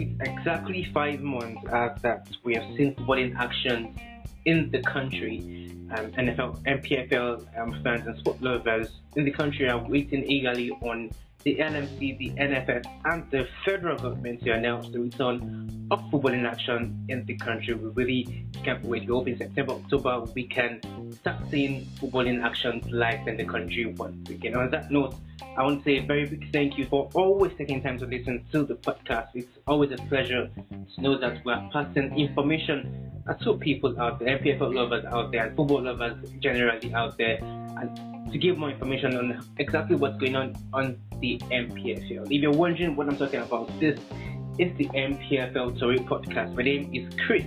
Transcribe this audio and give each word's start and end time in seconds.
it's 0.00 0.20
exactly 0.20 0.88
five 0.94 1.20
months 1.20 1.60
after 1.72 2.22
we 2.44 2.54
have 2.54 2.64
seen 2.76 2.94
football 2.94 3.18
in 3.18 3.36
action 3.36 3.98
in 4.44 4.70
the 4.70 4.82
country. 4.82 5.74
Um, 5.90 6.12
NFL, 6.12 6.62
NPFL 6.64 7.58
um, 7.58 7.82
fans 7.82 8.06
and 8.06 8.18
sport 8.18 8.40
lovers 8.42 8.90
in 9.16 9.24
the 9.24 9.30
country 9.30 9.68
are 9.68 9.78
waiting 9.88 10.22
eagerly 10.30 10.70
on 10.82 11.10
the 11.44 11.56
LMC, 11.56 12.18
the 12.18 12.30
NFF, 12.30 12.84
and 13.04 13.30
the 13.30 13.48
federal 13.64 13.96
government 13.96 14.42
to 14.44 14.50
announce 14.52 14.88
the 14.90 15.00
return 15.00 15.86
of 15.90 16.00
football 16.10 16.32
in 16.32 16.44
action 16.44 17.04
in 17.08 17.24
the 17.24 17.36
country. 17.36 17.74
We 17.74 17.90
really 17.90 18.46
can't 18.64 18.84
wait. 18.84 19.02
We 19.02 19.14
hope 19.14 19.28
in 19.28 19.38
September, 19.38 19.72
October, 19.72 20.20
we 20.34 20.44
can 20.44 20.80
start 21.12 21.36
seeing 21.50 21.86
football 22.00 22.26
in 22.26 22.42
action 22.42 22.82
live 22.90 23.26
in 23.26 23.36
the 23.36 23.44
country 23.44 23.86
once 23.96 24.28
again. 24.28 24.56
On 24.56 24.70
that 24.70 24.90
note, 24.90 25.14
I 25.56 25.62
want 25.62 25.82
to 25.82 25.84
say 25.84 25.98
a 25.98 26.06
very 26.06 26.26
big 26.26 26.52
thank 26.52 26.76
you 26.76 26.86
for 26.86 27.08
always 27.14 27.52
taking 27.56 27.82
time 27.82 27.98
to 27.98 28.06
listen 28.06 28.44
to 28.52 28.64
the 28.64 28.74
podcast. 28.74 29.28
It's 29.34 29.58
always 29.66 29.92
a 29.92 29.96
pleasure 30.08 30.50
to 30.94 31.00
know 31.00 31.18
that 31.18 31.44
we're 31.44 31.68
passing 31.72 32.18
information 32.18 33.10
to 33.42 33.54
people 33.58 34.00
out 34.00 34.18
there, 34.18 34.38
NPFL 34.38 34.74
lovers 34.74 35.04
out 35.04 35.30
there, 35.32 35.46
and 35.46 35.56
football 35.56 35.82
lovers 35.82 36.16
generally 36.40 36.92
out 36.94 37.18
there, 37.18 37.38
and 37.42 38.17
to 38.30 38.38
give 38.38 38.58
more 38.58 38.70
information 38.70 39.16
on 39.16 39.44
exactly 39.58 39.96
what's 39.96 40.18
going 40.18 40.36
on 40.36 40.54
on 40.72 40.98
the 41.20 41.38
NPFL. 41.50 42.26
If 42.26 42.42
you're 42.42 42.52
wondering 42.52 42.96
what 42.96 43.08
I'm 43.08 43.16
talking 43.16 43.40
about, 43.40 43.68
this 43.80 43.98
is 44.58 44.76
the 44.76 44.86
NPFL 44.86 45.76
Story 45.76 45.98
podcast. 45.98 46.54
My 46.54 46.62
name 46.62 46.90
is 46.94 47.12
Chris 47.26 47.44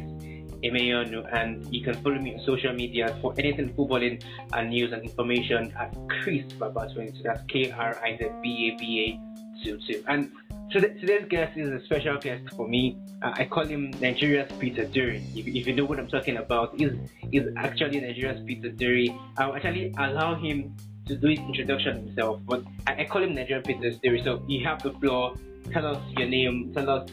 Emeyono, 0.63 1.27
and 1.33 1.73
you 1.73 1.83
can 1.83 1.93
follow 2.01 2.19
me 2.19 2.35
on 2.35 2.45
social 2.45 2.73
media 2.73 3.17
for 3.21 3.33
anything 3.37 3.73
footballing 3.73 4.23
and 4.53 4.69
news 4.69 4.91
and 4.91 5.03
information 5.03 5.73
at 5.77 5.95
Chris 6.09 6.43
Baba22. 6.53 7.23
That's 7.23 7.43
K 7.47 7.71
R 7.71 7.97
I 8.03 8.17
Z 8.17 8.29
B 8.41 8.71
A 8.73 8.79
B 8.79 9.19
A 9.63 9.63
22. 9.63 10.03
And 10.07 10.31
today's 10.71 11.27
guest 11.27 11.57
is 11.57 11.69
a 11.69 11.83
special 11.85 12.17
guest 12.17 12.43
for 12.55 12.67
me. 12.67 12.97
Uh, 13.21 13.31
I 13.35 13.45
call 13.45 13.65
him 13.65 13.91
Nigeria's 13.99 14.51
Peter 14.59 14.85
Drury. 14.85 15.21
If, 15.35 15.47
if, 15.47 15.67
you 15.67 15.73
know 15.75 15.85
what 15.85 15.99
I'm 15.99 16.07
talking 16.07 16.37
about, 16.37 16.79
is 16.79 16.93
is 17.31 17.47
actually 17.57 17.99
Nigeria's 17.99 18.41
Peter 18.45 18.69
Drury. 18.69 19.13
I'll 19.37 19.55
actually 19.55 19.93
allow 19.97 20.35
him 20.35 20.75
to 21.07 21.15
do 21.15 21.27
his 21.27 21.39
introduction 21.39 22.05
himself, 22.05 22.39
but 22.47 22.63
I, 22.87 23.01
I 23.01 23.05
call 23.05 23.23
him 23.23 23.35
Nigerian 23.35 23.63
Peter 23.63 23.91
Drury. 23.91 24.23
So 24.23 24.43
you 24.47 24.63
have 24.63 24.81
the 24.81 24.91
floor. 24.93 25.35
Tell 25.71 25.85
us 25.85 26.01
your 26.17 26.27
name. 26.27 26.71
Tell 26.73 26.89
us 26.89 27.09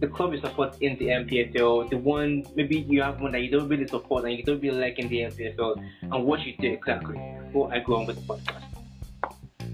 the 0.00 0.06
club 0.06 0.32
you 0.32 0.40
support 0.40 0.76
in 0.80 0.96
the 0.98 1.06
NPFL, 1.06 1.90
the 1.90 1.96
one 1.96 2.44
maybe 2.54 2.80
you 2.88 3.02
have 3.02 3.20
one 3.20 3.32
that 3.32 3.40
you 3.40 3.50
don't 3.50 3.68
really 3.68 3.86
support 3.86 4.24
and 4.24 4.36
you 4.36 4.42
don't 4.42 4.60
really 4.60 4.78
like 4.78 4.98
in 4.98 5.08
the 5.08 5.20
NPFL, 5.20 5.82
and 6.02 6.24
what 6.24 6.40
you 6.40 6.54
do 6.58 6.72
exactly. 6.72 7.18
Before 7.46 7.72
I 7.72 7.80
go 7.80 7.96
on 7.96 8.06
with 8.06 8.16
the 8.16 8.22
podcast. 8.22 8.64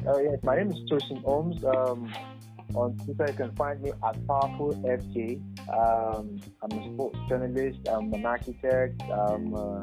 Oh 0.07 0.19
yes, 0.19 0.39
my 0.43 0.57
name 0.57 0.71
is 0.71 0.79
Tosin 0.91 1.23
Holmes. 1.23 1.65
Um, 1.65 2.12
on 2.75 2.97
Twitter, 2.99 3.27
you 3.29 3.37
can 3.37 3.53
find 3.57 3.81
me 3.83 3.91
at 3.91 4.27
Powerful 4.27 4.75
FJ. 4.85 5.41
Um, 5.69 6.41
I'm 6.63 6.79
a 6.79 6.93
sports 6.93 7.19
journalist. 7.29 7.81
I'm 7.89 8.12
an 8.12 8.27
architect. 8.27 9.03
I'm 9.03 9.55
a, 9.55 9.83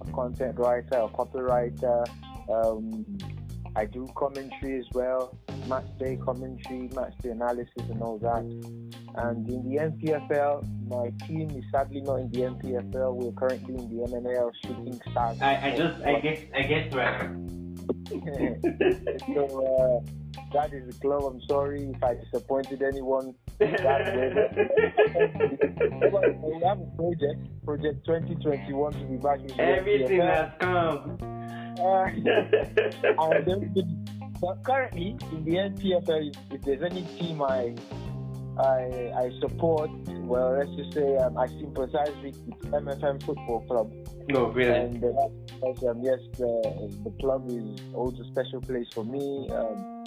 a 0.00 0.12
content 0.12 0.58
writer, 0.58 0.98
a 0.98 1.08
copywriter. 1.08 2.04
Um, 2.50 3.06
I 3.76 3.84
do 3.86 4.08
commentary 4.14 4.78
as 4.78 4.86
well, 4.92 5.36
match 5.68 5.86
day 5.98 6.16
commentary, 6.24 6.88
match 6.94 7.14
day 7.22 7.30
analysis, 7.30 7.72
and 7.90 8.00
all 8.02 8.18
that. 8.18 8.44
And 9.16 9.48
in 9.48 9.68
the 9.68 9.76
NPFL, 9.76 10.88
my 10.88 11.10
team 11.26 11.50
is 11.50 11.64
sadly 11.72 12.00
not 12.00 12.20
in 12.20 12.30
the 12.30 12.40
NPFL. 12.40 13.14
We're 13.14 13.32
currently 13.32 13.74
in 13.74 13.96
the 13.96 14.06
NNL 14.06 14.52
Shooting 14.62 15.00
Stars. 15.10 15.40
I, 15.40 15.70
I 15.70 15.76
just, 15.76 16.00
I 16.02 16.20
guess, 16.20 16.40
I 16.54 16.62
guess, 16.62 16.94
right. 16.94 17.63
So 19.34 19.42
uh, 19.60 20.00
that 20.52 20.72
is 20.72 20.86
the 20.86 20.92
club. 21.00 21.24
I'm 21.24 21.40
sorry 21.48 21.90
if 21.94 22.02
I 22.02 22.14
disappointed 22.14 22.82
anyone. 22.82 23.34
That 23.58 23.68
we 26.42 26.60
have 26.64 26.80
a 26.80 26.86
project, 26.96 27.40
Project 27.64 28.04
2021, 28.06 28.92
to 28.92 28.98
be 29.04 29.16
back 29.16 29.40
in 29.40 29.46
the 29.48 29.60
Everything 29.60 30.20
has 30.20 30.50
come. 30.58 31.18
Uh, 31.80 32.06
but 34.40 34.62
currently 34.64 35.16
in 35.32 35.44
the 35.44 35.56
NPFL, 35.56 36.30
if, 36.30 36.36
if 36.52 36.62
there's 36.62 36.82
any 36.82 37.02
team 37.18 37.42
I 37.42 37.74
I, 38.58 39.12
I 39.16 39.30
support, 39.40 39.90
well, 40.08 40.56
let's 40.56 40.70
just 40.76 40.92
say 40.94 41.16
um, 41.16 41.36
I 41.36 41.48
sympathize 41.48 42.12
with, 42.22 42.40
MFM 42.70 43.22
Football 43.22 43.64
Club. 43.66 43.92
No, 44.28 44.46
really. 44.46 44.72
And 44.72 45.04
uh, 45.04 45.94
yes, 46.00 46.18
the, 46.38 47.00
the 47.04 47.10
club 47.20 47.46
is 47.48 47.80
also 47.94 48.22
a 48.22 48.26
special 48.26 48.60
place 48.60 48.86
for 48.92 49.04
me. 49.04 49.48
Um, 49.50 50.04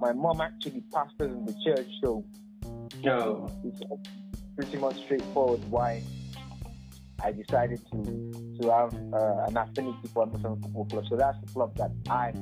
my 0.00 0.12
mom 0.12 0.40
actually 0.40 0.82
pastors 0.92 1.32
in 1.32 1.44
the 1.44 1.54
church, 1.64 1.88
so 2.02 2.24
no. 3.02 3.50
it's 3.64 3.80
pretty 4.56 4.78
much 4.78 4.96
straightforward 5.04 5.60
why 5.70 6.02
I 7.22 7.32
decided 7.32 7.80
to 7.92 8.58
to 8.60 8.70
have 8.70 8.94
uh, 9.12 9.46
an 9.46 9.56
affinity 9.56 10.08
for 10.12 10.26
MFM 10.26 10.62
Football 10.62 10.86
Club. 10.86 11.04
So 11.08 11.16
that's 11.16 11.38
the 11.44 11.52
club 11.52 11.76
that 11.76 11.90
I 12.08 12.32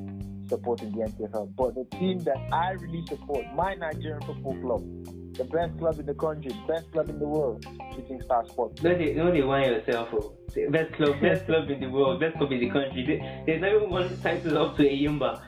support 0.49 0.83
in 0.83 0.93
the 0.93 1.07
NPFL. 1.07 1.55
But 1.57 1.75
the 1.75 1.85
team 1.97 2.19
that 2.21 2.39
I 2.53 2.73
really 2.73 3.05
support, 3.07 3.45
my 3.55 3.75
Nigerian 3.75 4.21
football 4.23 4.61
club, 4.61 4.85
the 5.35 5.45
best 5.45 5.77
club 5.79 5.99
in 5.99 6.07
the 6.07 6.15
country, 6.15 6.53
best 6.69 6.91
club 6.93 7.09
in 7.09 7.19
the 7.19 7.27
world, 7.27 7.67
Shooting 7.95 8.23
Star 8.23 8.47
Sports. 8.47 8.83
No, 8.83 8.97
they, 8.97 9.15
no, 9.15 9.33
they 9.33 9.43
want 9.43 9.67
yourself. 9.67 10.09
Oh. 10.13 10.33
Best 10.71 10.93
club, 10.95 11.21
best 11.21 11.47
club 11.47 11.69
in 11.71 11.81
the 11.81 11.89
world, 11.89 12.21
best 12.21 12.37
club 12.37 12.53
in 12.53 12.61
the 12.61 12.71
country. 12.71 13.21
There's 13.47 13.61
not 13.61 13.75
even 13.75 13.91
one 13.91 14.21
title 14.23 14.59
up 14.59 14.77
to 14.77 14.83
Enyimba. 14.83 15.43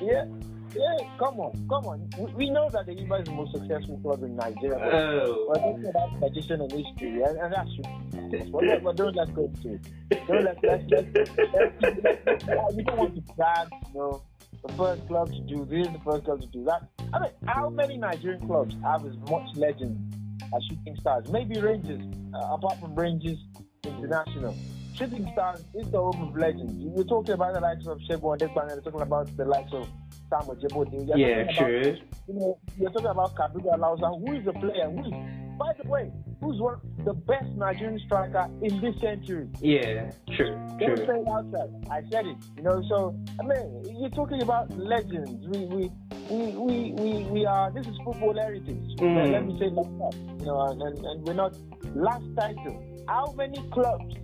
yeah. 0.00 0.24
Yeah, 0.72 0.96
come 1.18 1.40
on, 1.40 1.52
come 1.68 1.84
on. 1.86 2.08
We, 2.16 2.32
we 2.34 2.50
know 2.50 2.70
that 2.70 2.86
the 2.86 2.92
Enyimba 2.92 3.22
is 3.22 3.26
the 3.26 3.32
most 3.32 3.52
successful 3.52 3.98
club 4.02 4.22
in 4.22 4.36
Nigeria. 4.36 4.78
Oh. 4.78 5.50
But 5.52 5.60
don't 5.60 5.82
say 5.82 5.90
that 5.92 6.18
tradition 6.20 6.60
and 6.60 6.72
history, 6.72 7.22
and, 7.22 7.38
and 7.38 7.52
that's 7.52 7.74
true. 7.74 8.50
But, 8.52 8.84
but 8.84 8.96
don't 8.96 9.16
let's 9.16 9.30
go 9.32 9.52
to 9.62 9.74
it. 9.74 10.26
Don't 10.28 10.44
let, 10.44 10.58
let's, 10.62 10.84
let's, 10.88 11.08
let's, 11.14 11.30
let's, 11.42 12.44
let's, 12.46 12.74
we 12.74 12.84
don't 12.84 12.98
want 12.98 13.14
to 13.16 13.34
brag, 13.34 13.68
you 13.92 13.98
know 13.98 14.22
the 14.66 14.72
first 14.74 15.06
club 15.08 15.30
to 15.30 15.40
do 15.40 15.64
this, 15.64 15.86
the 15.88 16.00
first 16.04 16.24
club 16.24 16.40
to 16.40 16.46
do 16.48 16.64
that. 16.64 16.88
I 17.12 17.20
mean, 17.20 17.30
how 17.46 17.70
many 17.70 17.96
Nigerian 17.96 18.46
clubs 18.46 18.74
have 18.82 19.04
as 19.06 19.16
much 19.30 19.48
legend 19.56 20.14
as 20.54 20.64
Shooting 20.64 20.96
Stars? 21.00 21.30
Maybe 21.30 21.60
Rangers, 21.60 22.02
uh, 22.34 22.54
apart 22.54 22.78
from 22.80 22.94
Rangers 22.94 23.38
International. 23.84 24.54
Shooting 24.94 25.28
Stars 25.32 25.64
is 25.74 25.90
the 25.90 25.98
home 25.98 26.28
of 26.28 26.36
legends. 26.36 26.74
You're 26.76 27.04
talking 27.04 27.34
about 27.34 27.54
the 27.54 27.60
likes 27.60 27.86
of 27.86 27.98
Shebu 28.00 28.32
and 28.32 28.40
you're 28.42 28.80
talking 28.82 29.00
about 29.00 29.36
the 29.36 29.44
likes 29.44 29.72
of 29.72 29.88
Samuel 30.28 30.56
Jebote. 30.56 31.16
Yeah, 31.16 31.50
true. 31.56 31.96
You 32.28 32.34
know, 32.34 32.58
you're 32.78 32.90
talking 32.90 33.06
about 33.06 33.34
Kabiru 33.34 33.74
Alausa, 33.76 34.18
who 34.20 34.34
is 34.34 34.46
a 34.46 34.52
player, 34.52 34.90
who 34.90 35.00
is, 35.00 35.12
by 35.60 35.72
the 35.80 35.86
way, 35.90 36.10
who's 36.40 36.58
one 36.58 36.80
the 37.04 37.12
best 37.12 37.50
Nigerian 37.54 38.00
striker 38.06 38.48
in 38.62 38.80
this 38.80 38.98
century. 38.98 39.46
Yeah, 39.60 40.10
true, 40.34 40.56
true. 40.78 40.96
Don't 40.96 41.06
say 41.06 41.20
it 41.20 41.28
outside. 41.28 41.70
I 41.90 42.00
said 42.10 42.26
it. 42.26 42.36
You 42.56 42.62
know, 42.62 42.82
so 42.88 43.14
I 43.38 43.42
mean, 43.44 44.00
you're 44.00 44.08
talking 44.08 44.40
about 44.40 44.70
legends. 44.76 45.46
We 45.48 45.66
we 45.66 45.90
we 46.30 46.46
we 46.56 46.92
we, 46.92 47.24
we 47.24 47.44
are. 47.44 47.70
This 47.70 47.86
is 47.86 47.94
football 48.04 48.34
heritage. 48.34 48.82
Mm. 48.98 49.32
Let 49.32 49.46
me 49.46 49.58
say 49.60 49.68
that. 49.68 50.14
You 50.40 50.46
know, 50.46 50.60
and, 50.62 50.80
and, 50.80 50.98
and 50.98 51.26
we're 51.26 51.34
not 51.34 51.54
last 51.94 52.24
title. 52.38 53.04
How 53.06 53.34
many 53.36 53.62
clubs 53.70 54.14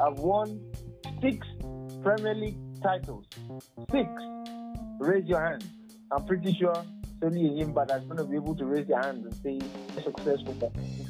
have 0.00 0.18
won 0.18 0.60
six 1.20 1.46
Premier 2.02 2.34
League 2.34 2.58
titles? 2.82 3.26
Six. 3.92 4.08
Raise 4.98 5.26
your 5.26 5.44
hand. 5.44 5.62
I'm 6.10 6.24
pretty 6.24 6.54
sure 6.54 6.84
it's 7.22 7.70
but 7.70 7.92
I'm 7.92 8.06
going 8.06 8.18
to 8.18 8.24
be 8.24 8.36
able 8.36 8.54
to 8.56 8.64
raise 8.64 8.86
their 8.86 9.00
hand 9.00 9.24
and 9.24 9.34
say 9.34 9.60
successful 10.02 10.54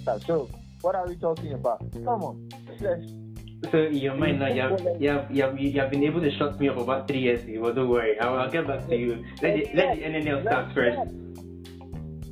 for 0.04 0.21
So 0.21 0.50
what 0.81 0.94
are 0.94 1.06
we 1.06 1.16
talking 1.16 1.53
about? 1.53 1.81
Come 1.93 2.22
on, 2.22 2.48
let's. 2.81 3.12
So 3.71 3.78
in 3.78 3.97
your 3.97 4.15
mind 4.15 4.41
now, 4.41 4.48
you 4.48 4.62
have, 4.62 4.81
you, 4.98 5.09
have, 5.10 5.31
you, 5.31 5.43
have, 5.43 5.59
you 5.59 5.81
have 5.81 5.91
been 5.91 6.03
able 6.04 6.22
to 6.22 6.31
shut 6.38 6.59
me 6.59 6.71
up 6.71 6.78
about 6.78 7.06
three 7.06 7.21
years 7.21 7.44
ago. 7.44 7.71
Don't 7.72 7.91
worry, 7.91 8.19
I'll, 8.19 8.38
I'll 8.38 8.50
get 8.50 8.66
back 8.66 8.86
to 8.89 8.97
you. 8.97 9.22
Let 9.42 9.54
the, 9.54 9.71
let 9.74 9.97
the 9.97 10.03
NNL 10.03 10.42
start 10.42 10.74
first. 10.74 10.98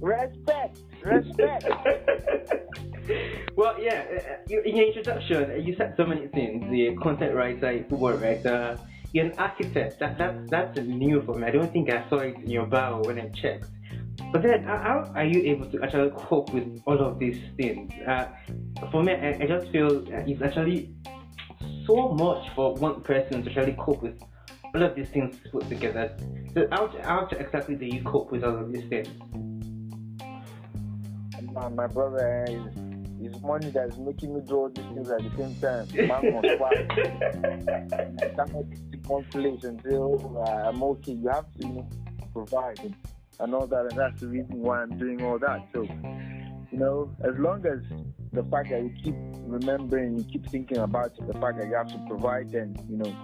Respect, 0.00 0.78
respect. 1.04 1.66
well, 3.56 3.76
yeah, 3.82 4.04
uh, 4.10 4.54
uh, 4.54 4.60
in 4.64 4.76
your 4.76 4.86
introduction, 4.86 5.66
you 5.66 5.76
said 5.76 5.94
so 5.96 6.06
many 6.06 6.28
things. 6.28 6.70
The 6.70 6.96
content 7.02 7.34
writer, 7.34 7.84
football 7.90 8.14
writer, 8.14 8.78
you're 9.12 9.26
an 9.26 9.32
architect. 9.38 9.98
That, 10.00 10.18
that, 10.18 10.48
that's 10.50 10.78
new 10.80 11.22
for 11.22 11.34
me. 11.34 11.46
I 11.46 11.50
don't 11.50 11.72
think 11.72 11.90
I 11.90 12.08
saw 12.08 12.18
it 12.18 12.36
in 12.36 12.50
your 12.50 12.66
bio 12.66 13.00
when 13.02 13.18
I 13.18 13.28
checked. 13.30 13.66
But 14.32 14.42
then, 14.42 14.64
how 14.64 15.10
are 15.14 15.24
you 15.24 15.40
able 15.52 15.70
to 15.70 15.82
actually 15.82 16.10
cope 16.10 16.52
with 16.52 16.82
all 16.86 17.00
of 17.00 17.18
these 17.18 17.40
things? 17.56 17.92
Uh, 18.06 18.26
for 18.90 19.02
me, 19.02 19.12
I, 19.12 19.38
I, 19.40 19.46
just 19.46 19.70
feel 19.70 20.04
it's 20.08 20.42
actually 20.42 20.94
so 21.86 22.08
much 22.10 22.48
for 22.54 22.74
one 22.74 23.00
person 23.00 23.42
to 23.42 23.48
actually 23.48 23.76
cope 23.78 24.02
with 24.02 24.20
all 24.74 24.82
of 24.82 24.94
these 24.94 25.08
things 25.08 25.36
put 25.50 25.68
together. 25.68 26.14
So, 26.52 26.66
how, 26.70 26.88
how 27.02 27.28
exactly 27.30 27.76
do 27.76 27.86
you 27.86 28.02
cope 28.02 28.30
with 28.30 28.44
all 28.44 28.58
of 28.58 28.72
these 28.72 28.84
things? 28.88 29.08
My, 31.52 31.68
my 31.68 31.86
brother 31.86 32.44
is 32.48 32.88
it's 33.20 33.40
money 33.42 33.70
that's 33.70 33.96
making 33.96 34.34
me 34.34 34.40
do 34.46 34.54
all 34.56 34.68
these 34.68 34.84
things 34.86 35.10
at 35.10 35.18
the 35.18 35.30
same 35.36 35.54
time. 35.60 35.86
Man 36.08 36.32
one 39.08 39.24
place 39.24 39.64
until 39.64 40.44
uh, 40.46 40.68
I'm 40.68 40.82
okay. 40.82 41.12
You 41.12 41.28
have 41.28 41.46
to 41.60 41.84
provide 42.32 42.94
and 43.40 43.54
all 43.54 43.66
that, 43.66 43.86
and 43.90 43.98
that's 43.98 44.20
the 44.20 44.28
reason 44.28 44.60
why 44.60 44.82
I'm 44.82 44.98
doing 44.98 45.22
all 45.22 45.38
that. 45.38 45.66
So 45.72 45.82
you 45.82 46.78
know, 46.78 47.14
as 47.24 47.34
long 47.38 47.64
as 47.66 47.80
the 48.32 48.42
fact 48.44 48.70
that 48.70 48.82
you 48.82 48.92
keep 49.02 49.14
remembering, 49.46 50.18
you 50.18 50.24
keep 50.24 50.48
thinking 50.50 50.78
about 50.78 51.14
the 51.16 51.32
fact 51.34 51.58
that 51.58 51.68
you 51.68 51.74
have 51.74 51.88
to 51.88 52.04
provide, 52.08 52.50
then 52.50 52.76
you 52.88 52.98
know, 52.98 53.16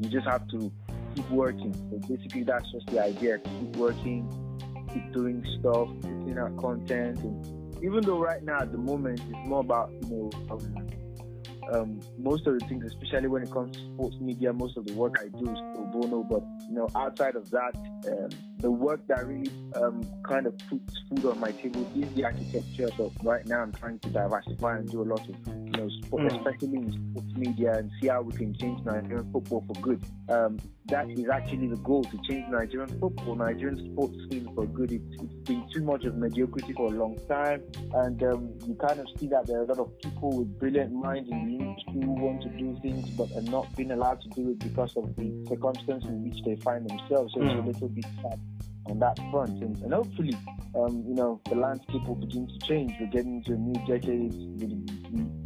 you 0.00 0.10
just 0.10 0.26
have 0.26 0.46
to 0.48 0.72
keep 1.14 1.30
working. 1.30 1.72
So 1.74 2.14
basically, 2.14 2.44
that's 2.44 2.70
just 2.72 2.86
the 2.88 3.02
idea: 3.02 3.38
keep 3.38 3.76
working, 3.76 4.28
keep 4.92 5.12
doing 5.12 5.44
stuff, 5.60 5.88
putting 6.02 6.38
out 6.38 6.56
content, 6.58 7.18
and 7.20 7.84
even 7.84 8.02
though 8.02 8.18
right 8.18 8.42
now 8.42 8.60
at 8.60 8.72
the 8.72 8.78
moment 8.78 9.20
it's 9.20 9.48
more 9.48 9.60
about 9.60 9.90
you 10.02 10.30
know. 10.30 10.88
Um, 11.70 12.00
most 12.18 12.46
of 12.46 12.58
the 12.58 12.66
things, 12.66 12.84
especially 12.84 13.28
when 13.28 13.42
it 13.42 13.50
comes 13.50 13.76
to 13.76 13.82
sports 13.94 14.16
media, 14.20 14.52
most 14.52 14.76
of 14.76 14.86
the 14.86 14.92
work 14.94 15.16
I 15.20 15.28
do 15.28 15.50
is 15.50 15.58
pro 15.74 15.84
bono. 15.92 16.22
But 16.22 16.42
you 16.68 16.74
know, 16.74 16.88
outside 16.94 17.36
of 17.36 17.50
that, 17.50 17.74
um, 18.08 18.30
the 18.62 18.70
work 18.70 19.04
that 19.08 19.26
really 19.26 19.50
um, 19.74 20.06
kind 20.22 20.46
of 20.46 20.56
puts 20.70 20.94
food 21.08 21.24
on 21.26 21.40
my 21.40 21.50
table 21.50 21.84
is 21.96 22.08
the 22.14 22.24
architecture. 22.24 22.88
But 22.96 23.10
right 23.24 23.44
now, 23.44 23.60
I'm 23.60 23.72
trying 23.72 23.98
to 23.98 24.08
diversify 24.08 24.78
and 24.78 24.88
do 24.88 25.02
a 25.02 25.08
lot 25.12 25.28
of 25.28 25.34
you 25.48 25.72
know, 25.72 25.88
sport, 26.02 26.22
mm. 26.22 26.36
especially 26.38 26.76
in 26.78 26.92
sports 26.92 27.36
media, 27.36 27.72
and 27.78 27.90
see 28.00 28.06
how 28.06 28.22
we 28.22 28.32
can 28.32 28.54
change 28.56 28.84
Nigerian 28.84 29.30
football 29.32 29.64
for 29.66 29.80
good. 29.82 30.02
Um, 30.28 30.58
that 30.86 31.10
is 31.10 31.28
actually 31.28 31.68
the 31.68 31.76
goal 31.76 32.04
to 32.04 32.18
change 32.28 32.48
Nigerian 32.50 32.88
football, 33.00 33.34
Nigerian 33.34 33.92
sports 33.92 34.16
scene 34.30 34.48
for 34.54 34.66
good. 34.66 34.92
It's, 34.92 35.22
it's 35.22 35.34
been 35.48 35.68
too 35.74 35.82
much 35.82 36.04
of 36.04 36.14
mediocrity 36.14 36.72
for 36.72 36.86
a 36.86 36.96
long 36.96 37.18
time, 37.28 37.62
and 37.94 38.22
um, 38.22 38.54
you 38.64 38.74
kind 38.74 39.00
of 39.00 39.06
see 39.18 39.26
that 39.28 39.46
there 39.48 39.60
are 39.60 39.64
a 39.64 39.66
lot 39.66 39.78
of 39.80 39.98
people 40.00 40.38
with 40.38 40.58
brilliant 40.60 40.92
minds 40.92 41.28
in 41.30 41.46
the 41.46 41.64
industry 41.64 42.00
who 42.04 42.12
want 42.12 42.42
to 42.42 42.48
do 42.50 42.78
things 42.80 43.08
but 43.10 43.28
are 43.36 43.50
not 43.50 43.74
being 43.76 43.90
allowed 43.90 44.20
to 44.20 44.28
do 44.30 44.50
it 44.50 44.58
because 44.60 44.96
of 44.96 45.16
the 45.16 45.46
circumstances 45.48 46.08
in 46.08 46.22
which 46.22 46.38
they 46.44 46.54
find 46.62 46.88
themselves. 46.88 47.34
So 47.34 47.40
mm. 47.40 47.46
it's 47.46 47.54
a 47.54 47.62
hmm. 47.62 47.66
little 47.66 47.88
bit 47.88 48.04
sad 48.22 48.40
on 48.86 48.98
that 48.98 49.18
front. 49.30 49.62
And, 49.62 49.76
and 49.82 49.92
hopefully, 49.92 50.36
um, 50.74 51.04
you 51.06 51.14
know, 51.14 51.40
the 51.48 51.54
landscape 51.54 52.06
will 52.06 52.14
begin 52.14 52.46
to 52.46 52.66
change. 52.66 52.92
We're 53.00 53.06
getting 53.06 53.36
into 53.36 53.52
a 53.52 53.56
new 53.56 53.74
decade. 53.86 54.32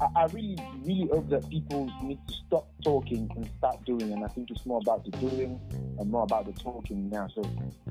I, 0.01 0.23
I 0.23 0.25
really, 0.27 0.57
really 0.85 1.09
hope 1.13 1.29
that 1.31 1.49
people 1.51 1.91
need 2.03 2.19
to 2.29 2.35
stop 2.47 2.69
talking 2.85 3.31
and 3.35 3.49
start 3.59 3.85
doing. 3.85 4.13
And 4.13 4.25
I 4.25 4.29
think 4.29 4.51
it's 4.51 4.65
more 4.67 4.81
about 4.83 5.05
the 5.05 5.11
doing 5.13 5.61
and 5.99 6.11
more 6.11 6.23
about 6.23 6.47
the 6.47 6.53
talking 6.53 7.09
now. 7.11 7.29
So, 7.35 7.43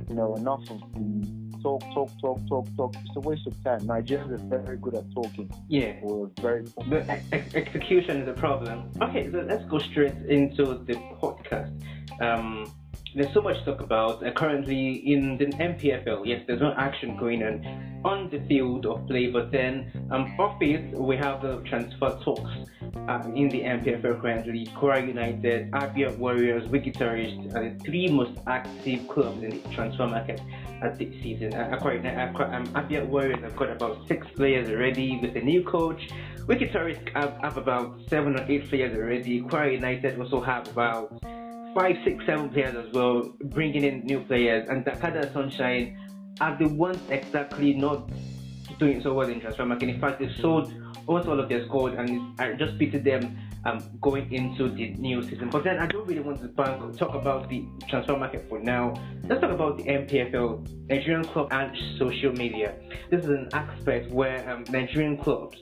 you 0.10 0.16
know, 0.16 0.36
enough 0.36 0.70
of 0.70 0.82
the 0.94 1.46
talk, 1.62 1.82
talk, 1.94 2.10
talk, 2.22 2.40
talk, 2.48 2.68
talk. 2.78 2.96
It's 3.04 3.16
a 3.16 3.20
waste 3.20 3.48
of 3.48 3.64
time. 3.64 3.82
Nigerians 3.82 4.52
are 4.54 4.60
very 4.60 4.78
good 4.78 4.96
at 4.96 5.12
talking. 5.14 5.52
Yeah. 5.68 5.96
Or 6.04 6.30
very. 6.40 6.64
The 6.90 7.06
ex- 7.32 7.56
execution 7.56 8.22
is 8.22 8.28
a 8.30 8.34
problem. 8.34 8.92
Okay, 9.02 9.32
so 9.32 9.46
let's 9.48 9.66
go 9.66 9.80
straight 9.80 10.16
into 10.28 10.84
the 10.86 10.94
podcast. 11.22 11.74
Um, 12.22 12.72
there's 13.16 13.34
so 13.34 13.42
much 13.42 13.58
to 13.60 13.66
talk 13.66 13.82
about. 13.82 14.26
Uh, 14.26 14.32
currently 14.32 14.96
in 15.12 15.38
the 15.38 15.46
NPFL. 15.46 16.26
yes, 16.26 16.42
there's 16.48 16.62
no 16.62 16.74
action 16.78 17.16
going 17.18 17.44
on 17.44 18.02
on 18.04 18.30
the 18.30 18.40
field 18.48 18.86
of 18.86 19.08
play, 19.08 19.28
but 19.28 19.52
then 19.52 19.90
um, 20.12 20.24
off 20.40 20.62
it, 20.62 20.92
we 20.94 21.16
have 21.16 21.42
the 21.42 21.58
transfer 21.62 22.20
talks 22.24 22.52
uh, 23.08 23.22
in 23.34 23.50
the 23.50 23.62
NPFL 23.62 24.22
currently. 24.22 24.68
Kwara 24.76 25.08
United, 25.08 25.72
Abia 25.72 26.16
Warriors, 26.18 26.68
Wikki 26.70 26.94
Tourists 26.94 27.56
are 27.56 27.70
the 27.70 27.80
three 27.84 28.08
most 28.08 28.38
active 28.46 29.08
clubs 29.08 29.42
in 29.42 29.50
the 29.50 29.70
transfer 29.70 30.06
market 30.06 30.42
at 30.84 31.00
this 31.00 31.10
season. 31.24 31.54
Uh, 31.54 31.70
according 31.72 32.06
um, 32.06 32.68
Abia 32.76 33.08
Warriors 33.08 33.40
have 33.42 33.56
got 33.56 33.72
about 33.72 34.08
six 34.08 34.28
players 34.36 34.70
already 34.70 35.18
with 35.22 35.36
a 35.36 35.42
new 35.42 35.64
coach. 35.64 36.10
Wikki 36.48 36.72
Tourists 36.72 37.04
have, 37.16 37.38
have 37.42 37.58
about 37.58 37.98
seven 38.08 38.38
or 38.38 38.46
eight 38.52 38.70
players 38.70 38.96
already. 38.96 39.42
Kwara 39.42 39.72
United 39.72 40.20
also 40.20 40.42
have 40.42 40.68
about 40.68 41.12
five, 41.76 41.98
six, 42.06 42.26
seven 42.26 42.50
players 42.50 42.74
as 42.74 42.92
well, 42.94 43.36
bringing 43.44 43.84
in 43.84 44.00
new 44.06 44.22
players, 44.22 44.68
and 44.70 44.86
Dakada 44.86 45.32
Sunshine 45.34 46.00
are 46.40 46.58
the 46.58 46.70
ones 46.70 46.98
exactly 47.10 47.74
not 47.74 48.10
doing 48.80 49.02
so 49.02 49.14
well 49.14 49.30
in 49.30 49.42
transfer 49.42 49.66
market. 49.66 49.90
In 49.90 50.00
fact, 50.00 50.20
they 50.20 50.32
sold 50.42 50.74
almost 51.06 51.28
all 51.28 51.40
of 51.40 51.50
their 51.50 51.66
squad, 51.66 51.94
and 51.96 52.40
I 52.40 52.54
just 52.54 52.80
pitied 52.80 53.04
them 53.04 53.38
um, 53.66 53.84
going 54.02 54.32
into 54.32 54.70
the 54.70 54.92
new 54.94 55.22
season. 55.24 55.50
But 55.50 55.66
then 55.66 55.78
I 55.80 55.88
don't 55.88 56.08
really 56.08 56.22
want 56.22 56.42
to 56.42 56.48
bank, 56.48 56.98
talk 56.98 57.14
about 57.14 57.50
the 57.50 57.66
transfer 57.90 58.18
market 58.18 58.48
for 58.48 58.60
now. 58.60 58.94
Let's 59.28 59.42
talk 59.42 59.52
about 59.52 59.78
the 59.78 59.84
NPFL, 59.84 60.88
Nigerian 60.88 61.26
club, 61.26 61.50
and 61.52 61.76
social 62.00 62.32
media. 62.32 62.76
This 63.12 63.26
is 63.26 63.30
an 63.30 63.50
aspect 63.52 64.12
where 64.12 64.50
um, 64.50 64.64
Nigerian 64.70 65.18
clubs 65.18 65.58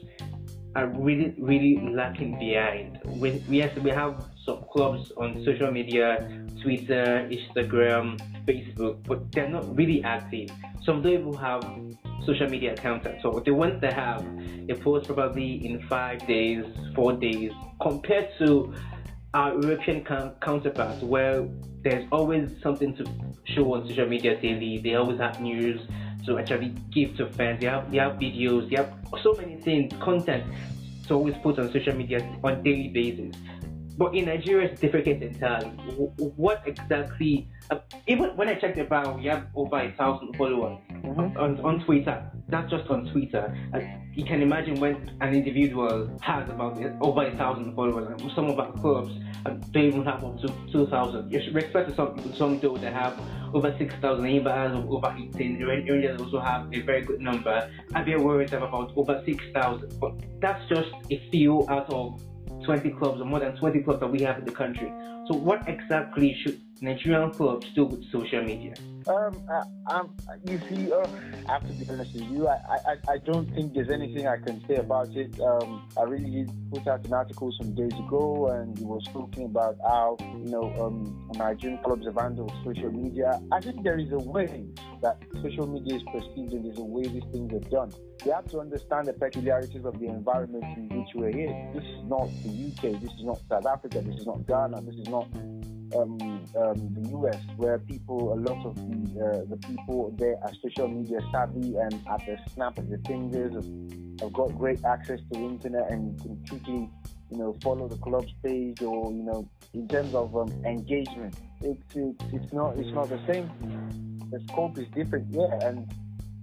are 0.76 0.86
really, 0.88 1.34
really 1.38 1.92
lacking 1.92 2.38
behind. 2.38 3.00
We, 3.04 3.42
yes, 3.48 3.76
we 3.78 3.90
have 3.90 4.24
some 4.44 4.64
clubs 4.72 5.10
on 5.16 5.42
social 5.44 5.70
media, 5.70 6.28
Twitter, 6.62 7.28
Instagram, 7.30 8.18
Facebook, 8.46 9.02
but 9.04 9.30
they're 9.32 9.48
not 9.48 9.76
really 9.76 10.02
active. 10.04 10.50
Some 10.84 11.02
don't 11.02 11.12
even 11.12 11.34
have 11.34 11.62
social 12.26 12.48
media 12.48 12.72
accounts 12.72 13.06
at 13.06 13.24
all. 13.24 13.40
The 13.40 13.54
ones 13.54 13.80
that 13.80 13.94
have, 13.94 14.24
they 14.66 14.74
post 14.74 15.06
probably 15.06 15.64
in 15.64 15.80
five 15.88 16.26
days, 16.26 16.64
four 16.94 17.14
days, 17.14 17.52
compared 17.80 18.28
to 18.38 18.74
our 19.32 19.60
European 19.60 20.04
counterparts, 20.40 21.02
where 21.02 21.48
there's 21.82 22.06
always 22.12 22.50
something 22.62 22.94
to 22.96 23.04
show 23.44 23.74
on 23.74 23.88
social 23.88 24.06
media 24.06 24.40
daily. 24.40 24.78
They 24.78 24.94
always 24.94 25.18
have 25.20 25.40
news 25.40 25.80
to 26.26 26.38
actually 26.38 26.74
give 26.92 27.16
to 27.16 27.30
fans. 27.32 27.60
They 27.60 27.66
have, 27.66 27.90
they 27.90 27.98
have 27.98 28.12
videos, 28.12 28.70
they 28.70 28.76
have 28.76 28.92
so 29.22 29.34
many 29.34 29.56
things, 29.56 29.92
content 30.00 30.44
to 31.08 31.14
always 31.14 31.34
put 31.42 31.58
on 31.58 31.70
social 31.72 31.94
media 31.94 32.20
on 32.42 32.62
daily 32.62 32.88
basis. 32.88 33.34
But 33.96 34.14
in 34.14 34.24
Nigeria, 34.26 34.70
it's 34.70 34.80
different 34.80 35.06
entirely. 35.06 35.68
What 36.36 36.62
exactly? 36.66 37.48
Uh, 37.70 37.78
even 38.08 38.36
when 38.36 38.48
I 38.48 38.54
checked 38.54 38.78
about, 38.78 39.18
we 39.18 39.26
have 39.26 39.46
over 39.54 39.78
a 39.78 39.92
thousand 39.92 40.36
followers 40.36 40.78
mm-hmm. 40.90 41.38
on, 41.38 41.60
on 41.60 41.84
Twitter. 41.84 42.30
That's 42.48 42.70
just 42.70 42.90
on 42.90 43.06
Twitter. 43.12 43.56
Uh, 43.72 43.80
you 44.12 44.24
can 44.24 44.42
imagine 44.42 44.80
when 44.80 45.10
an 45.20 45.34
individual 45.34 46.10
has 46.20 46.48
about 46.50 46.78
over 47.00 47.24
a 47.24 47.36
thousand 47.36 47.74
followers. 47.74 48.20
Some 48.34 48.50
of 48.50 48.58
our 48.58 48.72
clubs 48.72 49.12
uh, 49.46 49.50
don't 49.70 49.84
even 49.84 50.04
have 50.04 50.24
up 50.24 50.40
to 50.40 50.48
two 50.72 50.86
thousand. 50.88 51.32
You 51.32 51.40
should 51.42 51.54
respect 51.54 51.88
to 51.90 51.94
some 51.94 52.14
people, 52.14 52.32
some 52.34 52.58
do 52.58 52.76
that 52.78 52.92
have 52.92 53.18
over 53.54 53.74
six 53.78 53.94
thousand. 54.02 54.26
Even 54.26 54.52
has 54.52 54.72
over 54.72 55.14
eighteen. 55.16 55.62
Rangers 55.62 56.20
also 56.20 56.40
have 56.40 56.68
a 56.74 56.80
very 56.80 57.02
good 57.02 57.20
number. 57.20 57.70
Abia 57.92 58.20
Warriors 58.20 58.50
have 58.50 58.62
about 58.62 58.92
over 58.96 59.22
six 59.24 59.42
thousand. 59.54 59.98
But 60.00 60.12
that's 60.40 60.68
just 60.68 60.90
a 61.10 61.28
few 61.30 61.64
out 61.70 61.88
of 61.90 62.20
20 62.64 62.90
clubs 62.90 63.20
or 63.20 63.24
more 63.24 63.40
than 63.40 63.56
20 63.56 63.80
clubs 63.80 64.00
that 64.00 64.08
we 64.08 64.20
have 64.22 64.38
in 64.38 64.44
the 64.44 64.52
country. 64.52 64.92
So, 65.26 65.34
what 65.34 65.68
exactly 65.68 66.36
should 66.42 66.60
Nigerian 66.80 67.30
clubs 67.30 67.66
do 67.74 67.84
with 67.84 68.04
social 68.10 68.42
media? 68.42 68.74
Um, 69.06 69.42
I, 69.50 69.94
um, 69.94 70.16
you 70.48 70.58
see, 70.68 70.90
uh, 70.90 71.06
I 71.48 71.52
have 71.52 71.66
to 71.66 71.72
be 71.74 71.86
honest 71.90 72.14
with 72.14 72.24
you. 72.30 72.48
I, 72.48 72.58
I, 72.86 73.12
I 73.12 73.18
don't 73.18 73.46
think 73.54 73.74
there's 73.74 73.90
anything 73.90 74.26
I 74.26 74.38
can 74.38 74.66
say 74.66 74.76
about 74.76 75.14
it. 75.14 75.38
Um, 75.40 75.86
I 75.98 76.02
really 76.02 76.30
did 76.30 76.50
put 76.72 76.88
out 76.88 77.04
an 77.04 77.12
article 77.12 77.52
some 77.60 77.74
days 77.74 77.92
ago, 77.92 78.48
and 78.48 78.78
it 78.78 78.84
was 78.84 79.04
talking 79.12 79.44
about 79.44 79.76
how 79.82 80.16
you 80.20 80.50
know 80.50 80.72
um, 80.80 81.28
Nigerian 81.36 81.78
clubs 81.82 82.06
have 82.06 82.16
handled 82.16 82.52
social 82.64 82.90
media. 82.90 83.40
I 83.52 83.60
think 83.60 83.82
there 83.82 83.98
is 83.98 84.10
a 84.12 84.18
way 84.18 84.64
that 85.02 85.18
social 85.42 85.66
media 85.66 85.96
is 85.96 86.02
perceived, 86.04 86.52
and 86.52 86.64
there's 86.64 86.78
a 86.78 86.84
way 86.84 87.02
these 87.02 87.30
things 87.30 87.52
are 87.52 87.68
done. 87.68 87.92
We 88.24 88.30
have 88.30 88.48
to 88.50 88.60
understand 88.60 89.06
the 89.08 89.12
peculiarities 89.12 89.84
of 89.84 90.00
the 90.00 90.06
environment 90.06 90.64
in 90.78 90.88
which 90.88 91.08
we're 91.14 91.28
in. 91.28 91.72
This 91.74 91.84
is 91.84 92.04
not 92.08 92.30
the 92.42 92.48
UK. 92.48 93.00
This 93.02 93.12
is 93.12 93.24
not 93.24 93.38
South 93.50 93.66
Africa. 93.66 94.00
This 94.00 94.16
is 94.16 94.26
not 94.26 94.46
Ghana. 94.46 94.80
This 94.80 94.96
is 94.96 95.08
not 95.08 95.28
um, 95.96 96.18
um, 96.56 96.94
the 96.94 97.10
US, 97.18 97.40
where 97.56 97.78
people, 97.78 98.32
a 98.32 98.40
lot 98.40 98.64
of 98.66 98.74
the, 98.76 99.20
uh, 99.20 99.44
the 99.48 99.56
people 99.68 100.14
there 100.18 100.36
are 100.42 100.52
social 100.62 100.88
media 100.88 101.20
savvy 101.32 101.76
and 101.76 101.94
at 102.08 102.24
the 102.26 102.38
snap 102.54 102.78
of 102.78 102.88
their 102.88 103.00
fingers 103.06 103.54
have, 103.54 104.20
have 104.20 104.32
got 104.32 104.56
great 104.58 104.82
access 104.84 105.20
to 105.32 105.38
the 105.38 105.44
internet 105.44 105.90
and 105.90 106.20
can 106.20 106.36
quickly, 106.48 106.88
you 107.30 107.38
know, 107.38 107.56
follow 107.62 107.88
the 107.88 107.96
club's 107.96 108.32
page 108.42 108.82
or, 108.82 109.12
you 109.12 109.22
know, 109.22 109.48
in 109.74 109.88
terms 109.88 110.14
of 110.14 110.34
um, 110.36 110.50
engagement, 110.64 111.34
it's, 111.60 111.96
it's, 111.96 112.24
it's 112.32 112.52
not 112.52 112.76
it's 112.76 112.92
not 112.92 113.08
the 113.08 113.20
same. 113.26 113.50
The 114.30 114.40
scope 114.48 114.78
is 114.78 114.86
different, 114.94 115.26
yeah, 115.32 115.68
and 115.68 115.92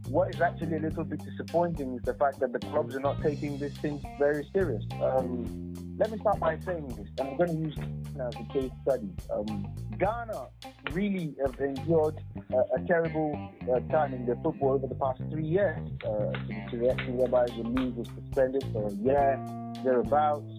what 0.08 0.34
is 0.34 0.42
actually 0.42 0.76
a 0.76 0.80
little 0.80 1.04
bit 1.04 1.22
disappointing 1.24 1.96
is 1.96 2.02
the 2.04 2.14
fact 2.16 2.40
that 2.42 2.52
the 2.52 2.60
clubs 2.60 2.96
are 2.96 3.00
not 3.00 3.22
taking 3.22 3.58
this 3.58 3.76
thing 3.78 4.04
very 4.20 4.46
serious. 4.54 4.84
Um, 5.02 5.74
let 5.98 6.12
me 6.12 6.18
start 6.20 6.40
by 6.40 6.60
saying 6.60 6.88
this, 6.90 7.08
and 7.20 7.30
I'm 7.30 7.38
going 7.38 7.50
to 7.50 7.70
use 7.70 8.01
as 8.20 8.36
a 8.36 8.54
case 8.54 8.72
study. 8.84 9.10
Um, 9.30 9.74
Ghana 9.98 10.48
really 10.92 11.36
have 11.44 11.60
endured 11.60 12.16
uh, 12.54 12.64
a 12.76 12.80
terrible 12.88 13.50
uh, 13.64 13.80
time 13.92 14.14
in 14.14 14.26
their 14.26 14.36
football 14.44 14.74
over 14.74 14.88
the 14.88 14.96
past 14.96 15.22
three 15.30 15.46
years, 15.46 15.78
uh, 16.04 16.32
to, 16.70 16.78
the 16.78 16.90
extent 16.90 17.16
whereby 17.16 17.46
the 17.46 17.64
league 17.64 17.96
was 17.96 18.08
suspended 18.08 18.64
for 18.74 18.88
a 18.88 18.94
year, 18.94 19.40
thereabouts, 19.84 20.52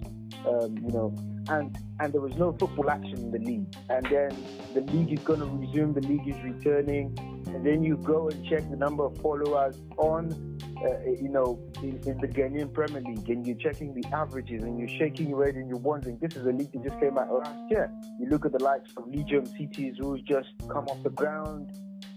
um, 0.46 0.78
you 0.78 0.92
know, 0.92 1.14
and 1.48 1.76
and 2.00 2.12
there 2.12 2.20
was 2.20 2.36
no 2.36 2.52
football 2.52 2.90
action 2.90 3.16
in 3.16 3.30
the 3.30 3.38
league. 3.38 3.74
And 3.88 4.06
then 4.06 4.30
the 4.74 4.80
league 4.92 5.12
is 5.12 5.24
going 5.24 5.40
to 5.40 5.46
resume, 5.46 5.92
the 5.92 6.00
league 6.00 6.26
is 6.26 6.40
returning, 6.42 7.16
and 7.46 7.64
then 7.66 7.82
you 7.82 7.96
go 7.96 8.28
and 8.28 8.44
check 8.46 8.68
the 8.70 8.76
number 8.76 9.04
of 9.04 9.16
followers 9.18 9.76
on 9.98 10.51
uh, 10.84 11.10
you 11.10 11.28
know, 11.28 11.58
in, 11.82 12.00
in, 12.06 12.18
the 12.18 12.28
Ghanaian 12.28 12.72
Premier 12.72 13.00
League, 13.02 13.28
and 13.28 13.46
you're 13.46 13.56
checking 13.56 13.94
the 13.94 14.04
averages, 14.12 14.62
and 14.62 14.78
you're 14.78 14.98
shaking 14.98 15.28
your 15.28 15.44
head, 15.44 15.54
and 15.54 15.68
you're 15.68 15.78
wondering, 15.78 16.18
this 16.20 16.36
is 16.36 16.46
a 16.46 16.52
league 16.52 16.72
that 16.72 16.82
just 16.82 17.00
came 17.00 17.18
out 17.18 17.32
last 17.32 17.70
year. 17.70 17.90
You 18.18 18.28
look 18.28 18.44
at 18.44 18.52
the 18.52 18.62
likes 18.62 18.90
of 18.96 19.04
Legon 19.04 19.46
Cities, 19.56 19.96
who's 19.98 20.20
just 20.22 20.48
come 20.68 20.86
off 20.88 21.02
the 21.02 21.10
ground. 21.10 21.70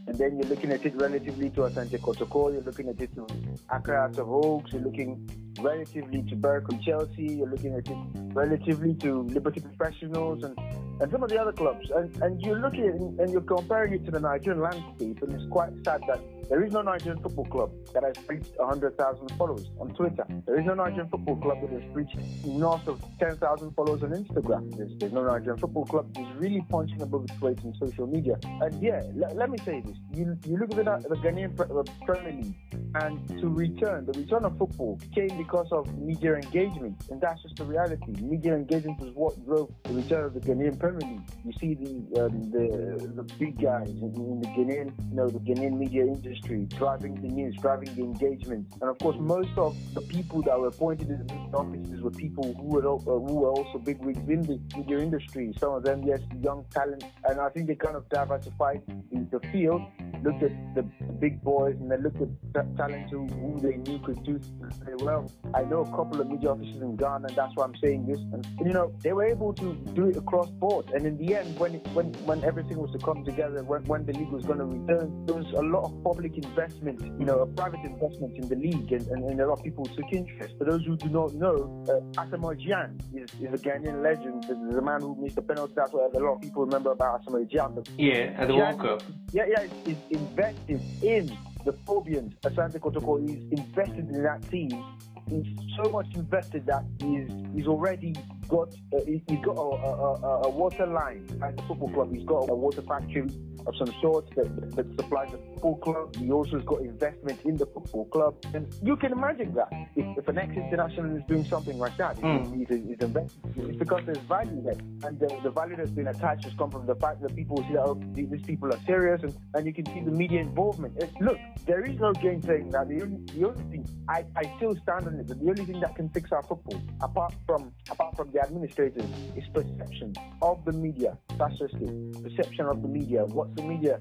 and 0.07 0.17
then 0.17 0.37
you're 0.37 0.49
looking 0.49 0.71
at 0.71 0.85
it 0.85 0.95
relatively 0.95 1.49
to 1.51 1.61
Asante 1.61 1.99
Kotoko, 1.99 2.53
you're 2.53 2.61
looking 2.61 2.89
at 2.89 2.99
it 3.01 3.13
to 3.15 3.25
Accra 3.71 3.97
Hearts 3.97 4.17
of 4.19 4.29
Oaks, 4.29 4.71
you're 4.71 4.83
looking 4.83 5.27
relatively 5.59 6.21
to 6.23 6.35
Berekum 6.35 6.83
Chelsea, 6.83 7.35
you're 7.37 7.49
looking 7.49 7.73
at 7.73 7.87
it 7.87 7.97
relatively 8.33 8.93
to 8.95 9.23
Liberty 9.23 9.61
Professionals 9.61 10.43
and, 10.43 10.55
and 10.99 11.11
some 11.11 11.23
of 11.23 11.29
the 11.29 11.39
other 11.39 11.51
clubs. 11.51 11.89
And, 11.95 12.15
and 12.21 12.41
you're 12.41 12.59
looking 12.59 12.87
at, 12.87 12.95
and 12.95 13.31
you're 13.31 13.41
comparing 13.41 13.93
it 13.93 14.05
to 14.05 14.11
the 14.11 14.19
Nigerian 14.19 14.61
landscape, 14.61 15.21
and 15.21 15.33
it's 15.33 15.49
quite 15.51 15.71
sad 15.83 16.01
that 16.07 16.19
there 16.49 16.63
is 16.63 16.71
no 16.71 16.81
Nigerian 16.83 17.21
football 17.23 17.45
club 17.45 17.71
that 17.93 18.03
has 18.03 18.15
reached 18.27 18.51
100,000 18.57 19.29
followers 19.37 19.65
on 19.79 19.89
Twitter. 19.95 20.25
There 20.45 20.59
is 20.59 20.65
no 20.65 20.75
Nigerian 20.75 21.09
football 21.09 21.37
club 21.37 21.61
that 21.61 21.71
has 21.71 21.95
reached 21.95 22.17
north 22.45 22.87
of 22.87 23.03
10,000 23.19 23.71
followers 23.71 24.03
on 24.03 24.11
Instagram. 24.11 24.75
There's, 24.77 24.91
there's, 24.99 25.11
no 25.11 25.23
Nigerian 25.25 25.57
football 25.57 25.85
club 25.85 26.13
that 26.13 26.21
is 26.21 26.27
really 26.37 26.63
punching 26.69 27.01
above 27.01 27.23
its 27.23 27.41
weight 27.41 27.57
in 27.63 27.73
social 27.75 28.05
media. 28.05 28.37
And 28.43 28.81
yeah, 28.81 29.01
l- 29.23 29.35
let 29.35 29.49
me 29.49 29.57
say 29.65 29.81
this. 29.81 29.97
You, 30.13 30.37
you 30.45 30.57
look 30.57 30.77
at 30.77 30.85
the, 30.85 31.09
the 31.09 31.15
Ghanaian 31.15 31.59
uh, 31.59 31.83
Premier 32.05 32.33
League, 32.33 32.55
and 32.95 33.27
to 33.41 33.47
return, 33.47 34.05
the 34.05 34.13
return 34.19 34.45
of 34.45 34.57
football 34.57 34.99
came 35.13 35.35
because 35.37 35.71
of 35.71 35.97
media 35.97 36.35
engagement. 36.35 36.95
And 37.09 37.19
that's 37.19 37.41
just 37.41 37.55
the 37.55 37.65
reality. 37.65 38.11
Media 38.21 38.53
engagement 38.53 38.99
was 38.99 39.11
what 39.15 39.45
drove 39.45 39.71
the 39.83 39.93
return 39.93 40.25
of 40.25 40.33
the 40.35 40.41
Ghanaian 40.41 40.79
Premier 40.85 41.09
League. 41.09 41.21
You 41.43 41.53
see 41.59 41.73
the 41.73 42.25
um, 42.25 42.51
the, 42.51 43.11
the 43.15 43.23
big 43.39 43.59
guys 43.59 43.89
in, 43.89 44.41
the 44.41 44.47
Ghanaian, 44.49 44.93
you 45.09 45.15
know, 45.15 45.27
the 45.27 45.39
Ghanaian 45.39 45.79
media 45.79 46.03
industry 46.03 46.67
driving 46.77 47.15
the 47.15 47.27
news, 47.27 47.55
driving 47.55 47.93
the 47.95 48.03
engagement. 48.03 48.67
And 48.81 48.89
of 48.91 48.97
course, 48.99 49.17
most 49.19 49.49
of 49.57 49.75
the 49.95 50.01
people 50.01 50.43
that 50.43 50.59
were 50.59 50.67
appointed 50.67 51.09
in 51.09 51.25
these 51.25 51.53
offices 51.55 52.01
were 52.01 52.11
people 52.11 52.53
who 52.53 52.67
were, 52.67 52.87
uh, 52.87 52.97
who 52.97 53.35
were 53.41 53.49
also 53.49 53.79
bigwigs 53.79 54.29
in 54.29 54.43
the 54.43 54.59
media 54.77 54.99
industry. 54.99 55.53
Some 55.59 55.73
of 55.73 55.83
them, 55.83 56.03
yes, 56.03 56.19
young 56.39 56.65
talent. 56.69 57.03
And 57.27 57.39
I 57.39 57.49
think 57.49 57.65
they 57.65 57.75
kind 57.75 57.95
of 57.95 58.07
diversified 58.09 58.83
the 59.31 59.39
field 59.51 59.81
looked 60.25 60.43
at 60.43 60.75
the 60.75 60.81
big 61.19 61.41
boys 61.43 61.75
and 61.79 61.91
they 61.91 61.97
looked 61.97 62.19
at 62.21 62.77
talent 62.77 63.09
who, 63.11 63.27
who 63.27 63.59
they 63.61 63.77
knew 63.77 63.99
could 63.99 64.21
do 64.23 64.39
very 64.83 64.97
well. 64.97 65.31
I 65.53 65.61
know 65.63 65.81
a 65.81 65.91
couple 65.91 66.19
of 66.19 66.27
media 66.27 66.49
offices 66.49 66.81
in 66.81 66.95
Ghana, 66.95 67.27
and 67.27 67.35
that's 67.35 67.55
why 67.55 67.65
I'm 67.65 67.75
saying 67.81 68.07
this. 68.07 68.17
And, 68.33 68.45
you 68.65 68.73
know, 68.73 68.91
they 69.03 69.13
were 69.13 69.25
able 69.25 69.53
to 69.53 69.75
do 69.93 70.07
it 70.07 70.17
across 70.17 70.49
board. 70.49 70.74
And 70.93 71.05
in 71.05 71.17
the 71.17 71.35
end, 71.35 71.57
when 71.59 71.73
when 71.93 72.13
when 72.25 72.43
everything 72.43 72.77
was 72.77 72.91
to 72.91 72.99
come 72.99 73.23
together, 73.23 73.63
when, 73.63 73.83
when 73.85 74.05
the 74.05 74.13
league 74.13 74.31
was 74.31 74.45
going 74.45 74.59
to 74.59 74.65
return, 74.65 75.25
there 75.25 75.35
was 75.35 75.51
a 75.53 75.61
lot 75.61 75.85
of 75.85 76.03
public 76.03 76.37
investment, 76.37 77.01
you 77.19 77.25
know, 77.25 77.39
a 77.39 77.47
private 77.47 77.83
investment 77.83 78.35
in 78.35 78.47
the 78.47 78.55
league, 78.55 78.91
and, 78.91 79.07
and, 79.07 79.23
and 79.29 79.39
a 79.39 79.47
lot 79.47 79.59
of 79.59 79.63
people 79.63 79.85
took 79.85 80.11
interest. 80.11 80.55
For 80.57 80.65
those 80.65 80.83
who 80.85 80.97
do 80.97 81.09
not 81.09 81.33
know, 81.33 81.83
uh, 81.87 82.21
Asamoah 82.21 82.59
Gyan 82.59 82.99
is, 83.13 83.29
is 83.41 83.53
a 83.53 83.63
Ghanaian 83.63 84.01
legend. 84.03 84.43
The, 84.43 84.75
the 84.75 84.81
man 84.81 85.01
who 85.01 85.15
missed 85.15 85.35
the 85.35 85.41
penalty. 85.41 85.73
That's 85.75 85.93
what 85.93 86.15
a 86.15 86.19
lot 86.19 86.35
of 86.35 86.41
people 86.41 86.65
remember 86.65 86.91
about 86.91 87.25
Asamoah 87.25 87.49
Gyan. 87.49 87.87
Yeah, 87.97 88.41
at 88.41 88.47
the 88.47 88.55
World 88.55 88.79
Cup. 88.79 89.03
Yeah, 89.31 89.45
yeah, 89.47 89.67
it's, 89.85 89.99
invested 90.09 90.81
in 91.01 91.37
the 91.65 91.73
Phobians. 91.87 92.33
Asante 92.41 92.79
Kotoko 92.79 93.23
is 93.23 93.51
invested 93.51 94.09
in 94.09 94.23
that 94.23 94.49
team. 94.49 94.83
He's 95.27 95.45
so 95.81 95.89
much 95.89 96.07
invested 96.13 96.65
that 96.67 96.83
he's 96.99 97.27
he's 97.55 97.65
already 97.67 98.13
got 98.47 98.73
uh, 98.93 98.99
he's 99.05 99.21
got 99.43 99.57
a, 99.57 99.61
a, 99.61 100.41
a, 100.43 100.49
water 100.49 100.85
line 100.85 101.27
at 101.43 101.55
the 101.55 101.63
football 101.63 101.89
club. 101.89 102.13
He's 102.13 102.25
got 102.25 102.49
a 102.49 102.55
water 102.55 102.81
factory 102.81 103.27
of 103.67 103.75
some 103.77 103.93
sort 104.01 104.29
that, 104.35 104.75
that 104.75 104.85
supplies 104.95 105.31
the 105.31 105.37
football 105.37 105.77
club. 105.77 106.15
He 106.15 106.31
also 106.31 106.57
has 106.57 106.65
got 106.65 106.81
investment 106.81 107.39
in 107.45 107.57
the 107.57 107.65
football 107.65 108.05
club. 108.05 108.35
And 108.53 108.73
you 108.83 108.95
can 108.95 109.11
imagine 109.11 109.53
that 109.55 109.69
if, 109.95 110.17
if 110.17 110.27
an 110.27 110.37
ex-international 110.37 111.17
is 111.17 111.23
doing 111.27 111.45
something 111.45 111.77
like 111.77 111.97
that, 111.97 112.17
mm. 112.17 112.55
he's, 112.55 112.67
he's, 112.69 112.97
investing. 112.99 113.53
It's 113.57 113.77
because 113.77 114.01
there's 114.05 114.17
value 114.19 114.61
there. 114.63 114.77
And 115.03 115.19
the, 115.19 115.39
the, 115.43 115.49
value 115.49 115.75
that's 115.77 115.89
been 115.89 116.07
attached 116.07 116.45
has 116.45 116.53
come 116.53 116.69
from 116.69 116.85
the 116.85 116.95
fact 116.95 117.21
that 117.21 117.35
people 117.35 117.57
see 117.67 117.73
that 117.73 117.83
oh, 117.83 117.99
these 118.13 118.41
people 118.45 118.71
are 118.71 118.79
serious 118.85 119.21
and, 119.23 119.35
and 119.55 119.65
you 119.65 119.73
can 119.73 119.85
see 119.87 120.01
the 120.01 120.11
media 120.11 120.41
involvement. 120.41 120.97
It, 121.01 121.11
look, 121.19 121.37
there 121.65 121.81
is 121.81 121.99
no 121.99 122.13
game 122.13 122.41
saying 122.43 122.69
that. 122.71 122.87
The 122.87 123.01
only, 123.01 123.17
the 123.33 123.47
only 123.47 123.63
thing, 123.71 123.87
I, 124.07 124.25
I 124.35 124.53
still 124.57 124.75
stand 124.75 125.07
on 125.07 125.15
it, 125.15 125.27
the 125.27 125.35
only 125.49 125.65
thing 125.65 125.79
that 125.79 125.95
can 125.95 126.09
fix 126.09 126.31
our 126.31 126.43
football, 126.43 126.81
apart 127.01 127.33
from 127.45 127.71
apart 127.89 128.15
from 128.15 128.31
the 128.35 128.41
administrators, 128.41 129.09
is 129.37 129.45
perception 129.53 130.13
of 130.41 130.63
the 130.65 130.73
media. 130.73 131.17
It. 131.29 132.23
Perception 132.23 132.65
of 132.65 132.81
the 132.81 132.87
media. 132.87 133.23
What 133.25 133.55
the 133.55 133.63
media 133.63 133.99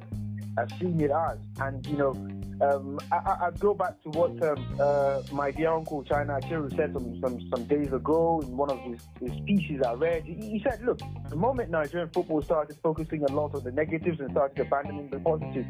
have 0.59 0.71
seen 0.81 1.00
it 1.00 1.11
as. 1.11 1.38
And, 1.61 1.87
you 1.87 1.97
know, 1.97 2.11
um, 2.61 2.99
I, 3.12 3.17
I, 3.17 3.50
go 3.59 3.75
back 3.75 4.00
to 4.03 4.09
what 4.11 4.31
um, 4.43 4.76
uh, 4.81 5.23
my 5.33 5.50
dear 5.50 5.73
uncle 5.73 6.05
China 6.05 6.38
said 6.43 6.93
some, 6.93 7.21
some, 7.21 7.49
some 7.53 7.64
days 7.64 7.93
ago 7.93 8.41
in 8.45 8.57
one 8.57 8.71
of 8.71 8.79
his, 8.81 9.00
his 9.21 9.41
pieces 9.47 9.83
I 9.87 9.93
read. 9.95 10.25
He, 10.25 10.35
he 10.35 10.64
said, 10.69 10.81
look, 10.85 11.00
the 11.29 11.37
moment 11.37 11.71
Nigerian 11.71 12.11
football 12.11 12.43
started 12.43 12.76
focusing 12.83 13.25
a 13.25 13.33
lot 13.33 13.55
on 13.55 13.64
the 13.64 13.73
negatives 13.73 14.21
and 14.21 14.31
started 14.31 14.59
abandoning 14.61 15.11
the 15.11 15.19
positives, 15.21 15.67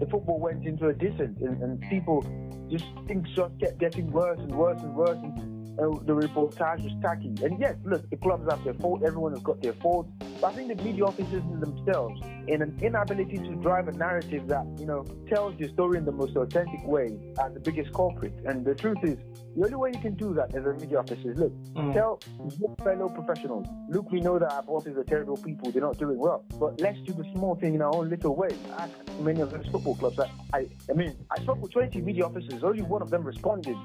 the 0.00 0.06
football 0.06 0.40
went 0.40 0.66
into 0.66 0.88
a 0.88 0.92
descent 0.92 1.38
and, 1.38 1.62
and 1.62 1.80
people 1.88 2.24
just 2.68 2.86
things 3.06 3.28
just 3.36 3.58
kept 3.60 3.78
getting 3.78 4.10
worse 4.10 4.38
and 4.38 4.54
worse 4.54 4.80
and 4.80 4.94
worse. 4.94 5.18
And, 5.22 5.53
the 5.76 6.14
reportage 6.14 6.84
was 6.84 6.92
tacky. 7.02 7.34
And 7.42 7.58
yes, 7.58 7.76
look, 7.84 8.08
the 8.10 8.16
clubs 8.16 8.48
have 8.50 8.62
their 8.64 8.74
fault, 8.74 9.02
everyone 9.04 9.32
has 9.32 9.42
got 9.42 9.60
their 9.62 9.72
fault. 9.74 10.08
But 10.40 10.52
I 10.52 10.52
think 10.54 10.76
the 10.76 10.82
media 10.82 11.04
officers 11.04 11.42
themselves, 11.60 12.20
in 12.46 12.62
an 12.62 12.78
inability 12.82 13.38
to 13.38 13.54
drive 13.56 13.88
a 13.88 13.92
narrative 13.92 14.46
that, 14.48 14.66
you 14.78 14.86
know, 14.86 15.04
tells 15.28 15.56
the 15.58 15.68
story 15.68 15.98
in 15.98 16.04
the 16.04 16.12
most 16.12 16.36
authentic 16.36 16.84
way, 16.86 17.18
are 17.38 17.50
the 17.50 17.60
biggest 17.60 17.92
culprit. 17.92 18.34
And 18.44 18.64
the 18.64 18.74
truth 18.74 18.98
is, 19.02 19.18
the 19.56 19.64
only 19.64 19.76
way 19.76 19.90
you 19.94 20.00
can 20.00 20.14
do 20.14 20.34
that 20.34 20.54
as 20.54 20.64
a 20.64 20.72
media 20.74 20.98
officer 20.98 21.30
is 21.30 21.38
look, 21.38 21.52
mm. 21.74 21.92
tell 21.92 22.20
your 22.58 22.74
fellow 22.82 23.08
professionals, 23.08 23.66
look, 23.88 24.10
we 24.10 24.20
know 24.20 24.38
that 24.38 24.52
our 24.52 24.62
bosses 24.62 24.96
are 24.96 25.04
terrible 25.04 25.36
people, 25.36 25.70
they're 25.70 25.82
not 25.82 25.96
doing 25.96 26.18
well, 26.18 26.44
but 26.58 26.80
let's 26.80 27.00
do 27.02 27.12
the 27.12 27.24
small 27.34 27.54
thing 27.54 27.74
in 27.74 27.82
our 27.82 27.94
own 27.94 28.10
little 28.10 28.34
way. 28.34 28.48
Ask 28.76 28.92
many 29.20 29.40
of 29.40 29.50
those 29.50 29.66
football 29.66 29.94
clubs. 29.94 30.16
That 30.16 30.30
I, 30.52 30.68
I 30.90 30.94
mean, 30.94 31.16
I 31.30 31.40
spoke 31.42 31.60
with 31.62 31.72
20 31.72 32.00
media 32.00 32.24
officers, 32.24 32.64
only 32.64 32.82
one 32.82 33.00
of 33.00 33.10
them 33.10 33.22
responded, 33.22 33.76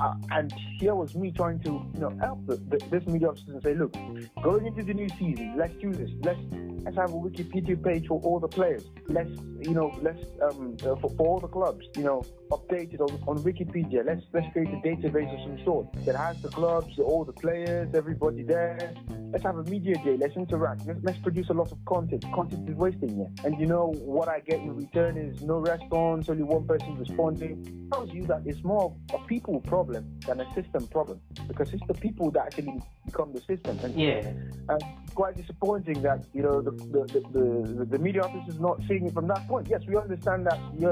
uh, 0.00 0.14
and 0.30 0.52
here 0.78 0.94
was 0.94 1.14
me 1.14 1.32
trying 1.36 1.60
to, 1.60 1.70
you 1.94 2.00
know, 2.00 2.16
help 2.20 2.46
the, 2.46 2.56
the, 2.56 2.78
this 2.90 3.06
media 3.06 3.28
officers 3.28 3.48
and 3.48 3.62
say, 3.62 3.74
look, 3.74 3.94
going 4.42 4.66
into 4.66 4.82
the 4.82 4.94
new 4.94 5.08
season, 5.10 5.54
let's 5.56 5.74
do 5.74 5.92
this. 5.92 6.10
Let's 6.22 6.40
let's 6.84 6.96
have 6.96 7.10
a 7.10 7.14
Wikipedia 7.14 7.82
page 7.82 8.06
for 8.06 8.20
all 8.22 8.40
the 8.40 8.48
players. 8.48 8.84
Let's, 9.08 9.30
you 9.60 9.74
know, 9.74 9.92
let's 10.02 10.24
um 10.42 10.76
uh, 10.82 10.96
for, 10.96 11.10
for 11.16 11.26
all 11.26 11.40
the 11.40 11.48
clubs, 11.48 11.84
you 11.96 12.04
know, 12.04 12.24
updated 12.50 13.00
on, 13.00 13.10
on 13.28 13.42
Wikipedia. 13.44 14.04
Let's 14.04 14.22
let's 14.32 14.50
create 14.52 14.68
a 14.68 14.80
database 14.88 15.32
of 15.34 15.40
some 15.46 15.64
sort 15.64 15.92
that 16.04 16.16
has 16.16 16.40
the 16.42 16.48
clubs, 16.48 16.98
all 16.98 17.24
the 17.24 17.32
players, 17.32 17.94
everybody 17.94 18.42
there. 18.42 18.94
Let's 19.32 19.44
have 19.44 19.58
a 19.58 19.64
media 19.64 19.96
day. 19.96 20.16
Let's 20.16 20.36
interact. 20.36 20.86
Let's, 20.86 21.00
let's 21.02 21.18
produce 21.18 21.50
a 21.50 21.52
lot 21.52 21.70
of 21.70 21.84
content. 21.84 22.24
Content 22.32 22.68
is 22.70 22.76
wasting 22.76 23.16
here. 23.16 23.30
And 23.44 23.60
you 23.60 23.66
know 23.66 23.92
what 23.98 24.28
I 24.28 24.40
get 24.40 24.60
in 24.60 24.74
return 24.74 25.18
is 25.18 25.42
no 25.42 25.58
response. 25.58 26.28
Only 26.28 26.44
one 26.44 26.66
person 26.66 26.96
responding. 26.96 27.88
Tells 27.92 28.12
you 28.12 28.24
that 28.26 28.42
it's 28.46 28.62
more 28.64 28.96
a 29.12 29.18
people 29.26 29.60
problem 29.60 30.18
than 30.26 30.40
a 30.40 30.54
system 30.54 30.86
problem 30.86 31.20
because 31.48 31.72
it's 31.72 31.86
the 31.86 31.94
people 31.94 32.30
that 32.32 32.46
actually 32.46 32.80
become 33.04 33.32
the 33.32 33.40
system. 33.40 33.78
And, 33.82 33.94
yeah. 33.94 34.32
And 34.68 34.82
quite 35.14 35.36
disappointing 35.36 36.02
that 36.02 36.24
you 36.34 36.42
know 36.42 36.60
the 36.60 36.70
the, 36.70 37.02
the, 37.12 37.74
the, 37.74 37.84
the 37.84 37.98
media 37.98 38.22
office 38.22 38.48
is 38.48 38.60
not 38.60 38.80
seeing 38.88 39.06
it 39.06 39.14
from 39.14 39.28
that 39.28 39.46
point. 39.48 39.68
Yes, 39.70 39.82
we 39.86 39.96
understand 39.96 40.46
that 40.46 40.58
you 40.78 40.88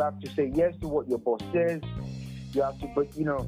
have 0.00 0.18
to 0.20 0.30
say 0.34 0.50
yes 0.54 0.74
to 0.80 0.88
what 0.88 1.08
your 1.08 1.18
boss 1.18 1.40
says. 1.52 1.80
You 2.52 2.62
have 2.62 2.78
to, 2.80 2.86
but 2.94 3.14
you 3.16 3.24
know, 3.24 3.46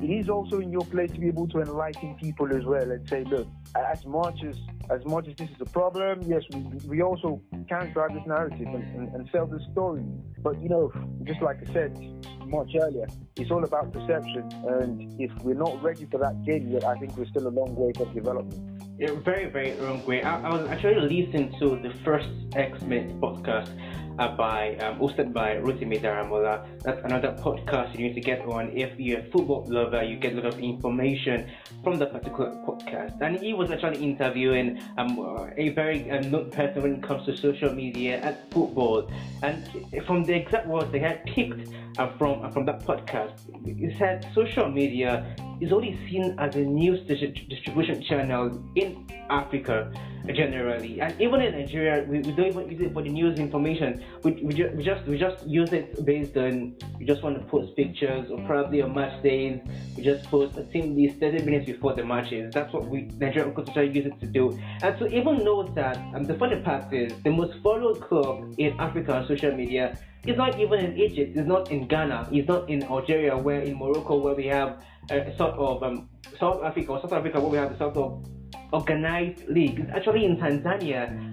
it 0.00 0.10
is 0.10 0.28
also 0.28 0.60
in 0.60 0.70
your 0.70 0.84
place 0.84 1.10
to 1.12 1.20
be 1.20 1.28
able 1.28 1.48
to 1.48 1.60
enlighten 1.60 2.14
people 2.16 2.54
as 2.54 2.64
well 2.64 2.90
and 2.90 3.08
say, 3.08 3.24
look, 3.24 3.48
as 3.74 4.04
much 4.04 4.42
as 4.44 4.56
as 4.90 5.04
much 5.06 5.26
as 5.28 5.34
this 5.36 5.48
is 5.50 5.60
a 5.60 5.66
problem, 5.66 6.22
yes, 6.26 6.42
we, 6.52 6.60
we 6.88 7.02
also 7.02 7.40
can 7.68 7.92
drive 7.92 8.12
this 8.12 8.26
narrative 8.26 8.66
and, 8.66 8.84
and, 8.96 9.14
and 9.14 9.28
sell 9.32 9.46
this 9.46 9.62
story. 9.72 10.04
But 10.44 10.62
you 10.62 10.68
know, 10.68 10.92
just 11.24 11.40
like 11.40 11.56
I 11.66 11.72
said 11.72 11.98
much 12.46 12.70
earlier, 12.80 13.06
it's 13.36 13.50
all 13.50 13.64
about 13.64 13.92
perception. 13.92 14.46
And 14.68 15.18
if 15.18 15.32
we're 15.42 15.54
not 15.54 15.82
ready 15.82 16.04
for 16.04 16.18
that 16.18 16.44
game 16.44 16.68
yet, 16.68 16.84
I 16.84 16.96
think 16.98 17.16
we're 17.16 17.26
still 17.26 17.48
a 17.48 17.54
long 17.60 17.74
way 17.74 17.92
from 17.96 18.12
development. 18.12 18.82
Yeah, 18.98 19.12
very, 19.24 19.46
very 19.46 19.74
long 19.80 20.04
way. 20.04 20.22
I, 20.22 20.42
I 20.42 20.52
was 20.54 20.68
actually 20.68 21.00
listening 21.00 21.56
to 21.60 21.80
the 21.82 21.92
first 22.04 22.28
X 22.54 22.80
Men 22.82 23.18
podcast 23.20 23.70
uh, 24.18 24.36
by 24.36 24.76
um, 24.76 24.98
hosted 24.98 25.32
by 25.32 25.56
Rotimi 25.56 26.00
Daramola. 26.00 26.66
That's 26.82 27.04
another 27.04 27.32
podcast 27.40 27.92
you 27.98 28.06
need 28.06 28.14
to 28.14 28.20
get 28.20 28.40
on. 28.42 28.70
If 28.76 28.98
you're 28.98 29.20
a 29.20 29.30
football 29.30 29.64
lover, 29.68 30.02
you 30.02 30.16
get 30.16 30.32
a 30.32 30.36
lot 30.36 30.46
of 30.46 30.58
information 30.58 31.50
from 31.82 31.98
the 31.98 32.06
particular 32.06 32.50
podcast. 32.66 33.20
And 33.20 33.36
he 33.36 33.52
was 33.52 33.70
actually 33.70 34.02
interviewing 34.02 34.80
um, 34.98 35.18
a 35.56 35.70
very 35.70 36.10
uh, 36.10 36.20
known 36.20 36.50
person 36.50 36.82
when 36.82 36.94
it 36.96 37.02
comes 37.02 37.26
to 37.26 37.36
social 37.36 37.72
media 37.72 38.20
and 38.22 38.36
football. 38.50 39.10
And 39.42 39.68
from 40.06 40.24
the 40.24 40.34
exact 40.34 40.66
words 40.66 40.90
they 40.92 41.00
had 41.00 41.24
picked 41.24 41.70
uh, 41.98 42.10
from 42.18 42.44
uh, 42.44 42.50
from 42.50 42.64
that 42.66 42.80
podcast, 42.84 43.34
he 43.64 43.94
said 43.98 44.26
social 44.34 44.70
media 44.70 45.34
is 45.60 45.72
only 45.72 45.98
seen 46.08 46.34
as 46.38 46.54
a 46.56 46.60
news 46.60 47.06
distribution 47.06 48.02
channel 48.02 48.62
in 48.76 49.06
Africa 49.30 49.92
generally, 50.32 51.00
and 51.00 51.20
even 51.20 51.42
in 51.42 51.52
Nigeria, 51.52 52.04
we, 52.08 52.20
we 52.20 52.32
don't 52.32 52.46
even 52.46 52.70
use 52.70 52.80
it 52.80 52.92
for 52.94 53.02
the 53.02 53.10
news 53.10 53.38
information. 53.38 54.02
We, 54.22 54.32
we, 54.42 54.54
ju- 54.54 54.72
we 54.74 54.82
just 54.82 55.06
we 55.06 55.18
just 55.18 55.46
use 55.46 55.72
it 55.72 56.04
based 56.04 56.36
on 56.36 56.76
we 56.98 57.04
just 57.04 57.22
want 57.22 57.38
to 57.38 57.44
post 57.46 57.76
pictures 57.76 58.30
or 58.30 58.38
probably 58.46 58.80
on 58.80 58.94
match 58.94 59.22
days. 59.22 59.60
We 59.96 60.02
just 60.02 60.24
post 60.30 60.56
a 60.56 60.64
team 60.64 60.96
list 60.96 61.20
30 61.20 61.44
minutes 61.44 61.66
before 61.66 61.94
the 61.94 62.04
matches. 62.04 62.54
That's 62.54 62.72
what 62.72 62.86
we 62.86 63.02
Nigerian 63.18 63.54
culture 63.54 63.84
use 63.84 64.06
it 64.06 64.18
to 64.20 64.26
do. 64.26 64.58
And 64.82 64.98
to 64.98 65.06
even 65.08 65.44
know 65.44 65.62
that 65.74 65.98
um, 66.14 66.24
the 66.24 66.34
funny 66.34 66.60
part 66.60 66.92
is 66.92 67.12
the 67.22 67.30
most 67.30 67.62
followed 67.62 68.00
club 68.00 68.54
in 68.56 68.78
Africa 68.80 69.16
on 69.16 69.28
social 69.28 69.54
media 69.54 69.98
is 70.26 70.36
not 70.38 70.58
even 70.58 70.80
in 70.80 70.96
Egypt. 70.96 71.36
It's 71.36 71.46
not 71.46 71.70
in 71.70 71.86
Ghana. 71.86 72.30
It's 72.32 72.48
not 72.48 72.70
in 72.70 72.82
Algeria. 72.84 73.36
Where 73.36 73.60
in 73.60 73.78
Morocco, 73.78 74.16
where 74.16 74.34
we 74.34 74.46
have 74.46 74.78
a 75.10 75.36
sort 75.36 75.54
of 75.54 75.82
um, 75.82 76.08
South 76.38 76.62
Africa 76.62 76.92
or 76.92 77.00
South 77.02 77.12
Africa, 77.12 77.40
where 77.40 77.50
we 77.50 77.58
have 77.58 77.72
a 77.72 77.78
sort 77.78 77.96
of 77.96 78.24
organized 78.72 79.48
league. 79.48 79.80
It's 79.80 79.90
actually 79.94 80.24
in 80.24 80.36
Tanzania. 80.36 81.30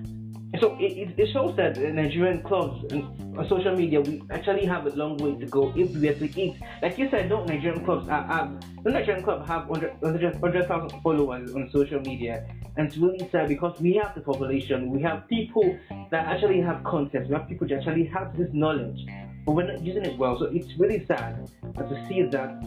So 0.60 0.76
it, 0.80 1.18
it 1.18 1.32
shows 1.32 1.56
that 1.56 1.78
Nigerian 1.78 2.44
clubs 2.44 2.84
on 2.94 3.48
social 3.48 3.74
media 3.76 4.02
we 4.02 4.22
actually 4.30 4.66
have 4.66 4.86
a 4.86 4.90
long 4.90 5.16
way 5.18 5.40
to 5.40 5.46
go 5.46 5.72
if 5.76 5.96
we 5.96 6.10
are 6.10 6.14
to 6.14 6.40
eat. 6.40 6.58
Like 6.82 6.98
you 6.98 7.10
said, 7.10 7.30
don't 7.30 7.48
Nigerian 7.48 7.86
clubs 7.86 8.10
have, 8.10 8.26
have 8.26 8.84
the 8.84 8.92
Nigerian 8.92 9.24
club 9.24 9.48
have 9.48 9.70
100,000 9.70 11.02
followers 11.02 11.56
on 11.56 11.70
social 11.72 12.02
media, 12.02 12.46
and 12.76 12.88
it's 12.88 12.98
really 12.98 13.30
sad 13.32 13.48
because 13.48 13.80
we 13.80 13.94
have 13.94 14.14
the 14.14 14.22
population, 14.22 14.90
we 14.90 15.02
have 15.02 15.28
people 15.30 15.78
that 16.12 16.28
actually 16.28 16.60
have 16.60 16.84
content, 16.84 17.30
we 17.30 17.34
have 17.34 17.48
people 17.48 17.68
that 17.68 17.78
actually 17.78 18.06
have 18.06 18.36
this 18.38 18.50
knowledge, 18.52 19.00
but 19.46 19.54
we're 19.54 19.72
not 19.72 19.82
using 19.82 20.04
it 20.04 20.18
well. 20.18 20.38
So 20.38 20.46
it's 20.46 20.78
really 20.78 21.06
sad 21.06 21.50
to 21.78 22.06
see 22.10 22.24
that 22.24 22.62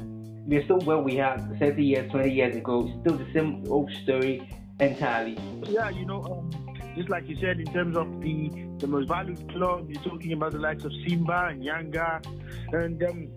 we're 0.47 0.65
still 0.65 0.81
where 0.81 0.99
we 0.99 1.21
are 1.21 1.39
30 1.59 1.83
years, 1.83 2.11
20 2.11 2.31
years 2.33 2.57
ago, 2.57 2.91
still 3.01 3.17
the 3.17 3.27
same 3.33 3.65
old 3.69 3.91
story 4.03 4.49
entirely. 4.81 5.39
Yeah, 5.67 5.89
you 5.91 6.05
know, 6.05 6.23
um, 6.25 6.51
just 6.97 7.09
like 7.09 7.29
you 7.29 7.37
said, 7.41 7.59
in 7.59 7.67
terms 7.67 7.97
of 7.97 8.21
the 8.21 8.51
the 8.79 8.87
most 8.87 9.09
valued 9.09 9.49
club, 9.51 9.89
you're 9.89 10.03
talking 10.03 10.33
about 10.33 10.53
the 10.53 10.59
likes 10.59 10.85
of 10.85 10.93
Simba 11.07 11.49
and 11.51 11.63
Yanga, 11.63 12.25
and 12.73 13.03
um, 13.05 13.29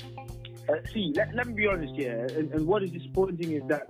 uh, 0.69 0.73
see, 0.93 1.13
let, 1.15 1.33
let 1.35 1.47
me 1.47 1.53
be 1.53 1.67
honest 1.67 1.95
here, 1.95 2.27
and, 2.35 2.51
and 2.53 2.67
what 2.67 2.83
is 2.83 2.91
disappointing 2.91 3.51
is 3.51 3.63
that 3.67 3.87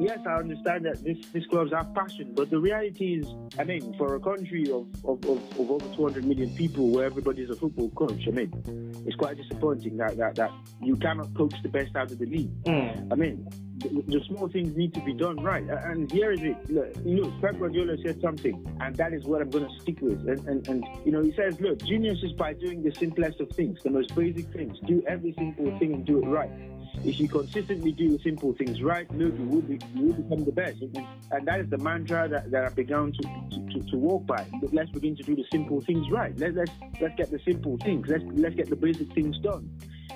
yes, 0.00 0.18
I 0.26 0.34
understand 0.34 0.84
that 0.86 1.02
this, 1.04 1.18
these 1.32 1.46
clubs 1.46 1.72
have 1.72 1.94
passion, 1.94 2.32
but 2.34 2.50
the 2.50 2.58
reality 2.58 3.20
is, 3.20 3.26
I 3.58 3.64
mean, 3.64 3.94
for 3.96 4.14
a 4.16 4.20
country 4.20 4.64
of, 4.70 4.86
of, 5.04 5.24
of, 5.24 5.58
of 5.58 5.70
over 5.70 5.94
200 5.94 6.24
million 6.24 6.50
people 6.56 6.88
where 6.88 7.06
everybody 7.06 7.42
is 7.42 7.50
a 7.50 7.56
football 7.56 7.90
coach, 7.90 8.26
I 8.26 8.30
mean, 8.30 8.52
it's 9.06 9.16
quite 9.16 9.36
disappointing 9.36 9.96
that, 9.98 10.16
that, 10.16 10.34
that 10.36 10.50
you 10.82 10.96
cannot 10.96 11.34
coach 11.34 11.54
the 11.62 11.68
best 11.68 11.94
out 11.96 12.10
of 12.10 12.18
the 12.18 12.26
league. 12.26 12.62
Mm. 12.64 13.12
I 13.12 13.14
mean, 13.14 13.48
the, 13.80 14.24
small 14.26 14.48
things 14.48 14.76
need 14.76 14.94
to 14.94 15.00
be 15.00 15.12
done 15.12 15.36
right. 15.42 15.64
And 15.68 16.10
here 16.10 16.32
is 16.32 16.40
it. 16.42 16.70
Look, 16.70 16.92
look 17.04 17.40
Pep 17.40 17.58
Guardiola 17.58 17.96
said 18.04 18.20
something, 18.20 18.66
and 18.80 18.94
that 18.96 19.12
is 19.12 19.24
what 19.24 19.42
I'm 19.42 19.50
going 19.50 19.68
to 19.68 19.80
stick 19.80 20.00
with. 20.00 20.26
And, 20.28 20.46
and, 20.46 20.68
and, 20.68 20.84
you 21.04 21.12
know, 21.12 21.22
he 21.22 21.32
says, 21.32 21.60
look, 21.60 21.82
genius 21.84 22.22
is 22.22 22.32
by 22.32 22.54
doing 22.54 22.82
the 22.82 22.94
simplest 22.94 23.40
of 23.40 23.50
things, 23.50 23.82
the 23.82 23.90
most 23.90 24.14
basic 24.14 24.46
things. 24.52 24.78
Do 24.86 25.02
every 25.06 25.32
simple 25.34 25.76
thing 25.78 25.94
and 25.94 26.04
do 26.04 26.22
it 26.22 26.26
right 26.26 26.50
if 27.04 27.20
you 27.20 27.28
consistently 27.28 27.92
do 27.92 28.16
the 28.16 28.22
simple 28.22 28.54
things 28.54 28.82
right, 28.82 29.08
look, 29.12 29.36
you 29.38 29.44
will, 29.44 29.62
be, 29.62 29.78
you 29.94 30.06
will 30.06 30.14
become 30.14 30.44
the 30.44 30.52
best. 30.52 30.82
And 31.30 31.46
that 31.46 31.60
is 31.60 31.70
the 31.70 31.78
mantra 31.78 32.28
that, 32.28 32.50
that 32.50 32.64
I've 32.64 32.74
begun 32.74 33.12
to, 33.12 33.22
to, 33.72 33.90
to, 33.90 33.96
walk 33.96 34.26
by. 34.26 34.46
Let's 34.72 34.90
begin 34.90 35.16
to 35.16 35.22
do 35.22 35.36
the 35.36 35.44
simple 35.52 35.80
things 35.82 36.10
right. 36.10 36.36
Let, 36.38 36.54
let's, 36.54 36.72
let's 37.00 37.14
get 37.16 37.30
the 37.30 37.40
simple 37.44 37.76
things. 37.78 38.08
Let's, 38.08 38.24
let's 38.34 38.54
get 38.54 38.68
the 38.68 38.76
basic 38.76 39.12
things 39.12 39.38
done 39.38 39.70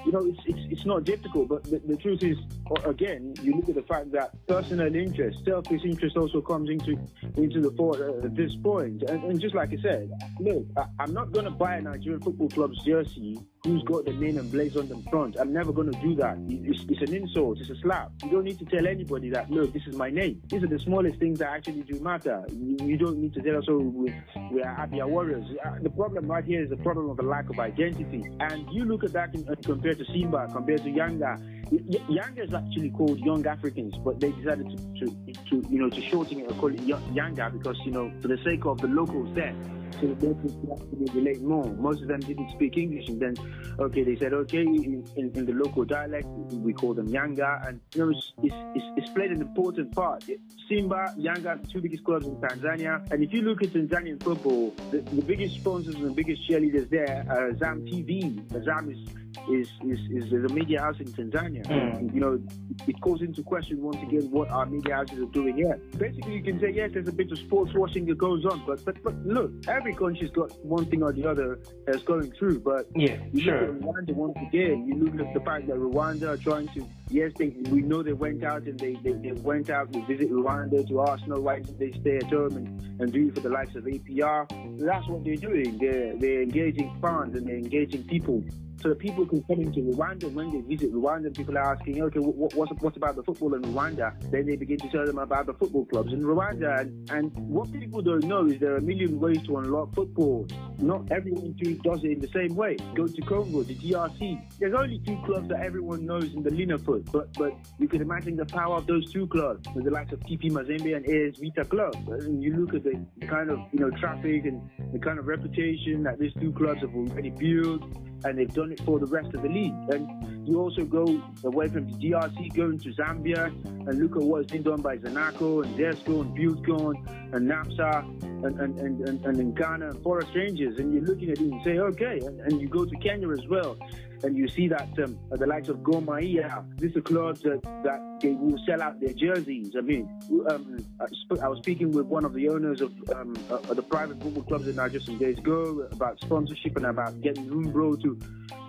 you 0.05 0.13
know, 0.13 0.25
it's, 0.25 0.41
it's, 0.47 0.73
it's 0.73 0.87
not 0.87 1.05
difficult, 1.05 1.49
but 1.49 1.65
the, 1.65 1.81
the, 1.81 1.97
truth 1.97 2.23
is, 2.23 2.37
again, 2.85 3.35
you 3.43 3.55
look 3.55 3.69
at 3.69 3.75
the 3.75 3.83
fact 3.83 4.13
that 4.13 4.35
personal 4.47 4.95
interest, 4.95 5.45
selfish 5.45 5.83
interest 5.85 6.17
also 6.17 6.41
comes 6.41 6.71
into 6.71 6.99
into 7.37 7.61
the 7.61 7.71
fore 7.73 7.97
uh, 7.97 8.27
at 8.27 8.35
this 8.35 8.55
point. 8.57 9.03
And, 9.05 9.23
and, 9.25 9.41
just 9.41 9.55
like 9.55 9.73
I 9.73 9.83
said, 9.83 10.11
look, 10.41 10.67
I, 10.77 11.05
am 11.05 11.13
not 11.13 11.33
going 11.33 11.45
to 11.45 11.51
buy 11.51 11.77
a 11.77 11.83
Nigerian 11.83 12.21
football 12.21 12.49
club's 12.49 12.83
jersey 12.85 13.39
who's 13.65 13.83
got 13.85 14.05
the 14.05 14.13
name 14.13 14.39
emblazoned 14.39 14.91
on 14.91 15.03
the 15.05 15.11
front. 15.11 15.37
I'm 15.39 15.53
never 15.53 15.73
going 15.73 15.93
to 15.93 16.01
do 16.01 16.17
that. 16.17 16.37
It's, 16.49 16.85
it's, 16.89 17.01
an 17.09 17.15
insult, 17.15 17.61
it's 17.61 17.71
a 17.71 17.77
slap. 17.77 18.11
You 18.25 18.31
don't 18.31 18.45
need 18.45 18.59
to 18.59 18.65
tell 18.65 18.89
anybody 18.89 19.31
that, 19.31 19.51
look, 19.53 19.73
this 19.73 19.87
is 19.87 19.95
my 19.95 20.11
name. 20.11 20.43
These 20.49 20.65
are 20.65 20.67
the 20.67 20.81
smallest 20.81 21.21
things 21.21 21.39
that 21.39 21.49
actually 21.49 21.83
do 21.83 22.01
matter. 22.01 22.45
You, 22.51 22.77
you 22.81 22.97
don't 22.97 23.19
need 23.19 23.35
to 23.35 23.43
tell 23.43 23.59
us, 23.59 23.65
oh, 23.69 23.79
we, 23.79 24.13
we 24.51 24.63
are 24.65 24.77
Abia 24.77 25.09
Warriors. 25.09 25.47
Uh, 25.65 25.79
the 25.81 25.91
problem 25.91 26.27
right 26.27 26.45
here 26.45 26.61
is 26.61 26.71
the 26.71 26.77
problem 26.79 27.09
of 27.09 27.17
the 27.17 27.23
lack 27.23 27.49
of 27.51 27.61
identity. 27.61 28.25
And 28.41 28.69
you 28.73 28.85
look 28.85 29.05
at 29.05 29.13
that 29.13 29.33
and 29.35 29.47
compare 29.47 29.63
compared 29.63 29.99
to 29.99 30.05
Simba, 30.07 30.49
compared 30.53 30.83
to 30.83 30.91
Yanga. 30.91 31.41
Yanga 31.71 32.45
is 32.45 32.53
actually 32.53 32.91
called 32.91 33.21
Young 33.21 33.47
Africans, 33.47 33.97
but 34.05 34.19
they 34.19 34.33
decided 34.33 34.71
to, 34.71 35.07
to, 35.07 35.33
to 35.51 35.69
you 35.71 35.79
know, 35.79 35.89
to 35.89 36.01
shorten 36.03 36.41
it 36.41 36.49
and 36.49 36.59
call 36.59 36.75
it 36.75 36.81
Yanga 36.81 37.53
because, 37.53 37.79
you 37.85 37.93
know, 37.93 38.13
for 38.21 38.27
the 38.27 38.39
sake 38.39 38.67
of 38.67 38.81
the 38.81 38.89
locals 38.89 39.33
there 39.37 39.55
so 40.01 40.07
the 40.07 40.15
could 40.17 40.71
actually 40.73 41.21
relate 41.21 41.43
more. 41.43 41.65
Most 41.65 42.03
of 42.03 42.09
them 42.09 42.21
didn't 42.21 42.51
speak 42.51 42.77
English, 42.77 43.09
and 43.09 43.21
then, 43.21 43.35
okay, 43.79 44.03
they 44.03 44.17
said, 44.17 44.33
okay, 44.33 44.63
in, 44.63 45.05
in, 45.17 45.33
in 45.35 45.47
the 45.47 45.53
local 45.53 45.85
dialect, 45.85 46.27
we 46.53 46.73
call 46.73 46.95
them 46.95 47.09
Yanga, 47.09 47.67
and 47.67 47.81
you 47.95 48.05
know, 48.05 48.11
it's, 48.11 48.33
it's, 48.43 48.87
it's 48.97 49.11
played 49.11 49.31
an 49.31 49.41
important 49.41 49.95
part. 49.95 50.25
Simba, 50.69 51.15
Yanga, 51.19 51.61
the 51.63 51.69
two 51.69 51.81
biggest 51.81 52.05
clubs 52.05 52.27
in 52.27 52.37
Tanzania, 52.37 53.11
and 53.11 53.23
if 53.23 53.33
you 53.33 53.43
look 53.43 53.63
at 53.63 53.71
Tanzanian 53.71 54.23
football, 54.23 54.75
the, 54.91 54.99
the 54.99 55.23
biggest 55.23 55.57
sponsors 55.57 55.95
and 55.95 56.07
the 56.07 56.11
biggest 56.11 56.49
cheerleaders 56.49 56.89
there 56.91 57.25
are 57.29 57.53
Azam 57.53 57.89
TV. 57.89 58.41
Zam 58.65 58.91
is 58.91 59.22
is, 59.49 59.69
is, 59.85 59.99
is 60.11 60.31
the 60.31 60.49
media 60.53 60.81
house 60.81 60.99
in 61.01 61.07
Tanzania. 61.07 61.65
Mm. 61.67 62.15
You 62.15 62.21
know, 62.21 62.43
it 62.87 63.01
calls 63.01 63.23
into 63.23 63.43
question 63.43 63.83
once 63.83 63.97
again 64.03 64.31
what 64.31 64.51
our 64.51 64.67
media 64.67 64.97
houses 64.97 65.21
are 65.21 65.27
doing 65.27 65.57
here. 65.57 65.81
Basically, 65.97 66.35
you 66.35 66.43
can 66.43 66.61
say, 66.61 66.71
yes, 66.71 66.91
there's 66.93 67.09
a 67.09 67.13
bit 67.13 67.31
of 67.33 67.39
sports 67.39 67.73
washing 67.75 68.07
that 68.07 68.19
goes 68.19 68.45
on, 68.45 68.63
but 68.67 68.85
but, 68.85 69.03
but 69.03 69.15
look, 69.27 69.53
every 69.69 69.95
country's 69.95 70.31
got 70.31 70.53
one 70.65 70.87
thing 70.87 71.03
or 71.03 71.13
the 71.13 71.27
other 71.27 71.59
that's 71.87 72.03
going 72.03 72.33
through. 72.33 72.61
But 72.61 72.87
yeah, 72.95 73.19
you 73.33 73.43
sure. 73.43 73.73
look 73.73 73.77
at 73.77 73.83
Rwanda 73.83 74.15
once 74.15 74.37
again, 74.49 74.87
you 74.87 74.95
look 74.95 75.27
at 75.27 75.35
the 75.35 75.41
fact 75.41 75.67
that 75.69 75.77
Rwanda 75.77 76.29
are 76.29 76.37
trying 76.37 76.69
to, 76.69 76.87
yes, 77.09 77.33
they, 77.39 77.49
we 77.71 77.83
know 77.83 78.03
they 78.03 78.13
went 78.13 78.45
out 78.45 78.63
and 78.63 78.79
they, 78.79 78.95
they, 79.03 79.13
they 79.13 79.33
went 79.33 79.71
out 79.71 79.93
to 79.93 80.05
visit 80.07 80.31
Rwanda 80.31 80.87
to 80.89 81.01
Arsenal, 81.01 81.43
why 81.43 81.61
did 81.61 81.79
they 81.79 81.93
stay 82.01 82.17
at 82.17 82.25
home 82.25 82.57
and, 82.57 83.01
and 83.01 83.13
do 83.13 83.29
it 83.29 83.35
for 83.35 83.41
the 83.41 83.49
likes 83.49 83.75
of 83.75 83.85
APR? 83.85 84.49
That's 84.79 85.07
what 85.09 85.25
they're 85.25 85.37
doing. 85.37 85.79
They're, 85.79 86.17
they're 86.17 86.43
engaging 86.43 86.97
fans 87.01 87.37
and 87.37 87.47
they're 87.47 87.57
engaging 87.57 88.05
people 88.05 88.43
so 88.83 88.89
that 88.89 88.99
people 88.99 89.27
can 89.27 89.43
come 89.45 89.61
into 89.61 89.81
Rwanda 89.81 90.33
when 90.33 90.51
they 90.51 90.61
visit 90.61 90.93
Rwanda. 90.93 91.35
People 91.37 91.57
are 91.57 91.75
asking, 91.75 92.03
okay, 92.03 92.19
what, 92.19 92.55
what's, 92.55 92.73
what's 92.81 92.97
about 92.97 93.17
the 93.17 93.23
football 93.23 93.55
in 93.55 93.63
Rwanda? 93.63 94.13
Then 94.31 94.47
they 94.47 94.57
begin 94.57 94.79
to 94.79 94.89
tell 94.89 95.07
them 95.07 95.19
about 95.19 95.47
the 95.47 95.55
football 95.55 95.85
clubs 95.87 96.13
in 96.13 96.23
Rwanda. 96.23 96.81
And, 96.81 97.11
and 97.11 97.33
what 97.49 97.73
people 97.73 98.03
don't 98.03 98.25
know 98.25 98.47
is 98.47 98.59
there 98.59 98.75
are 98.75 98.79
a 98.79 98.83
million 98.83 99.21
ways 99.21 99.43
to 99.47 99.59
unlock 99.59 99.95
football. 99.95 100.47
Not 100.79 101.11
everyone 101.13 101.55
does 101.83 102.05
it 102.05 102.13
in 102.13 102.19
the 102.19 102.29
same 102.35 102.55
way. 102.55 102.77
Go 102.95 103.07
to 103.07 103.23
Congo, 103.23 103.63
the 103.63 103.75
DRC. 103.75 104.59
There's 104.59 104.75
only 104.75 105.01
two 105.07 105.21
clubs 105.25 105.49
that 105.49 105.61
everyone 105.61 106.07
knows 106.07 106.33
in 106.35 106.43
the 106.43 106.51
Linafoot, 106.51 107.11
but 107.13 107.33
but 107.35 107.53
you 107.79 107.89
can 107.89 108.03
imagine 108.03 108.37
the 108.37 108.47
power 108.47 108.77
of 108.77 108.87
those 108.87 109.11
two 109.13 109.27
clubs, 109.27 109.67
with 109.75 109.85
the 109.85 109.91
likes 109.91 110.13
of 110.13 110.21
TP 110.21 110.51
Mazembe 110.51 110.97
and 110.97 111.07
AS 111.07 111.39
Vita 111.39 111.65
Club. 111.65 111.95
And 112.09 112.43
you 112.43 112.57
look 112.57 112.75
at 112.75 112.85
the, 112.85 113.05
the 113.19 113.27
kind 113.27 113.51
of 113.51 113.59
you 113.73 113.81
know 113.81 113.91
traffic 113.91 114.45
and 114.45 114.61
the 114.93 114.99
kind 114.99 115.19
of 115.19 115.27
reputation 115.27 116.03
that 116.03 116.19
these 116.19 116.33
two 116.35 116.53
clubs 116.53 116.81
have 116.81 116.95
already 116.95 117.31
built 117.31 117.83
and 118.25 118.39
they've 118.39 118.53
done 118.53 118.73
it 118.73 118.81
for 118.85 118.99
the 118.99 119.07
rest 119.07 119.35
of 119.35 119.43
the 119.43 119.49
league. 119.49 119.75
And 119.91 120.42
you 120.45 120.61
also 120.61 120.85
go 120.85 121.23
away 121.45 121.69
from 121.69 121.91
the 121.91 121.97
DRC, 121.99 122.55
going 122.55 122.79
to 122.81 122.93
Zambia, 122.95 123.47
and 123.65 123.99
look 124.01 124.17
at 124.17 124.23
what's 124.23 124.51
been 124.51 124.63
done 124.63 124.81
by 124.81 124.97
Zanaco 124.99 125.65
and 125.65 125.77
Zesco 125.77 126.23
and 126.23 126.37
Buildcon 126.37 127.35
and 127.35 127.51
NAPSA 127.51 128.23
and, 128.45 128.61
and, 128.61 128.81
and, 128.81 129.09
and, 129.09 129.25
and 129.25 129.41
in 129.41 129.55
Ghana 129.55 129.91
and 129.91 130.03
Forest 130.03 130.31
Rangers. 130.35 130.79
And 130.79 130.93
you're 130.93 131.05
looking 131.05 131.31
at 131.31 131.39
it 131.39 131.51
and 131.51 131.63
say, 131.63 131.79
okay, 131.79 132.21
and, 132.25 132.41
and 132.41 132.61
you 132.61 132.69
go 132.69 132.85
to 132.85 132.97
Kenya 132.97 133.31
as 133.31 133.47
well 133.49 133.77
and 134.25 134.37
you 134.37 134.49
see 134.49 134.69
that 134.69 134.89
um, 135.03 135.19
the 135.31 135.47
likes 135.47 135.69
of 135.69 135.83
Gor 135.83 136.01
Mahia, 136.01 136.65
these 136.79 136.97
are 136.97 137.01
clubs 137.01 137.41
that, 137.43 137.63
that 137.85 138.19
they 138.21 138.31
will 138.31 138.59
sell 138.67 138.83
out 138.83 139.01
their 139.01 139.13
jerseys. 139.13 139.75
I 139.77 139.81
mean, 139.81 140.09
um, 140.49 140.79
I, 141.01 141.49
was 141.49 141.59
speaking 141.59 141.93
with 141.93 142.07
one 142.07 142.25
of 142.25 142.33
the 142.33 142.49
owners 142.49 142.81
of, 142.81 142.93
um, 143.15 143.35
uh, 143.51 143.75
the 143.75 143.83
private 143.83 144.23
football 144.23 144.45
clubs 144.45 144.69
in 144.69 144.77
Nigeria 144.77 145.05
some 145.05 145.19
days 145.19 145.39
ago 145.39 145.89
about 145.91 146.21
sponsorship 146.21 146.77
and 146.77 146.87
about 146.87 147.21
getting 147.21 147.49
Umbro 147.49 148.01
to 148.03 148.19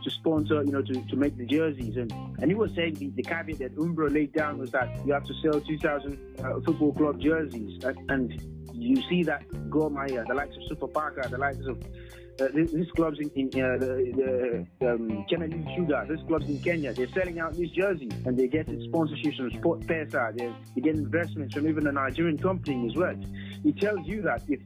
to 0.04 0.10
sponsor, 0.10 0.64
you 0.64 0.72
know, 0.72 0.82
to, 0.82 0.94
to 0.94 1.16
make 1.16 1.38
the 1.38 1.46
jerseys. 1.46 1.98
And, 1.98 2.12
and 2.40 2.50
he 2.50 2.56
was 2.56 2.72
saying 2.76 2.96
the, 2.96 3.10
the 3.10 3.24
caveat 3.24 3.60
that 3.60 3.76
Umbro 3.76 4.14
laid 4.14 4.34
down 4.34 4.58
was 4.58 4.72
that 4.72 5.06
you 5.06 5.14
have 5.14 5.26
to 5.26 5.34
sell 5.42 5.60
2,000 5.60 6.40
uh, 6.40 6.60
football 6.66 6.94
club 6.94 7.20
jerseys. 7.20 7.84
And, 7.84 8.12
and 8.12 8.70
you 8.74 9.02
see 9.10 9.24
that 9.24 9.44
Gor 9.70 9.90
Mahia, 9.90 10.26
the 10.28 10.34
likes 10.34 10.56
of 10.58 10.78
Sofapaka, 10.78 11.30
the 11.30 11.38
likes 11.38 11.66
of 11.66 11.78
uh, 12.40 12.48
these 12.54 12.92
clubs 12.96 13.20
in, 13.20 13.30
in 13.36 13.48
uh, 13.62 13.78
the, 13.78 14.66
the 14.80 14.92
um, 14.94 15.26
Kennedy 15.30 15.66
Sugar, 15.76 16.06
these 16.10 16.26
clubs 16.28 16.48
in 16.50 16.60
Kenya, 16.60 16.94
they're 16.94 17.08
selling 17.10 17.40
out 17.40 17.54
these 17.54 17.70
jerseys 17.72 18.12
and 18.26 18.38
they 18.38 18.48
get 18.48 18.68
sponsorships 18.68 19.38
from 19.38 19.52
Sport 19.52 19.82
Pesa. 19.82 20.36
They, 20.38 20.54
they 20.76 20.82
get 20.82 20.96
investments 20.96 21.54
from 21.54 21.68
even 21.68 21.88
a 21.88 21.92
Nigerian 21.92 22.38
company 22.38 22.88
as 22.90 22.96
well. 22.96 23.16
It 23.64 23.80
tells 23.80 24.06
you 24.06 24.22
that 24.24 24.44
if 24.48 24.60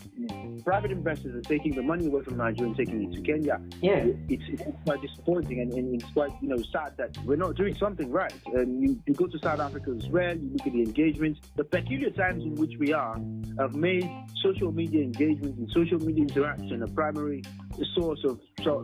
private 0.64 0.92
investors 0.92 1.36
are 1.36 1.42
taking 1.42 1.76
the 1.76 1.84
money 1.84 2.08
away 2.08 2.24
from 2.24 2.38
Nigeria 2.38 2.70
and 2.70 2.78
taking 2.78 3.12
it 3.12 3.16
to 3.16 3.22
Kenya, 3.22 3.62
yeah, 3.82 4.08
it's, 4.28 4.44
it's 4.48 4.64
quite 4.86 5.02
disappointing 5.02 5.60
and, 5.60 5.74
and, 5.74 6.02
it's 6.02 6.12
quite 6.12 6.32
you 6.42 6.50
know 6.50 6.58
sad 6.72 6.94
that 6.98 7.18
we're 7.26 7.36
not 7.36 7.56
doing 7.56 7.76
something 7.76 8.12
right. 8.12 8.34
And 8.54 8.82
you, 8.82 9.02
you 9.06 9.14
go 9.14 9.28
to 9.28 9.40
South 9.40 9.60
Africa 9.60 9.94
as 9.98 10.08
well, 10.10 10.36
you 10.36 10.50
look 10.52 10.66
at 10.66 10.74
the 10.74 10.82
engagement. 10.82 11.38
The 11.56 11.64
peculiar 11.64 12.10
times 12.12 12.44
in 12.44 12.56
which 12.56 12.74
we 12.80 12.94
are 12.94 13.20
have 13.60 13.76
made 13.76 14.10
social 14.42 14.72
media 14.72 15.04
engagement 15.04 15.58
and 15.58 15.70
social 15.72 16.00
media 16.00 16.24
interaction 16.24 16.82
a 16.82 16.88
primary 16.88 17.44
source 17.96 18.24
of 18.24 18.40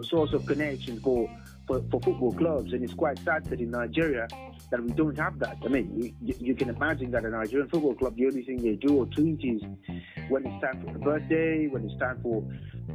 source 0.06 0.34
of 0.34 0.46
connection 0.46 1.00
for, 1.00 1.30
for, 1.68 1.82
for 1.92 2.00
football 2.02 2.34
clubs. 2.34 2.74
And 2.74 2.84
it's 2.84 2.94
quite 2.94 3.20
sad 3.20 3.46
that 3.46 3.60
in 3.60 3.72
Nigeria 3.72 4.28
that 4.72 4.84
we 4.84 4.92
don't 4.92 5.18
have 5.18 5.40
that. 5.40 5.58
I 5.64 5.68
mean, 5.68 6.16
you, 6.22 6.36
you, 6.40 6.56
can 6.56 6.70
imagine 6.70 7.12
that 7.12 7.26
a 7.26 7.30
Nigerian 7.30 7.70
football 7.70 7.94
club, 7.96 8.16
the 8.16 8.26
only 8.26 8.44
thing 8.44 8.58
they 8.58 8.76
do 8.76 8.98
or 8.98 9.06
tweet 9.08 9.40
is 9.44 9.62
when 10.30 10.46
it's 10.46 10.64
time 10.64 10.84
for 10.84 10.96
a 10.96 11.00
birthday, 11.00 11.68
when 11.68 11.86
it's 11.86 12.00
time 12.00 12.20
for 12.22 12.44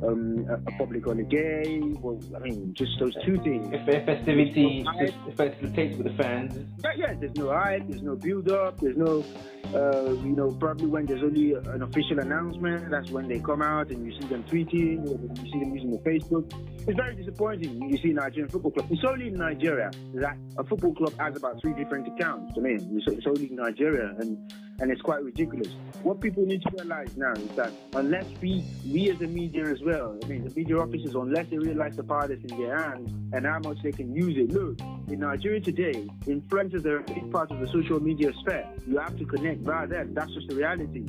um, 0.02 0.46
a, 0.50 0.72
public 0.72 1.06
on 1.06 1.20
a, 1.20 1.24
public 1.24 1.30
holiday. 1.30 1.80
Well, 2.00 2.20
I 2.34 2.38
mean, 2.40 2.74
just 2.74 2.92
those 2.98 3.14
two 3.24 3.38
things. 3.42 3.68
If 3.72 3.88
a 3.88 4.04
festivity 4.04 4.82
no 4.82 5.32
facilitates 5.36 5.96
with 5.96 6.06
the 6.06 6.22
fans. 6.22 6.58
Yeah, 6.82 6.90
yeah, 6.96 7.14
there's 7.14 7.36
no 7.36 7.50
hype, 7.50 7.88
there's 7.88 8.02
no 8.02 8.16
build 8.16 8.50
up, 8.50 8.80
there's 8.80 8.96
no, 8.96 9.24
uh, 9.74 10.12
you 10.24 10.34
know, 10.34 10.50
probably 10.52 10.86
when 10.86 11.06
there's 11.06 11.22
only 11.22 11.52
an 11.52 11.82
official 11.82 12.18
announcement, 12.18 12.90
that's 12.90 13.10
when 13.10 13.28
they 13.28 13.38
come 13.38 13.62
out 13.62 13.90
and 13.90 14.04
you 14.04 14.12
see 14.20 14.26
them 14.28 14.42
tweeting, 14.44 15.06
you 15.06 15.52
see 15.52 15.58
them 15.60 15.74
using 15.74 15.90
the 15.90 15.98
Facebook. 15.98 16.50
It's 16.86 16.96
very 16.96 17.14
disappointing. 17.14 17.82
You 17.90 17.98
see 17.98 18.12
Nigerian 18.12 18.48
football 18.48 18.70
club. 18.70 18.86
It's 18.90 19.04
only 19.04 19.28
in 19.28 19.34
Nigeria 19.34 19.90
that 20.14 20.36
a 20.56 20.64
football 20.64 20.94
club 20.94 21.12
has 21.18 21.36
about 21.36 21.60
three 21.60 21.74
different 21.74 22.08
accounts. 22.08 22.54
I 22.56 22.60
mean, 22.60 23.02
it's 23.06 23.26
only 23.26 23.50
in 23.50 23.56
Nigeria, 23.56 24.14
and 24.18 24.52
and 24.80 24.90
it's 24.90 25.02
quite 25.02 25.22
ridiculous. 25.22 25.68
What 26.02 26.20
people 26.20 26.44
need 26.46 26.62
to 26.62 26.70
realize 26.78 27.16
now 27.16 27.32
is 27.32 27.48
that 27.56 27.72
unless 27.94 28.24
we, 28.40 28.64
we 28.86 29.10
as 29.10 29.18
the 29.18 29.26
media 29.26 29.64
as 29.64 29.82
well, 29.82 30.16
I 30.22 30.26
mean, 30.26 30.44
the 30.44 30.54
media 30.54 30.78
officers, 30.78 31.14
mm. 31.14 31.22
unless 31.22 31.48
they 31.50 31.58
realize 31.58 31.96
the 31.96 32.04
power 32.04 32.28
that's 32.28 32.40
in 32.44 32.60
their 32.60 32.78
hands 32.78 33.10
and 33.32 33.44
how 33.44 33.58
much 33.58 33.78
they 33.82 33.92
can 33.92 34.14
use 34.14 34.36
it. 34.36 34.52
Look, 34.52 34.78
in 35.08 35.20
Nigeria 35.20 35.60
today, 35.60 36.06
influencers 36.26 36.84
are 36.86 36.98
a 36.98 37.02
big 37.02 37.30
part 37.32 37.50
of 37.50 37.60
the 37.60 37.66
social 37.66 38.00
media 38.00 38.32
sphere. 38.40 38.68
You 38.86 38.98
have 38.98 39.16
to 39.18 39.24
connect 39.24 39.62
via 39.62 39.86
them. 39.86 40.14
That's 40.14 40.32
just 40.32 40.48
the 40.48 40.54
reality. 40.54 41.06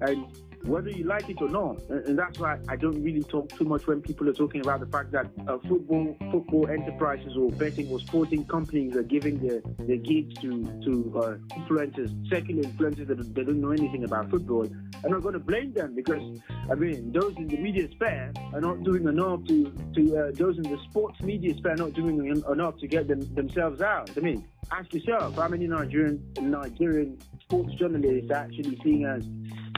And 0.00 0.26
whether 0.64 0.90
you 0.90 1.04
like 1.04 1.28
it 1.28 1.40
or 1.40 1.48
not. 1.48 1.80
And, 1.88 2.18
that's 2.18 2.38
why 2.38 2.58
I 2.68 2.76
don't 2.76 3.02
really 3.02 3.22
talk 3.22 3.48
too 3.56 3.64
much 3.64 3.86
when 3.86 4.02
people 4.02 4.28
are 4.28 4.34
talking 4.34 4.60
about 4.60 4.80
the 4.80 4.86
fact 4.86 5.10
that 5.12 5.26
uh, 5.48 5.58
football 5.66 6.16
football 6.30 6.68
enterprises 6.68 7.36
or 7.36 7.50
betting 7.52 7.88
or 7.90 7.98
sporting 8.00 8.44
companies 8.44 8.94
are 8.94 9.02
giving 9.02 9.38
their, 9.38 9.62
their 9.78 9.96
gigs 9.96 10.34
to 10.42 10.64
to 10.84 11.18
uh, 11.18 11.56
influencers, 11.58 12.10
secular 12.28 12.62
influencers 12.62 13.06
that 13.06 13.34
they 13.34 13.44
don't 13.44 13.60
know 13.60 13.70
anything 13.70 14.04
about 14.04 14.28
football. 14.30 14.68
I'm 15.02 15.10
not 15.10 15.22
going 15.22 15.34
to 15.34 15.40
blame 15.40 15.72
them 15.72 15.94
because 15.94 16.40
I 16.70 16.74
mean 16.74 17.12
those 17.12 17.34
in 17.36 17.48
the 17.48 17.56
media 17.56 17.88
sphere 17.92 18.32
are 18.52 18.60
not 18.60 18.82
doing 18.82 19.08
enough 19.08 19.46
to 19.46 19.72
to 19.94 20.16
uh, 20.16 20.30
those 20.34 20.58
in 20.58 20.64
the 20.64 20.78
sports 20.90 21.20
media 21.22 21.54
sphere 21.56 21.72
are 21.72 21.76
not 21.76 21.94
doing 21.94 22.26
enough 22.26 22.76
to 22.78 22.86
get 22.86 23.08
them 23.08 23.20
themselves 23.34 23.80
out. 23.80 24.10
I 24.16 24.20
mean, 24.20 24.44
ask 24.70 24.92
yourself 24.94 25.36
how 25.36 25.48
many 25.48 25.66
Nigerian 25.66 26.22
Nigerian 26.40 27.18
sports 27.42 27.74
journalists 27.74 28.30
are 28.30 28.34
actually 28.44 28.78
seeing 28.82 29.04
as 29.04 29.24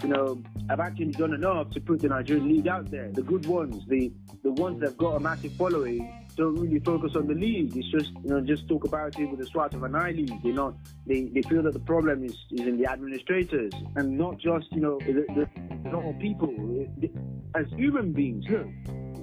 you 0.02 0.08
know, 0.08 0.42
I've 0.68 0.80
actually 0.80 1.12
done 1.12 1.32
enough 1.32 1.70
to 1.70 1.80
put 1.80 2.00
the 2.00 2.08
Nigerian 2.08 2.48
league 2.48 2.66
out 2.66 2.90
there. 2.90 3.10
The 3.12 3.22
good 3.22 3.46
ones, 3.46 3.82
the 3.88 4.12
the 4.42 4.50
ones 4.50 4.80
that 4.80 4.90
have 4.90 4.98
got 4.98 5.16
a 5.16 5.20
massive 5.20 5.52
following, 5.52 6.21
don't 6.36 6.56
really 6.56 6.80
focus 6.80 7.12
on 7.16 7.26
the 7.26 7.34
league. 7.34 7.76
It's 7.76 7.90
just 7.90 8.10
you 8.22 8.30
know 8.30 8.40
just 8.40 8.68
talk 8.68 8.84
about 8.84 9.18
it 9.18 9.26
with 9.30 9.40
a 9.40 9.46
swat 9.46 9.74
of 9.74 9.82
an 9.82 9.94
eyelid. 9.94 10.30
They 10.42 10.50
not 10.50 10.74
they, 11.06 11.24
they 11.24 11.42
feel 11.42 11.62
that 11.62 11.72
the 11.72 11.80
problem 11.80 12.24
is, 12.24 12.36
is 12.50 12.66
in 12.66 12.78
the 12.78 12.90
administrators 12.90 13.72
and 13.96 14.18
not 14.18 14.38
just 14.38 14.66
you 14.72 14.80
know 14.80 14.98
the, 14.98 15.24
the, 15.34 15.48
normal 15.90 16.14
people. 16.14 16.50
As 17.54 17.66
human 17.76 18.12
beings, 18.12 18.46
look, 18.48 18.66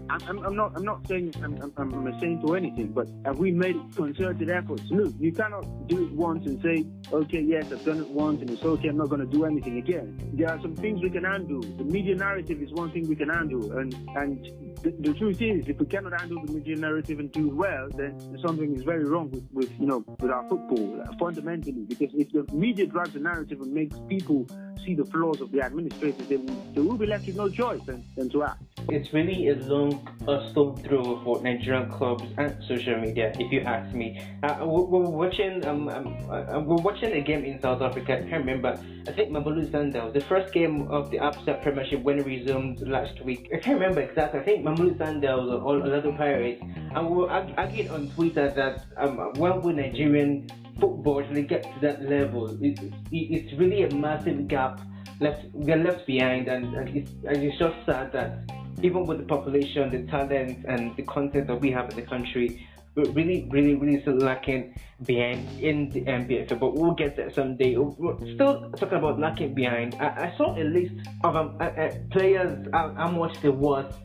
I'm, 0.09 0.39
I'm, 0.39 0.55
not. 0.55 0.73
I'm 0.75 0.83
not 0.83 1.07
saying 1.07 1.33
I'm, 1.43 1.71
I'm, 1.77 2.07
a 2.07 2.19
saint 2.19 2.43
or 2.43 2.57
anything, 2.57 2.91
but 2.91 3.07
have 3.25 3.37
we 3.37 3.51
made 3.51 3.75
concerted 3.95 4.49
efforts? 4.49 4.83
Look, 4.89 5.13
you 5.19 5.31
cannot 5.31 5.87
do 5.87 6.05
it 6.05 6.11
once 6.13 6.45
and 6.47 6.61
say, 6.61 6.85
okay, 7.11 7.41
yes, 7.41 7.71
I've 7.71 7.85
done 7.85 7.99
it 7.99 8.09
once, 8.09 8.41
and 8.41 8.49
it's 8.49 8.63
okay. 8.63 8.87
I'm 8.87 8.97
not 8.97 9.09
going 9.09 9.21
to 9.21 9.27
do 9.27 9.45
anything 9.45 9.77
again. 9.77 10.17
There 10.33 10.49
are 10.49 10.59
some 10.61 10.75
things 10.75 11.01
we 11.01 11.11
can 11.11 11.25
handle. 11.25 11.61
The 11.61 11.83
media 11.83 12.15
narrative 12.15 12.61
is 12.61 12.71
one 12.71 12.91
thing 12.91 13.07
we 13.07 13.15
can 13.15 13.29
handle, 13.29 13.71
and 13.77 13.93
and 14.15 14.68
the, 14.81 14.91
the 14.99 15.13
truth 15.13 15.41
is, 15.41 15.67
if 15.67 15.77
we 15.79 15.85
cannot 15.85 16.19
handle 16.19 16.43
the 16.45 16.53
media 16.53 16.75
narrative 16.75 17.19
and 17.19 17.31
do 17.31 17.49
well, 17.49 17.89
then 17.95 18.37
something 18.45 18.75
is 18.75 18.83
very 18.83 19.05
wrong 19.05 19.29
with, 19.31 19.47
with 19.51 19.79
you 19.79 19.85
know 19.85 20.03
with 20.19 20.31
our 20.31 20.47
football 20.47 21.01
uh, 21.01 21.11
fundamentally. 21.19 21.83
Because 21.87 22.13
if 22.13 22.31
the 22.31 22.45
media 22.53 22.85
drives 22.85 23.13
the 23.13 23.19
narrative 23.19 23.61
and 23.61 23.73
makes 23.73 23.97
people 24.07 24.47
see 24.85 24.95
the 24.95 25.05
flaws 25.05 25.41
of 25.41 25.51
the 25.51 25.61
administrators, 25.61 26.27
they 26.27 26.37
will 26.81 26.97
be 26.97 27.05
left 27.05 27.25
with 27.25 27.35
no 27.35 27.49
choice 27.49 27.81
than, 27.85 28.03
than 28.15 28.29
to 28.29 28.43
act. 28.43 28.61
It's 28.89 29.13
really 29.13 29.49
a 29.49 29.55
long 29.55 30.07
a 30.27 30.51
throw 30.51 31.21
for 31.23 31.41
Nigerian 31.41 31.89
clubs 31.91 32.23
and 32.37 32.55
social 32.67 32.97
media, 32.99 33.31
if 33.39 33.51
you 33.51 33.61
ask 33.61 33.93
me. 33.93 34.19
Uh, 34.43 34.57
we're, 34.61 35.01
watching 35.01 35.65
um, 35.65 35.89
um 35.89 36.07
uh, 36.29 36.59
we're 36.59 36.81
watching 36.81 37.13
a 37.13 37.21
game 37.21 37.45
in 37.45 37.61
South 37.61 37.81
Africa. 37.81 38.17
I 38.17 38.29
can't 38.29 38.45
remember. 38.45 38.79
I 39.07 39.11
think 39.11 39.31
Mamelodi 39.31 39.69
Sundowns, 39.69 40.13
the 40.13 40.21
first 40.21 40.53
game 40.53 40.87
of 40.89 41.11
the 41.11 41.17
Absa 41.17 41.61
Premiership 41.61 42.01
when 42.01 42.19
it 42.19 42.25
resumed 42.25 42.81
last 42.87 43.23
week. 43.23 43.49
I 43.53 43.59
can't 43.59 43.79
remember 43.79 44.01
exactly. 44.01 44.39
I 44.39 44.43
think 44.43 44.65
Mamelodi 44.65 44.97
Sundowns 44.97 45.51
or 45.51 45.61
Orlando 45.61 46.11
Pirates, 46.15 46.61
and 46.61 47.09
we 47.09 47.17
were 47.17 47.29
arguing 47.29 47.89
on 47.89 48.09
Twitter 48.11 48.49
that 48.49 48.85
um, 48.97 49.17
when 49.35 49.61
will 49.61 49.73
Nigerian 49.73 50.47
football 50.79 51.21
actually 51.21 51.43
get 51.43 51.63
to 51.63 51.79
that 51.81 52.01
level? 52.03 52.49
It, 52.63 52.79
it, 52.79 52.93
it's 53.11 53.53
really 53.59 53.83
a 53.83 53.93
massive 53.93 54.47
gap 54.47 54.81
left. 55.19 55.45
We're 55.53 55.77
left 55.77 56.05
behind, 56.07 56.47
and, 56.47 56.73
and, 56.75 56.89
it's, 56.95 57.11
and 57.25 57.37
it's 57.37 57.57
just 57.57 57.75
sad 57.85 58.11
that 58.13 58.49
even 58.81 59.05
with 59.05 59.19
the 59.19 59.25
population, 59.25 59.89
the 59.89 60.09
talent, 60.09 60.65
and 60.67 60.95
the 60.95 61.03
content 61.03 61.47
that 61.47 61.59
we 61.59 61.71
have 61.71 61.89
in 61.89 61.95
the 61.95 62.01
country, 62.03 62.67
we're 62.95 63.11
really, 63.11 63.47
really, 63.51 63.75
really 63.75 64.01
still 64.01 64.17
lacking 64.17 64.75
behind 65.05 65.47
in 65.59 65.89
the 65.89 66.01
NPFL. 66.01 66.59
But 66.59 66.75
we'll 66.75 66.93
get 66.93 67.15
there 67.15 67.31
someday. 67.31 67.75
We're 67.77 68.17
still 68.35 68.71
talking 68.71 68.97
about 68.97 69.19
lacking 69.19 69.53
behind. 69.53 69.95
I, 69.95 70.31
I 70.31 70.37
saw 70.37 70.55
a 70.55 70.63
list 70.63 70.95
of 71.23 71.35
um, 71.35 71.57
uh, 71.59 71.65
uh, 71.65 71.91
players, 72.11 72.67
uh, 72.73 72.93
how 72.93 73.11
much 73.11 73.39
they 73.41 73.49
worth 73.49 73.95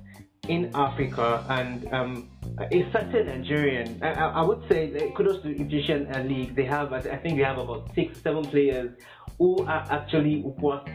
in 0.48 0.70
Africa, 0.74 1.44
and 1.48 1.92
um, 1.92 2.28
a 2.58 2.86
certain 2.92 3.26
Nigerian. 3.26 3.98
I, 4.02 4.12
I, 4.12 4.42
would 4.42 4.62
say 4.68 5.12
kudos 5.16 5.42
to 5.42 5.50
Egyptian 5.50 6.08
league. 6.28 6.54
They 6.54 6.64
have, 6.64 6.92
I 6.92 7.00
think, 7.00 7.36
they 7.38 7.44
have 7.44 7.58
about 7.58 7.90
six, 7.94 8.20
seven 8.20 8.44
players 8.44 8.90
who 9.38 9.64
are 9.66 9.86
actually 9.90 10.42
worth 10.42 10.88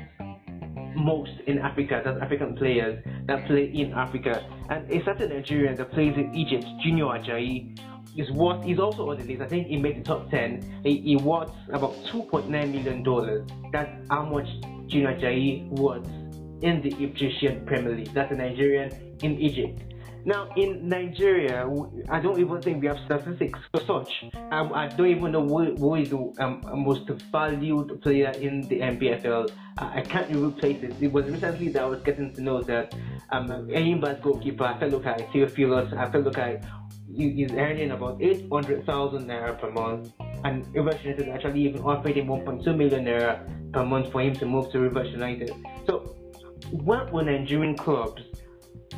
most 0.95 1.31
in 1.47 1.59
Africa, 1.59 2.01
that's 2.03 2.21
African 2.21 2.55
players 2.55 3.03
that 3.25 3.45
play 3.47 3.65
in 3.73 3.93
Africa. 3.93 4.45
And 4.69 4.89
a 4.91 5.03
certain 5.03 5.29
Nigerian 5.29 5.75
that 5.75 5.91
plays 5.91 6.15
in 6.15 6.33
Egypt, 6.35 6.65
Junior 6.83 7.05
Ajayi, 7.05 7.79
is 8.17 8.29
worth 8.31 8.63
He's 8.63 8.79
also 8.79 9.09
on 9.09 9.17
the 9.17 9.23
list. 9.23 9.41
I 9.41 9.47
think 9.47 9.67
he 9.67 9.77
made 9.77 9.99
the 9.99 10.03
top 10.03 10.29
ten. 10.29 10.81
He, 10.83 10.97
he 11.01 11.15
worth 11.15 11.51
about 11.71 11.95
two 12.11 12.23
point 12.23 12.49
nine 12.49 12.71
million 12.71 13.03
dollars. 13.03 13.47
That's 13.71 13.91
how 14.09 14.25
much 14.25 14.47
Junior 14.87 15.15
Ajayi 15.15 15.69
worth 15.69 16.07
in 16.61 16.81
the 16.81 16.93
Egyptian 17.03 17.65
Premier 17.65 17.95
League. 17.95 18.13
That's 18.13 18.31
a 18.31 18.35
Nigerian 18.35 18.91
in 19.21 19.39
Egypt. 19.39 19.81
Now, 20.25 20.49
in 20.57 20.87
Nigeria, 20.87 21.65
I 22.09 22.19
don't 22.19 22.39
even 22.39 22.61
think 22.61 22.81
we 22.81 22.87
have 22.87 22.99
statistics 23.05 23.57
for 23.71 23.79
such. 23.79 24.25
Um, 24.51 24.73
I 24.73 24.87
don't 24.87 25.07
even 25.07 25.31
know 25.31 25.47
who, 25.47 25.75
who 25.75 25.95
is 25.95 26.09
the 26.09 26.33
um, 26.39 26.61
most 26.75 27.07
valued 27.31 28.01
player 28.01 28.31
in 28.31 28.67
the 28.67 28.79
NPFL. 28.81 29.49
I 29.77 30.01
can't 30.01 30.29
even 30.29 30.51
place 30.51 30.83
it. 30.83 30.93
It 30.99 31.11
was 31.11 31.25
recently 31.25 31.69
that 31.69 31.83
I 31.83 31.85
was 31.85 32.01
getting 32.01 32.33
to 32.33 32.41
know 32.41 32.61
that 32.63 32.93
um, 33.29 33.47
Enyimba's 33.47 34.21
goalkeeper, 34.21 34.65
I 34.65 34.85
like 34.85 35.31
Theophilus, 35.31 35.93
I 35.93 36.11
felt 36.11 36.35
like 36.35 36.63
he's 37.15 37.51
earning 37.53 37.91
about 37.91 38.21
800,000 38.21 39.25
naira 39.25 39.59
per 39.59 39.71
month. 39.71 40.11
And 40.43 40.67
Rivers 40.75 41.01
United 41.03 41.27
is 41.27 41.33
actually 41.33 41.61
even 41.61 41.81
offered 41.81 42.17
him 42.17 42.27
1.2 42.27 42.65
million 42.75 43.05
naira 43.05 43.71
per 43.71 43.85
month 43.85 44.11
for 44.11 44.21
him 44.21 44.33
to 44.35 44.45
move 44.45 44.69
to 44.73 44.79
Rivers 44.81 45.11
United. 45.11 45.51
So, 45.85 46.15
what 46.71 47.11
were 47.11 47.23
Nigerian 47.23 47.75
clubs 47.75 48.21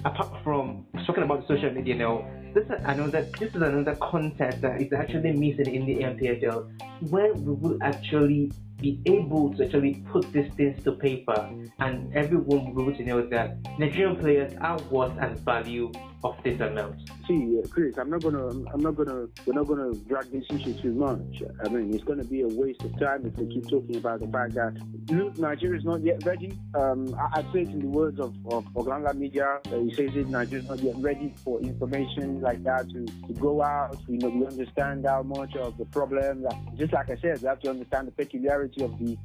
apart 0.05 0.43
from 0.43 0.85
talking 1.05 1.23
about 1.23 1.47
social 1.47 1.71
media 1.71 1.95
now, 1.95 2.25
this 2.53 2.65
is 2.65 2.71
another 2.85 3.21
this 3.39 3.49
is 3.49 3.61
another 3.61 3.95
content 3.95 4.61
that 4.61 4.81
is 4.81 4.91
actually 4.93 5.31
missing 5.31 5.73
in 5.73 5.85
the 5.85 5.95
NPFL, 6.03 7.09
where 7.09 7.33
we 7.33 7.53
will 7.53 7.77
actually 7.81 8.51
be 8.79 8.99
able 9.05 9.53
to 9.53 9.65
actually 9.65 10.03
put 10.11 10.31
these 10.33 10.51
things 10.55 10.83
to 10.83 10.93
paper, 10.93 11.49
and 11.79 12.13
everyone 12.15 12.73
will 12.73 12.75
be 12.75 12.81
able 12.81 12.97
to 12.97 13.03
know 13.03 13.21
that 13.27 13.57
Nigerian 13.77 14.15
players 14.17 14.53
are 14.59 14.79
worth 14.89 15.17
and 15.19 15.39
value 15.39 15.91
of 16.23 16.35
this 16.43 16.59
amount? 16.59 17.09
See, 17.27 17.59
uh, 17.63 17.67
Chris, 17.67 17.97
I'm 17.97 18.09
not 18.09 18.21
gonna, 18.21 18.47
I'm 18.47 18.81
not 18.81 18.95
gonna, 18.95 19.27
we're 19.45 19.53
not 19.53 19.67
gonna 19.67 19.93
drag 20.07 20.31
this 20.31 20.45
issue 20.49 20.73
too 20.81 20.93
much. 20.93 21.43
I 21.63 21.69
mean, 21.69 21.93
it's 21.93 22.03
gonna 22.03 22.23
be 22.23 22.41
a 22.41 22.47
waste 22.47 22.83
of 22.83 22.97
time 22.99 23.25
if 23.25 23.35
we 23.37 23.47
keep 23.53 23.69
talking 23.69 23.95
about 23.95 24.19
the 24.19 24.27
fact 24.27 24.53
that 24.55 24.77
look, 25.09 25.37
Nigeria 25.37 25.79
is 25.79 25.85
not 25.85 26.03
yet 26.03 26.23
ready. 26.25 26.57
Um, 26.75 27.13
I, 27.15 27.41
would 27.41 27.53
say 27.53 27.61
it 27.61 27.69
in 27.69 27.79
the 27.79 27.87
words 27.87 28.19
of 28.19 28.35
of 28.51 28.65
Oglala 28.73 29.13
Media. 29.15 29.59
Uh, 29.67 29.79
he 29.79 29.93
says 29.93 30.15
it, 30.15 30.27
Nigeria 30.29 30.63
is 30.63 30.69
not 30.69 30.79
yet 30.79 30.95
ready 30.97 31.33
for 31.43 31.59
information 31.61 32.41
like 32.41 32.63
that 32.63 32.89
to, 32.89 33.05
to 33.05 33.33
go 33.39 33.61
out. 33.61 33.97
You 34.07 34.17
know, 34.19 34.29
we 34.29 34.45
understand 34.45 35.05
how 35.07 35.23
much 35.23 35.55
of 35.55 35.77
the 35.77 35.85
problem. 35.85 36.45
Just 36.77 36.93
like 36.93 37.09
I 37.09 37.17
said, 37.17 37.41
we 37.41 37.47
have 37.47 37.59
to 37.61 37.69
understand 37.69 38.07
the 38.07 38.11
peculiarity 38.11 38.83
of 38.83 38.97
the 38.99 39.17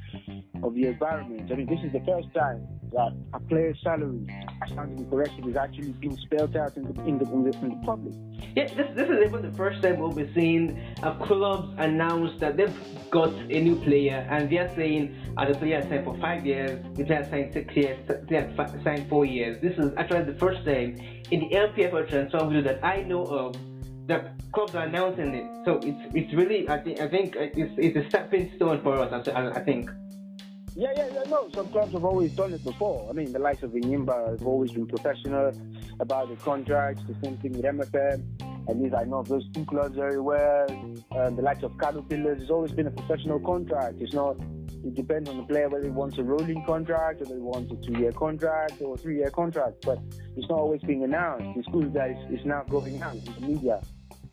of 0.62 0.74
the 0.74 0.86
environment. 0.86 1.50
I 1.50 1.56
mean, 1.56 1.66
this 1.66 1.80
is 1.84 1.92
the 1.92 2.00
first 2.00 2.32
time 2.34 2.66
that 2.92 3.12
a 3.34 3.40
player's 3.40 3.78
salary, 3.82 4.26
I 4.62 4.66
stand 4.68 5.10
corrected, 5.10 5.46
is 5.46 5.56
actually 5.56 5.92
being 5.92 6.16
spelled 6.16 6.56
out 6.56 6.76
in 6.76 6.85
in 7.06 7.18
the, 7.18 7.24
in 7.24 7.44
the, 7.44 7.58
in 7.58 7.68
the 7.70 7.86
public. 7.86 8.14
Yeah, 8.56 8.68
this, 8.74 8.88
this 8.94 9.08
is 9.08 9.18
even 9.24 9.42
the 9.42 9.56
first 9.56 9.82
time 9.82 9.98
we'll 9.98 10.12
be 10.12 10.30
seeing 10.34 10.80
uh, 11.02 11.14
clubs 11.14 11.74
announce 11.78 12.38
that 12.40 12.56
they've 12.56 12.76
got 13.10 13.32
a 13.32 13.60
new 13.60 13.76
player 13.76 14.26
and 14.30 14.50
they're 14.50 14.72
saying 14.74 15.14
uh, 15.36 15.46
the 15.46 15.54
player 15.58 15.82
signed 15.88 16.04
for 16.04 16.16
five 16.18 16.46
years, 16.46 16.82
the 16.94 17.04
player 17.04 17.26
signed 17.30 17.52
six 17.52 17.76
years, 17.76 17.98
the 18.06 18.14
player 18.26 18.80
signed 18.84 19.08
four 19.08 19.24
years. 19.24 19.60
This 19.60 19.76
is 19.78 19.92
actually 19.96 20.24
the 20.24 20.38
first 20.38 20.64
time 20.64 20.96
in 21.30 21.40
the 21.40 21.50
NPFL 21.50 22.08
transfer 22.08 22.44
window 22.44 22.62
that 22.62 22.84
I 22.84 23.02
know 23.02 23.24
of 23.24 23.56
that 24.06 24.34
clubs 24.52 24.74
are 24.74 24.84
announcing 24.84 25.34
it. 25.34 25.64
So 25.64 25.80
it's 25.82 26.14
it's 26.14 26.32
really 26.34 26.68
I 26.68 26.78
think 26.78 27.00
I 27.00 27.08
think 27.08 27.36
it's 27.36 27.72
it's 27.76 27.96
a 27.96 28.08
stepping 28.08 28.52
stone 28.56 28.80
for 28.82 28.98
us. 28.98 29.28
I 29.28 29.60
think. 29.60 29.90
Yeah, 30.78 30.92
yeah, 30.94 31.08
yeah, 31.10 31.22
no. 31.30 31.48
Some 31.54 31.68
clubs 31.68 31.92
have 31.92 32.04
always 32.04 32.32
done 32.32 32.52
it 32.52 32.62
before. 32.62 33.06
I 33.08 33.14
mean, 33.14 33.32
the 33.32 33.38
likes 33.38 33.62
of 33.62 33.70
Enyimba 33.70 34.32
have 34.32 34.46
always 34.46 34.72
been 34.72 34.86
professional 34.86 35.50
about 36.00 36.28
the 36.28 36.36
contracts. 36.36 37.02
The 37.08 37.16
same 37.24 37.38
thing 37.38 37.52
with 37.52 37.62
MFM. 37.62 38.68
At 38.68 38.76
least 38.78 38.94
I 38.94 39.04
know 39.04 39.22
those 39.22 39.48
two 39.54 39.64
clubs 39.64 39.96
very 39.96 40.20
well. 40.20 40.66
Um, 41.16 41.34
the 41.34 41.40
likes 41.40 41.62
of 41.62 41.78
Kano 41.78 42.02
Pillars 42.02 42.40
has 42.40 42.50
always 42.50 42.72
been 42.72 42.88
a 42.88 42.90
professional 42.90 43.40
contract. 43.40 44.02
It's 44.02 44.12
not. 44.12 44.36
It 44.84 44.94
depends 44.94 45.30
on 45.30 45.38
the 45.38 45.44
player 45.44 45.70
whether 45.70 45.84
he 45.84 45.90
wants 45.90 46.18
a 46.18 46.22
rolling 46.22 46.62
contract 46.66 47.22
or 47.22 47.24
they 47.24 47.38
want 47.38 47.72
a 47.72 47.76
two-year 47.76 48.12
contract 48.12 48.82
or 48.82 48.98
three-year 48.98 49.30
contract. 49.30 49.76
But 49.80 49.98
it's 50.36 50.48
not 50.50 50.58
always 50.58 50.82
being 50.82 51.04
announced. 51.04 51.56
The 51.56 51.62
school 51.62 51.88
guys 51.88 52.16
is 52.30 52.44
now 52.44 52.64
going 52.68 53.00
out 53.00 53.14
in 53.14 53.24
the 53.24 53.40
media. 53.40 53.80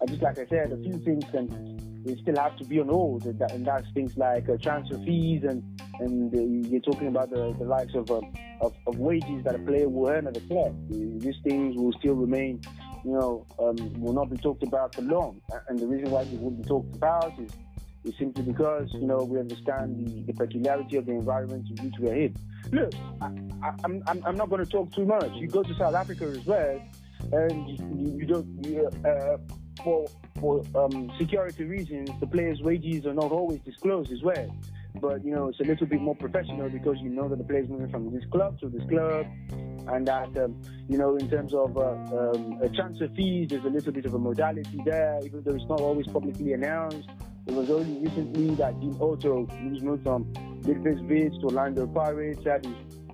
And 0.01 0.09
just 0.09 0.21
like 0.21 0.37
I 0.37 0.45
said, 0.47 0.73
a 0.73 0.77
few 0.83 0.99
things 1.05 1.23
can 1.31 1.92
they 2.05 2.15
still 2.21 2.35
have 2.37 2.57
to 2.57 2.65
be 2.65 2.79
on 2.79 2.89
hold, 2.89 3.25
and, 3.25 3.39
that, 3.39 3.51
and 3.51 3.65
that's 3.65 3.89
things 3.93 4.17
like 4.17 4.49
uh, 4.49 4.57
transfer 4.57 4.97
fees, 4.99 5.43
and 5.43 5.63
and 5.99 6.33
uh, 6.33 6.69
you're 6.69 6.81
talking 6.81 7.07
about 7.07 7.29
the, 7.29 7.55
the 7.57 7.65
likes 7.65 7.93
of, 7.95 8.09
um, 8.11 8.33
of, 8.61 8.73
of 8.87 8.97
wages 8.97 9.43
that 9.43 9.55
a 9.55 9.59
player 9.59 9.87
will 9.87 10.09
earn 10.09 10.27
at 10.27 10.33
the 10.33 10.41
club. 10.41 10.75
These 10.89 11.35
things 11.43 11.75
will 11.77 11.93
still 11.93 12.15
remain, 12.15 12.61
you 13.05 13.11
know, 13.11 13.45
um, 13.59 13.75
will 14.01 14.13
not 14.13 14.29
be 14.29 14.37
talked 14.37 14.63
about 14.63 14.95
for 14.95 15.01
long. 15.01 15.39
And 15.67 15.77
the 15.79 15.87
reason 15.87 16.09
why 16.11 16.23
they 16.23 16.35
won't 16.35 16.61
be 16.61 16.67
talked 16.67 16.95
about 16.95 17.39
is 17.39 17.51
is 18.03 18.13
simply 18.19 18.43
because 18.43 18.89
you 18.93 19.07
know 19.07 19.17
we 19.23 19.39
understand 19.39 20.05
the, 20.05 20.23
the 20.23 20.33
peculiarity 20.33 20.97
of 20.97 21.05
the 21.05 21.13
environment 21.13 21.67
in 21.69 21.85
which 21.85 21.93
we're 21.99 22.15
in. 22.15 22.35
Look, 22.71 22.93
I, 23.21 23.27
am 23.85 24.03
I'm, 24.07 24.23
I'm 24.25 24.35
not 24.35 24.49
going 24.49 24.63
to 24.63 24.69
talk 24.69 24.91
too 24.93 25.05
much. 25.05 25.31
You 25.35 25.47
go 25.47 25.63
to 25.63 25.73
South 25.75 25.95
Africa 25.95 26.25
as 26.25 26.45
well, 26.45 26.81
and 27.31 27.69
you, 27.69 28.17
you 28.19 28.25
don't. 28.25 28.65
You, 28.65 28.89
uh, 29.05 29.37
for 29.83 30.07
for 30.39 30.61
um, 30.75 31.11
security 31.17 31.63
reasons, 31.63 32.09
the 32.19 32.27
players' 32.27 32.61
wages 32.61 33.05
are 33.05 33.13
not 33.13 33.31
always 33.31 33.59
disclosed 33.61 34.11
as 34.11 34.21
well. 34.21 34.49
But 34.95 35.23
you 35.25 35.33
know, 35.33 35.47
it's 35.47 35.59
a 35.59 35.63
little 35.63 35.87
bit 35.87 36.01
more 36.01 36.15
professional 36.15 36.69
because 36.69 36.97
you 36.99 37.09
know 37.09 37.27
that 37.27 37.37
the 37.37 37.43
players 37.43 37.67
moving 37.67 37.89
from 37.89 38.13
this 38.13 38.23
club 38.31 38.59
to 38.59 38.69
this 38.69 38.83
club, 38.87 39.25
and 39.87 40.07
that 40.07 40.37
um, 40.37 40.61
you 40.87 40.97
know, 40.97 41.15
in 41.15 41.29
terms 41.29 41.53
of 41.53 41.77
uh, 41.77 41.81
um, 41.81 42.59
transfer 42.75 43.07
fees, 43.15 43.49
there's 43.49 43.65
a 43.65 43.69
little 43.69 43.91
bit 43.91 44.05
of 44.05 44.13
a 44.13 44.19
modality 44.19 44.81
there, 44.85 45.19
even 45.23 45.41
though 45.43 45.55
it's 45.55 45.69
not 45.69 45.81
always 45.81 46.07
publicly 46.07 46.53
announced. 46.53 47.09
It 47.45 47.53
was 47.53 47.69
only 47.69 47.99
recently 47.99 48.55
that 48.55 48.75
Deon 48.79 48.97
Hotto, 48.97 49.51
who's 49.59 49.81
moved 49.81 50.03
from 50.03 50.25
Bidvest 50.61 51.05
Wits 51.09 51.37
to 51.39 51.47
Orlando 51.47 51.85
Pirates, 51.87 52.45
had 52.45 52.65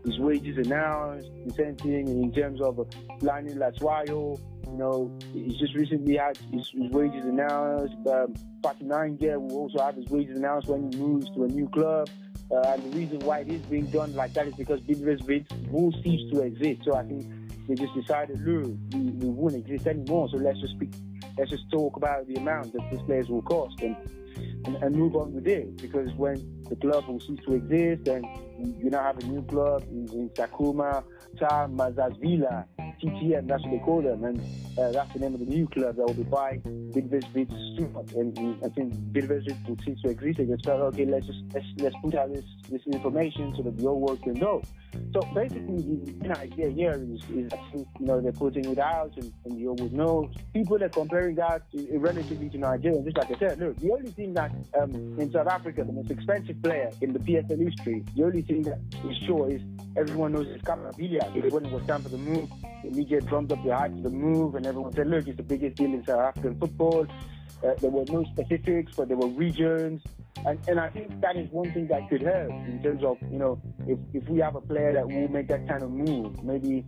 his 0.06 0.18
wages 0.20 0.58
announced. 0.66 1.30
The 1.48 1.54
same 1.54 1.76
thing 1.76 2.08
in 2.08 2.32
terms 2.32 2.62
of 2.62 2.80
Lani 3.22 3.54
Hlatshwayo, 3.54 4.40
you 4.68 4.78
know, 4.78 5.12
he's 5.34 5.58
just 5.58 5.76
recently 5.76 6.18
had 6.18 6.38
his, 6.52 6.70
his 6.70 6.92
wages 6.92 7.24
announced. 7.26 7.96
Um, 8.08 8.34
Fakinange 8.62 9.40
will 9.40 9.58
also 9.58 9.84
have 9.84 9.96
his 9.96 10.06
wages 10.10 10.38
announced 10.38 10.68
when 10.68 10.92
he 10.92 10.98
moves 10.98 11.28
to 11.36 11.44
a 11.44 11.48
new 11.48 11.68
club. 11.70 12.10
Uh, 12.52 12.74
and 12.74 12.92
the 12.92 12.98
reason 12.98 13.20
why 13.20 13.40
it 13.40 13.50
is 13.50 13.62
being 13.64 13.86
done 13.88 14.14
like 14.16 14.34
that 14.34 14.48
is 14.48 14.56
because 14.56 14.82
Wits 14.88 15.52
will 15.70 15.92
cease 16.04 16.32
to 16.32 16.42
exist. 16.42 16.82
So 16.84 16.96
I 16.96 17.04
think 17.04 17.28
they 17.68 17.76
just 17.76 17.94
decided, 17.94 18.42
look, 18.42 18.76
we, 18.94 19.00
we 19.00 19.30
won't 19.30 19.56
exist 19.56 19.86
anymore. 19.88 20.30
So 20.32 20.38
let's 20.38 20.60
just 20.60 20.74
speak, 20.74 20.92
let's 21.38 21.52
just 21.52 21.70
talk 21.72 21.96
about 21.96 22.28
the 22.28 22.36
amount 22.36 22.74
that 22.74 22.90
these 22.92 23.02
players 23.02 23.28
will 23.30 23.44
cost 23.44 23.80
and, 23.82 23.96
and, 24.66 24.76
and 24.78 24.96
move 24.96 25.16
on 25.16 25.34
with 25.34 25.48
it. 25.48 25.78
Because 25.78 26.12
when 26.14 26.59
the 26.70 26.76
club 26.76 27.08
will 27.08 27.20
cease 27.20 27.40
to 27.46 27.56
exist 27.56 28.08
and 28.08 28.26
you 28.82 28.90
now 28.90 29.04
have 29.04 29.18
a 29.18 29.26
new 29.26 29.42
club 29.44 29.84
in, 29.90 30.08
in 30.12 30.30
Tshakhuma, 30.30 31.04
Tsha 31.38 31.74
Madzivhandila, 31.74 32.66
TTM, 33.02 33.48
that's 33.48 33.64
what 33.64 33.72
they 33.72 33.80
call 33.80 34.02
them, 34.02 34.24
and 34.26 34.40
uh, 34.78 34.92
that's 34.92 35.12
the 35.14 35.20
name 35.20 35.34
of 35.34 35.40
the 35.40 35.46
new 35.46 35.68
club 35.68 35.96
that 35.96 36.06
will 36.06 36.14
be 36.14 36.24
buying 36.24 36.62
Bidvest 36.94 37.34
Wits 37.34 37.54
And, 38.16 38.38
and 38.38 38.64
I 38.64 38.70
think 38.70 38.94
Bidvest 39.14 39.48
Wits 39.48 39.60
will 39.68 39.78
cease 39.86 40.02
to 40.04 40.10
exist. 40.10 40.38
They 40.38 40.46
just 40.46 40.66
felt, 40.66 40.82
okay, 40.94 41.06
let's 41.06 41.26
just 41.26 41.40
let's, 41.54 41.66
let's 41.78 41.96
put 42.04 42.16
out 42.16 42.34
this 42.34 42.46
this 42.70 42.82
information 42.88 43.54
so 43.56 43.64
that 43.64 43.78
the 43.78 43.84
whole 43.84 44.00
world 44.00 44.22
can 44.22 44.34
know. 44.34 44.62
So 45.14 45.22
basically, 45.34 45.82
the 46.22 46.38
idea 46.38 46.70
here 46.70 46.94
is, 46.94 47.22
is 47.30 47.52
you 47.74 47.86
know 48.00 48.22
they're 48.22 48.32
putting 48.32 48.66
it 48.66 48.80
out 48.80 49.14
and, 49.18 49.32
and 49.46 49.60
world 49.70 49.82
would 49.82 49.94
know. 49.94 50.30
People 50.54 50.84
are 50.84 50.90
comparing 50.90 51.36
that 51.36 51.70
to, 51.72 51.98
relatively 51.98 52.50
to 52.50 52.58
Nigeria. 52.58 53.02
Just 53.04 53.18
like 53.18 53.32
I 53.32 53.40
said, 53.40 53.60
look, 53.60 53.78
the 53.78 53.92
only 53.92 54.12
thing 54.12 54.34
that 54.34 54.52
um, 54.80 55.20
in 55.20 55.32
South 55.32 55.48
Africa, 55.48 55.84
the 55.84 55.94
most 55.94 56.12
expensive 56.12 56.62
player 56.62 56.92
in 57.02 57.14
the 57.14 57.20
PSL 57.20 57.60
history, 57.60 58.04
the 58.16 58.24
only 58.24 58.42
thing 58.42 58.64
that 58.64 58.80
is 59.10 59.18
sure 59.26 59.52
is 59.52 59.62
everyone 59.96 60.34
knows 60.34 60.48
it's 60.48 60.64
Khama 60.64 60.92
Billiat. 60.94 61.52
When 61.52 61.66
it 61.66 61.72
was 61.72 61.86
time 61.88 62.02
for 62.02 62.10
the 62.10 62.18
move, 62.18 62.50
the 62.84 62.92
media 62.92 63.22
drummed 63.22 63.52
up 63.52 63.64
the 63.64 63.76
hype 63.76 63.94
for 63.96 64.02
the 64.02 64.10
move, 64.10 64.56
and 64.56 64.66
everyone 64.66 64.94
said, 64.94 65.08
look, 65.08 65.28
it's 65.28 65.38
the 65.38 65.44
biggest 65.44 65.76
deal 65.76 65.94
in 65.94 66.06
South 66.06 66.20
African 66.20 66.60
football. 66.60 67.08
Uh, 67.64 67.74
there 67.80 67.90
were 67.90 68.06
no 68.10 68.24
specifics, 68.26 68.94
but 68.96 69.08
there 69.08 69.18
were 69.18 69.28
regions. 69.28 70.02
And, 70.46 70.60
and 70.70 70.80
I 70.80 70.90
think 70.90 71.20
that 71.22 71.36
is 71.36 71.50
one 71.52 71.72
thing 71.74 71.88
that 71.88 72.10
could 72.10 72.22
help 72.22 72.50
in 72.50 72.82
terms 72.82 73.04
of, 73.04 73.18
you 73.30 73.40
know, 73.40 73.62
if, 73.86 74.00
if 74.14 74.30
we 74.30 74.40
have 74.40 74.56
a 74.56 74.62
player 74.62 74.94
that 74.94 75.06
will 75.06 75.28
make 75.28 75.50
that 75.50 75.68
kind 75.68 75.84
of 75.84 75.92
move, 75.92 76.42
maybe 76.44 76.86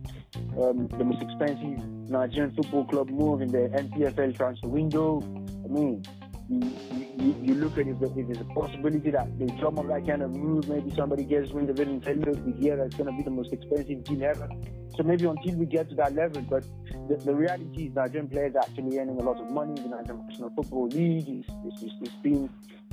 um, 0.60 0.88
the 0.88 1.04
most 1.04 1.22
expensive 1.22 1.86
Nigerian 2.08 2.54
football 2.54 2.86
club 2.86 3.10
move 3.10 3.42
in 3.42 3.48
the 3.48 3.68
NPFL 3.68 4.36
transfer 4.36 4.68
window. 4.68 5.20
I 5.64 5.68
mean, 5.68 6.02
you, 6.52 7.36
you, 7.42 7.54
look 7.54 7.78
at 7.78 7.86
if 7.86 7.98
there's 7.98 8.40
a 8.40 8.44
possibility 8.44 9.10
that 9.10 9.38
they 9.38 9.46
drum 9.58 9.78
up 9.78 9.86
that 9.88 10.06
kind 10.06 10.22
of 10.22 10.34
move, 10.34 10.68
maybe 10.68 10.94
somebody 10.94 11.24
gets 11.24 11.50
wind 11.52 11.70
of 11.70 11.78
it 11.78 11.88
and 11.88 12.02
tell 12.02 12.16
you 12.16 12.32
we 12.44 12.68
that's 12.70 12.94
going 12.94 13.10
to 13.10 13.16
be 13.16 13.22
the 13.22 13.30
most 13.30 13.52
expensive 13.52 14.04
team 14.04 14.22
ever. 14.22 14.48
So 14.96 15.02
maybe 15.02 15.24
until 15.24 15.54
we 15.56 15.66
get 15.66 15.88
to 15.90 15.94
that 15.96 16.14
level, 16.14 16.42
but 16.42 16.64
the, 17.08 17.16
the 17.16 17.34
reality 17.34 17.86
is 17.86 17.94
Nigerian 17.94 18.28
players 18.28 18.54
are 18.54 18.62
actually 18.62 18.98
earning 18.98 19.18
a 19.18 19.24
lot 19.24 19.40
of 19.40 19.50
money. 19.50 19.80
In 19.80 19.90
the 19.90 19.96
Nigerian 19.96 20.26
National 20.26 20.50
Football 20.50 20.88
League 20.88 21.28
is 21.28 21.44
it's, 21.64 21.82
it's, 21.82 21.94
it's 22.02 22.14
been 22.22 22.50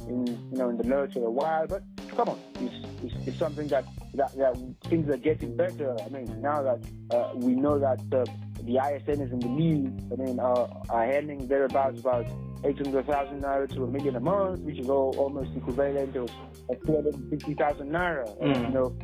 in 0.08 0.28
you 0.28 0.58
know 0.58 0.70
in 0.70 0.78
the 0.78 0.88
lurch 0.88 1.14
for 1.14 1.26
a 1.26 1.32
while, 1.32 1.68
but 1.68 1.84
come 2.16 2.30
on, 2.30 2.40
it's, 2.62 2.88
it's, 3.04 3.28
it's 3.28 3.38
something 3.38 3.68
that, 3.68 3.86
that 4.14 4.34
that 4.38 4.58
things 4.86 5.10
are 5.10 5.18
getting 5.18 5.58
better. 5.58 5.98
I 6.06 6.10
mean, 6.10 6.42
now 6.42 6.62
that 6.62 6.80
uh, 7.12 7.32
we 7.36 7.54
know 7.56 7.78
that 7.80 8.00
uh, 8.14 8.24
the 8.64 8.78
ISN 8.78 9.22
is 9.22 9.32
in 9.32 9.40
the 9.40 9.48
league, 9.48 9.92
I 10.14 10.24
mean, 10.24 10.40
uh, 10.40 10.68
are 10.90 11.12
earning 11.12 11.48
thereabouts 11.48 12.00
about 12.00 12.26
800,000 12.64 13.42
naira 13.42 13.74
to 13.74 13.84
a 13.84 13.88
million 13.88 14.16
a 14.16 14.20
month, 14.20 14.60
which 14.62 14.80
is 14.80 14.90
all, 14.90 15.16
almost 15.18 15.56
equivalent 15.56 16.14
to 16.14 16.28
250,000 16.86 17.90
naira. 17.90 18.42
Mm. 18.42 18.68
You 18.68 18.74
know, 18.74 18.96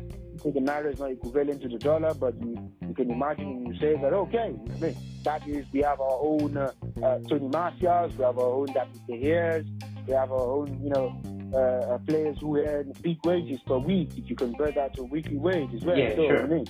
the 0.44 0.60
naira 0.60 0.92
is 0.92 0.98
not 0.98 1.10
equivalent 1.10 1.62
to 1.62 1.68
the 1.68 1.78
dollar, 1.78 2.14
but 2.14 2.34
you, 2.42 2.70
you 2.86 2.94
can 2.94 3.10
imagine 3.10 3.66
you 3.66 3.78
say 3.78 4.00
that, 4.00 4.12
okay, 4.12 4.54
I 4.54 4.80
mean, 4.80 4.96
that 5.24 5.46
is, 5.48 5.64
we 5.72 5.80
have 5.80 6.00
our 6.00 6.18
own 6.20 6.56
uh, 6.56 6.70
uh, 7.02 7.18
Tony 7.28 7.48
Martials, 7.48 8.14
we 8.16 8.24
have 8.24 8.38
our 8.38 8.52
own 8.52 8.66
David 8.66 9.00
De 9.08 9.64
we 10.06 10.12
have 10.12 10.30
our 10.30 10.40
own, 10.40 10.80
you 10.82 10.90
know, 10.90 11.20
uh, 11.52 11.94
uh, 11.94 11.98
players 11.98 12.36
who 12.40 12.58
earn 12.58 12.92
big 13.02 13.18
wages 13.24 13.60
per 13.66 13.78
week. 13.78 14.10
If 14.16 14.30
you 14.30 14.36
convert 14.36 14.74
that 14.76 14.94
to 14.94 15.02
a 15.02 15.04
weekly 15.04 15.36
wage 15.36 15.74
as 15.74 15.84
well, 15.84 15.98
yeah, 15.98 16.14
so, 16.14 16.28
sure. 16.28 16.44
I 16.44 16.46
mean, 16.46 16.66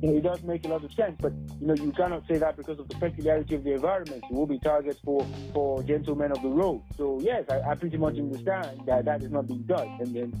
you 0.00 0.10
know, 0.10 0.16
it 0.16 0.22
does 0.22 0.42
make 0.42 0.64
a 0.64 0.68
lot 0.68 0.84
of 0.84 0.92
sense. 0.92 1.16
But 1.20 1.32
you 1.60 1.66
know, 1.66 1.74
you 1.74 1.92
cannot 1.92 2.26
say 2.28 2.38
that 2.38 2.56
because 2.56 2.78
of 2.78 2.88
the 2.88 2.94
peculiarity 2.96 3.54
of 3.56 3.64
the 3.64 3.74
environment. 3.74 4.22
You 4.30 4.36
will 4.36 4.46
be 4.46 4.58
targets 4.58 5.00
for 5.04 5.26
for 5.52 5.82
gentlemen 5.82 6.32
of 6.32 6.42
the 6.42 6.48
road. 6.48 6.82
So 6.96 7.18
yes, 7.20 7.44
I, 7.50 7.60
I 7.70 7.74
pretty 7.74 7.96
much 7.96 8.16
understand 8.18 8.82
that 8.86 9.04
that 9.06 9.22
is 9.22 9.30
not 9.30 9.46
being 9.48 9.62
done, 9.62 9.88
and 10.00 10.14
then 10.14 10.32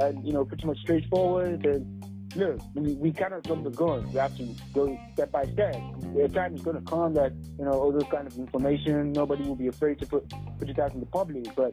and 0.00 0.26
you 0.26 0.32
know, 0.32 0.44
pretty 0.44 0.66
much 0.66 0.78
straightforward 0.78 1.64
and. 1.66 2.04
Look, 2.36 2.60
we, 2.74 2.92
we 2.96 3.10
cannot 3.10 3.42
jump 3.44 3.64
the 3.64 3.70
gun. 3.70 4.06
We 4.12 4.18
have 4.18 4.36
to 4.36 4.54
go 4.74 5.00
step 5.14 5.32
by 5.32 5.44
step. 5.44 5.74
The 6.14 6.28
time 6.28 6.54
is 6.54 6.60
going 6.60 6.76
to 6.76 6.82
come 6.82 7.14
that 7.14 7.32
you 7.58 7.64
know 7.64 7.72
all 7.72 7.90
those 7.90 8.04
kind 8.10 8.26
of 8.26 8.36
information. 8.36 9.12
Nobody 9.12 9.44
will 9.44 9.56
be 9.56 9.68
afraid 9.68 9.98
to 10.00 10.06
put 10.06 10.30
put 10.58 10.68
it 10.68 10.78
out 10.78 10.92
in 10.92 11.00
the 11.00 11.06
public. 11.06 11.46
But 11.56 11.72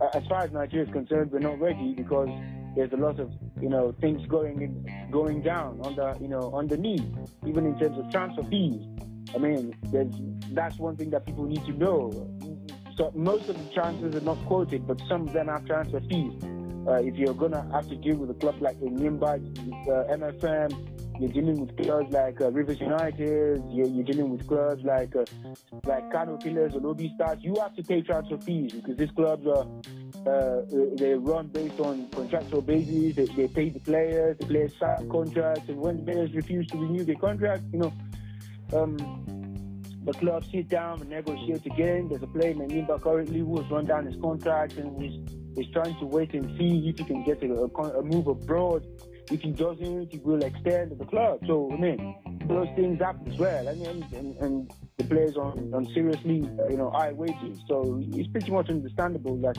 uh, 0.00 0.08
as 0.14 0.24
far 0.28 0.44
as 0.44 0.52
Nigeria 0.52 0.86
is 0.86 0.92
concerned, 0.92 1.32
we're 1.32 1.40
not 1.40 1.60
ready 1.60 1.94
because 1.94 2.28
there's 2.76 2.92
a 2.92 2.96
lot 2.96 3.20
of 3.20 3.30
you 3.60 3.68
know 3.68 3.94
things 4.00 4.26
going 4.26 4.62
in, 4.62 5.10
going 5.10 5.42
down 5.42 5.80
under 5.84 6.16
you 6.20 6.28
know 6.28 6.52
underneath, 6.54 7.04
even 7.46 7.66
in 7.66 7.78
terms 7.78 7.98
of 7.98 8.10
transfer 8.10 8.42
fees. 8.44 8.82
I 9.34 9.38
mean, 9.38 9.74
that's 10.52 10.78
one 10.78 10.96
thing 10.96 11.10
that 11.10 11.24
people 11.24 11.44
need 11.44 11.64
to 11.64 11.72
know. 11.72 12.10
So 12.96 13.10
most 13.14 13.48
of 13.48 13.56
the 13.56 13.72
transfers 13.72 14.14
are 14.14 14.24
not 14.24 14.44
quoted, 14.44 14.86
but 14.86 15.00
some 15.08 15.26
of 15.28 15.32
them 15.32 15.48
have 15.48 15.64
transfer 15.64 16.00
fees. 16.00 16.32
Uh, 16.86 16.94
if 16.94 17.16
you're 17.16 17.34
gonna 17.34 17.66
have 17.72 17.88
to 17.88 17.96
deal 17.96 18.16
with 18.16 18.30
a 18.30 18.34
club 18.34 18.56
like 18.60 18.76
Enyimba, 18.80 19.38
uh, 19.88 20.14
MFM, 20.16 20.91
you're 21.22 21.30
dealing 21.30 21.60
with 21.60 21.76
clubs 21.76 22.12
like 22.12 22.40
uh, 22.40 22.50
Rivers 22.50 22.80
United, 22.80 23.62
you're, 23.70 23.86
you're, 23.86 24.04
dealing 24.04 24.30
with 24.30 24.44
clubs 24.48 24.82
like 24.82 25.14
uh, 25.14 25.24
like 25.86 26.10
Kano 26.10 26.36
Pillars 26.36 26.74
or 26.74 26.80
Lobi 26.80 27.12
Stars. 27.14 27.38
You 27.42 27.54
have 27.60 27.76
to 27.76 27.82
pay 27.84 28.02
transfer 28.02 28.38
fees 28.38 28.72
because 28.72 28.96
these 28.96 29.10
clubs 29.12 29.46
are 29.46 29.64
uh, 30.26 30.62
they 30.96 31.14
run 31.14 31.46
based 31.46 31.78
on 31.78 32.08
contractual 32.08 32.60
basis. 32.60 33.14
They, 33.14 33.26
they 33.36 33.46
pay 33.46 33.68
the 33.68 33.78
players, 33.78 34.36
the 34.38 34.46
players 34.46 34.72
sign 34.80 35.08
contracts, 35.08 35.68
and 35.68 35.78
when 35.78 35.98
the 35.98 36.12
players 36.12 36.34
refuse 36.34 36.66
to 36.68 36.78
renew 36.78 37.04
their 37.04 37.14
contract, 37.14 37.62
you 37.72 37.78
know, 37.78 37.92
um, 38.74 38.96
the 40.04 40.12
club 40.14 40.44
sit 40.50 40.68
down 40.68 41.00
and 41.02 41.10
negotiate 41.10 41.64
again. 41.66 42.08
There's 42.08 42.22
a 42.22 42.26
player 42.26 42.54
named 42.54 42.72
Nimba 42.72 43.00
currently 43.00 43.38
who 43.38 43.60
has 43.60 43.70
run 43.70 43.86
down 43.86 44.06
his 44.06 44.20
contract 44.20 44.72
and 44.74 45.00
he's, 45.00 45.20
he's 45.54 45.72
trying 45.72 45.96
to 46.00 46.06
wait 46.06 46.34
and 46.34 46.58
see 46.58 46.88
if 46.88 46.98
he 46.98 47.04
can 47.04 47.22
get 47.22 47.40
a, 47.44 47.52
a, 47.52 47.98
a 48.00 48.02
move 48.02 48.26
abroad. 48.26 48.84
If 49.30 49.40
he 49.40 49.52
doesn't, 49.52 50.12
he 50.12 50.18
will 50.18 50.42
extend 50.42 50.98
the 50.98 51.04
club. 51.04 51.40
So, 51.46 51.70
I 51.72 51.76
mean, 51.76 52.14
those 52.46 52.68
things 52.76 53.00
happen 53.00 53.32
as 53.32 53.38
well. 53.38 53.68
I 53.68 53.74
mean, 53.74 54.06
and, 54.14 54.36
and 54.38 54.72
the 54.98 55.04
players 55.04 55.36
on, 55.36 55.72
on 55.72 55.86
seriously, 55.94 56.48
uh, 56.58 56.68
you 56.68 56.76
know, 56.76 56.90
high 56.90 57.12
wages. 57.12 57.60
So 57.68 58.02
it's 58.12 58.28
pretty 58.30 58.50
much 58.50 58.68
understandable 58.68 59.36
that, 59.38 59.56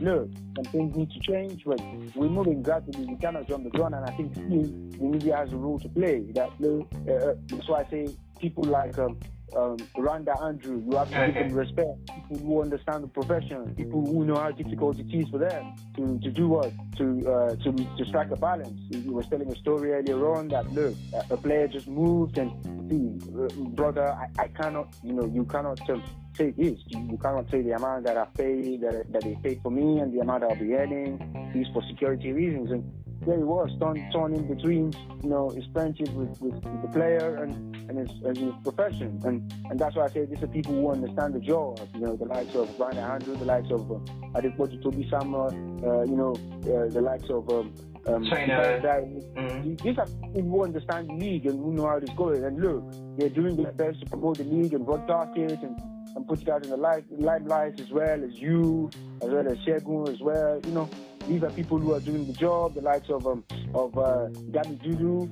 look, 0.00 0.30
some 0.56 0.64
things 0.72 0.96
need 0.96 1.10
to 1.10 1.20
change, 1.20 1.64
but 1.64 1.80
we're 2.14 2.28
moving 2.28 2.62
gradually. 2.62 3.06
We 3.06 3.16
cannot 3.16 3.48
jump 3.48 3.64
the 3.64 3.70
gun, 3.70 3.94
and 3.94 4.04
I 4.04 4.12
think 4.16 4.34
the 4.34 5.02
media 5.02 5.36
has 5.36 5.52
a 5.52 5.56
role 5.56 5.78
to 5.80 5.88
play. 5.88 6.20
That 6.34 6.50
uh, 6.62 7.12
uh, 7.12 7.34
that's 7.46 7.68
why 7.68 7.80
I 7.80 7.90
say 7.90 8.08
people 8.40 8.64
like 8.64 8.98
um, 8.98 9.18
um, 9.54 9.76
Randa 9.96 10.34
Andrew, 10.42 10.82
you 10.88 10.96
have 10.96 11.10
to 11.10 11.22
okay. 11.22 11.32
give 11.32 11.48
them 11.48 11.58
respect. 11.58 12.06
People 12.06 12.38
who 12.38 12.62
understand 12.62 13.04
the 13.04 13.08
profession, 13.08 13.74
people 13.76 14.04
who 14.04 14.24
know 14.24 14.36
how 14.36 14.50
difficult 14.50 14.98
it 14.98 15.12
is 15.12 15.28
for 15.28 15.38
them 15.38 15.74
to, 15.96 16.18
to 16.18 16.30
do 16.30 16.48
what 16.48 16.72
to 16.96 17.04
uh, 17.30 17.56
to 17.56 17.72
to 17.72 18.04
strike 18.06 18.30
a 18.30 18.36
balance. 18.36 18.80
You 18.90 19.12
were 19.12 19.22
telling 19.22 19.50
a 19.50 19.56
story 19.56 19.92
earlier 19.92 20.34
on 20.34 20.48
that 20.48 20.72
look, 20.72 20.94
a 21.30 21.36
player 21.36 21.68
just 21.68 21.88
moved 21.88 22.38
and 22.38 22.50
see, 22.90 23.28
uh, 23.38 23.48
brother, 23.70 24.08
I, 24.08 24.28
I 24.38 24.48
cannot, 24.48 24.94
you 25.02 25.12
know, 25.12 25.26
you 25.26 25.44
cannot 25.44 25.78
um, 25.90 26.02
say 26.36 26.50
this. 26.50 26.78
You, 26.88 27.18
cannot 27.22 27.50
say 27.50 27.62
the 27.62 27.72
amount 27.72 28.04
that 28.04 28.16
I 28.16 28.24
pay 28.36 28.76
that 28.78 29.12
that 29.12 29.22
they 29.22 29.36
pay 29.42 29.60
for 29.62 29.70
me 29.70 30.00
and 30.00 30.12
the 30.12 30.20
amount 30.20 30.44
I'll 30.44 30.56
be 30.56 30.74
earning. 30.74 31.50
These 31.54 31.66
for 31.72 31.82
security 31.88 32.32
reasons 32.32 32.70
and 32.70 32.84
there 33.24 33.36
he 33.36 33.42
was, 33.42 33.70
torn, 33.80 34.10
torn 34.12 34.34
in 34.34 34.46
between, 34.46 34.92
you 35.22 35.30
know, 35.30 35.50
his 35.50 35.64
friendship 35.72 36.08
with, 36.10 36.40
with, 36.40 36.62
the 36.62 36.88
player 36.92 37.42
and, 37.42 37.74
and, 37.88 37.98
his, 37.98 38.10
and 38.24 38.36
his 38.36 38.52
profession. 38.62 39.20
And 39.24 39.52
and 39.70 39.78
that's 39.78 39.96
why 39.96 40.04
I 40.04 40.08
say 40.08 40.24
these 40.26 40.42
are 40.42 40.46
people 40.46 40.74
who 40.74 40.90
understand 40.90 41.34
the 41.34 41.40
job, 41.40 41.80
you 41.94 42.00
know, 42.00 42.16
the 42.16 42.26
likes 42.26 42.54
of 42.54 42.76
Brian 42.76 42.98
Andrew, 42.98 43.36
the 43.36 43.44
likes 43.44 43.70
of 43.70 43.90
uh, 43.90 43.94
Adepoju 44.38 44.82
Toby 44.82 45.08
Sama, 45.10 45.46
uh, 45.46 46.02
you 46.04 46.16
know, 46.16 46.34
uh, 46.62 46.88
the 46.88 47.00
likes 47.00 47.28
of 47.30 47.48
um, 47.50 47.74
um, 48.06 48.24
China. 48.26 48.80
Mm-hmm. 48.82 49.74
These 49.76 49.98
are 49.98 50.06
people 50.06 50.50
who 50.50 50.64
understand 50.64 51.08
the 51.08 51.14
league 51.14 51.46
and 51.46 51.58
who 51.58 51.72
know 51.72 51.86
how 51.86 51.96
it's 51.96 52.12
going. 52.14 52.44
And 52.44 52.60
look, 52.60 52.84
they're 53.18 53.28
doing 53.28 53.56
their 53.56 53.72
best 53.72 54.00
to 54.00 54.06
promote 54.06 54.38
the 54.38 54.44
league 54.44 54.74
and 54.74 54.84
broadcast 54.84 55.36
it 55.36 55.60
and, 55.62 55.80
and 56.14 56.26
put 56.28 56.42
it 56.42 56.48
out 56.48 56.64
in 56.64 56.70
the 56.70 56.76
light, 56.76 57.04
limelight 57.10 57.80
as 57.80 57.90
well 57.90 58.22
as 58.22 58.34
you, 58.34 58.90
as 59.22 59.30
well 59.30 59.46
as 59.48 59.58
Shegun 59.58 60.08
as 60.08 60.20
well, 60.20 60.60
you 60.64 60.72
know. 60.72 60.88
These 61.26 61.42
are 61.42 61.50
people 61.50 61.78
who 61.78 61.92
are 61.92 62.00
doing 62.00 62.26
the 62.26 62.32
job, 62.32 62.74
the 62.74 62.82
likes 62.82 63.10
of 63.10 63.26
um, 63.26 63.44
of 63.74 63.98
uh, 63.98 64.28
Gami 64.54 64.78
Dudu. 64.80 65.28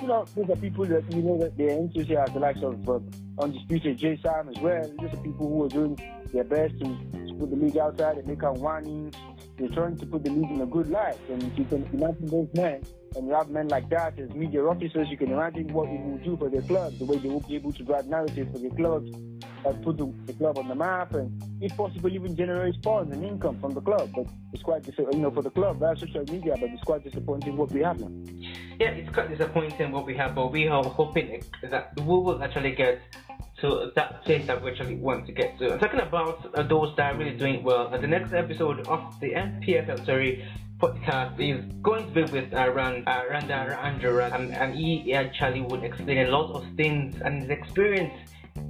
You 0.00 0.06
know, 0.08 0.26
these 0.34 0.50
are 0.50 0.56
people 0.56 0.84
that 0.86 1.04
you 1.12 1.22
know 1.22 1.38
that 1.38 1.56
they're 1.56 1.70
into 1.70 2.00
enthusiasts, 2.00 2.34
the 2.34 2.40
likes 2.40 2.62
of 2.62 2.88
uh, 2.88 2.98
Undisputed 3.38 3.96
J 3.96 4.18
Sam 4.22 4.48
as 4.48 4.58
well. 4.60 4.82
These 5.00 5.14
are 5.14 5.22
people 5.22 5.48
who 5.48 5.64
are 5.64 5.68
doing 5.68 5.98
their 6.32 6.44
best 6.44 6.78
to, 6.80 6.84
to 6.84 7.34
put 7.38 7.50
the 7.50 7.56
league 7.56 7.78
outside 7.78 8.18
and 8.18 8.26
make 8.26 8.42
our 8.42 8.56
money. 8.56 9.10
They're 9.56 9.68
trying 9.68 9.96
to 9.98 10.06
put 10.06 10.24
the 10.24 10.30
league 10.30 10.50
in 10.50 10.60
a 10.60 10.66
good 10.66 10.90
light. 10.90 11.16
And 11.30 11.42
if 11.42 11.58
you 11.58 11.64
can 11.64 11.84
imagine 11.92 12.26
those 12.26 12.48
men, 12.54 12.82
and 13.14 13.28
you 13.28 13.34
have 13.34 13.48
men 13.48 13.68
like 13.68 13.88
that 13.90 14.18
as 14.18 14.28
media 14.34 14.62
officers, 14.64 15.08
you 15.10 15.16
can 15.16 15.32
imagine 15.32 15.72
what 15.72 15.88
it 15.88 16.00
will 16.00 16.18
do 16.18 16.36
for 16.36 16.50
their 16.50 16.62
clubs, 16.62 16.98
the 16.98 17.06
way 17.06 17.16
they 17.16 17.28
will 17.28 17.40
be 17.40 17.54
able 17.54 17.72
to 17.72 17.82
drive 17.84 18.06
narrative 18.06 18.48
for 18.52 18.58
their 18.58 18.70
clubs, 18.70 19.10
and 19.64 19.82
put 19.82 19.96
the, 19.96 20.12
the, 20.26 20.32
club 20.34 20.58
on 20.58 20.68
the 20.68 20.74
map, 20.74 21.14
and 21.14 21.30
if 21.60 21.76
possible, 21.76 22.10
even 22.10 22.36
generate 22.36 22.76
funds 22.82 23.14
and 23.14 23.24
income 23.24 23.58
from 23.60 23.74
the 23.74 23.80
club. 23.80 24.10
But 24.14 24.26
it's 24.52 24.62
quite, 24.62 24.86
you 24.86 25.18
know, 25.18 25.30
for 25.30 25.42
the 25.42 25.50
club, 25.50 25.80
that's 25.80 26.00
social 26.00 26.24
media, 26.30 26.54
but 26.60 26.70
it's 26.70 26.82
quite 26.82 27.04
disappointing 27.04 27.56
what 27.56 27.70
we 27.72 27.80
have 27.82 28.00
now. 28.00 28.10
Yeah, 28.78 28.90
it's 28.90 29.12
quite 29.12 29.30
disappointing 29.30 29.92
what 29.92 30.06
we 30.06 30.16
have, 30.16 30.34
but 30.34 30.52
we 30.52 30.68
are 30.68 30.84
hoping 30.84 31.42
that 31.62 31.92
we 31.96 32.04
will 32.04 32.42
actually 32.42 32.72
get 32.72 33.00
to 33.60 33.90
that 33.94 34.22
place 34.24 34.46
that 34.46 34.62
we 34.62 34.70
actually 34.70 34.96
want 34.96 35.26
to 35.26 35.32
get 35.32 35.58
to. 35.58 35.72
I'm 35.72 35.78
talking 35.78 36.00
about 36.00 36.54
uh, 36.54 36.62
those 36.62 36.94
that 36.96 37.14
are 37.14 37.18
really 37.18 37.36
doing 37.36 37.64
well. 37.64 37.86
And 37.92 38.02
the 38.02 38.08
next 38.08 38.34
episode 38.34 38.86
of 38.86 39.18
the 39.20 39.30
NPFL 39.30 40.04
sorry 40.04 40.44
podcast 40.78 41.40
is 41.40 41.64
going 41.82 42.06
to 42.06 42.12
be 42.12 42.32
with 42.32 42.52
uh, 42.52 42.70
Rand, 42.70 43.04
uh, 43.06 43.22
Randa 43.30 43.54
Andrew, 43.82 44.20
and, 44.20 44.52
and 44.52 44.74
he 44.74 45.14
actually 45.14 45.62
would 45.62 45.82
explain 45.82 46.26
a 46.26 46.30
lot 46.30 46.54
of 46.54 46.66
things 46.76 47.16
and 47.24 47.40
his 47.40 47.50
experience 47.50 48.12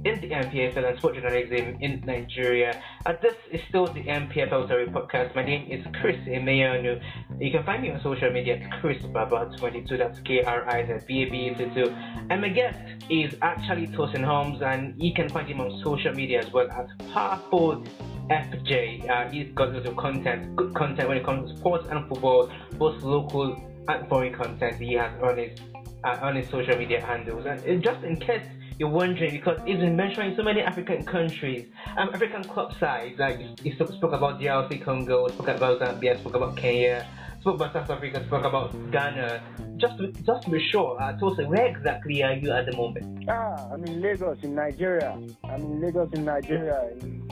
in 0.05 0.19
the 0.21 0.29
NPFL 0.29 0.89
and 0.89 0.97
sport 0.97 1.15
journalism 1.15 1.77
in 1.81 2.01
Nigeria. 2.05 2.81
And 3.05 3.17
this 3.21 3.35
is 3.51 3.61
still 3.69 3.85
the 3.87 4.03
NPFL 4.03 4.65
Story 4.65 4.87
podcast. 4.87 5.35
My 5.35 5.43
name 5.43 5.71
is 5.71 5.85
Chris 6.01 6.17
Emeyanu. 6.27 7.01
You 7.39 7.51
can 7.51 7.63
find 7.63 7.81
me 7.81 7.91
on 7.91 8.01
social 8.01 8.31
media 8.31 8.57
at 8.57 8.81
Chris 8.81 9.01
Baba22. 9.03 9.97
That's 9.97 10.19
K 10.21 10.43
R 10.43 10.67
I 10.69 10.85
Z 10.85 11.05
B 11.07 11.23
A 11.23 11.29
B 11.29 11.49
22. 11.55 11.95
And 12.29 12.41
my 12.41 12.49
guest 12.49 12.79
is 13.09 13.35
actually 13.41 13.87
Tosin 13.87 14.23
Holmes, 14.23 14.61
and 14.61 14.93
you 15.01 15.13
can 15.13 15.29
find 15.29 15.47
him 15.47 15.61
on 15.61 15.81
social 15.83 16.13
media 16.13 16.39
as 16.39 16.51
well 16.51 16.69
as 16.71 16.87
Powerful 17.13 17.83
FJ. 18.29 19.09
Uh, 19.09 19.29
he's 19.29 19.51
got 19.53 19.73
lots 19.73 19.87
of 19.87 19.95
content, 19.95 20.55
good 20.55 20.73
content 20.75 21.07
when 21.07 21.17
it 21.17 21.25
comes 21.25 21.51
to 21.51 21.57
sports 21.57 21.87
and 21.89 22.07
football, 22.07 22.51
both 22.73 23.01
local 23.03 23.55
and 23.87 24.07
foreign 24.09 24.33
content 24.33 24.75
he 24.75 24.93
has 24.93 25.11
on 25.21 25.37
his 25.37 25.57
uh, 26.03 26.17
on 26.21 26.35
his 26.35 26.49
social 26.49 26.77
media 26.77 27.03
handles. 27.05 27.45
And 27.45 27.83
just 27.83 28.03
in 28.03 28.17
case 28.17 28.43
you're 28.77 28.89
wondering, 28.89 29.31
because 29.31 29.59
he's 29.65 29.77
been 29.77 29.95
mentioning 29.95 30.35
so 30.35 30.43
many 30.43 30.61
African 30.61 31.03
countries, 31.03 31.67
um, 31.97 32.09
African 32.13 32.43
club 32.43 32.73
sides. 32.79 33.17
Like 33.17 33.39
he 33.59 33.71
spoke 33.71 33.89
about 34.13 34.39
DRC 34.39 34.83
Congo, 34.83 35.27
spoke 35.29 35.47
about 35.47 35.79
Zambia, 35.79 36.19
spoke 36.19 36.35
about 36.35 36.55
Kenya, 36.57 37.07
spoke 37.41 37.55
about 37.55 37.73
South 37.73 37.89
Africa, 37.89 38.23
spoke 38.27 38.45
about 38.45 38.71
Ghana. 38.91 39.41
Just 39.77 39.97
to, 39.97 40.11
just 40.11 40.43
to 40.43 40.51
be 40.51 40.67
sure, 40.71 41.01
uh, 41.01 41.17
Tosa, 41.17 41.47
where 41.47 41.65
exactly 41.65 42.21
are 42.23 42.33
you 42.33 42.51
at 42.51 42.65
the 42.67 42.75
moment? 42.75 43.27
Ah, 43.29 43.69
I'm 43.71 43.83
in 43.85 44.01
Lagos, 44.01 44.37
in 44.43 44.53
Nigeria. 44.53 45.19
I'm 45.43 45.61
in 45.61 45.81
Lagos, 45.81 46.09
in 46.13 46.25
Nigeria. 46.25 46.89
In 47.01 47.27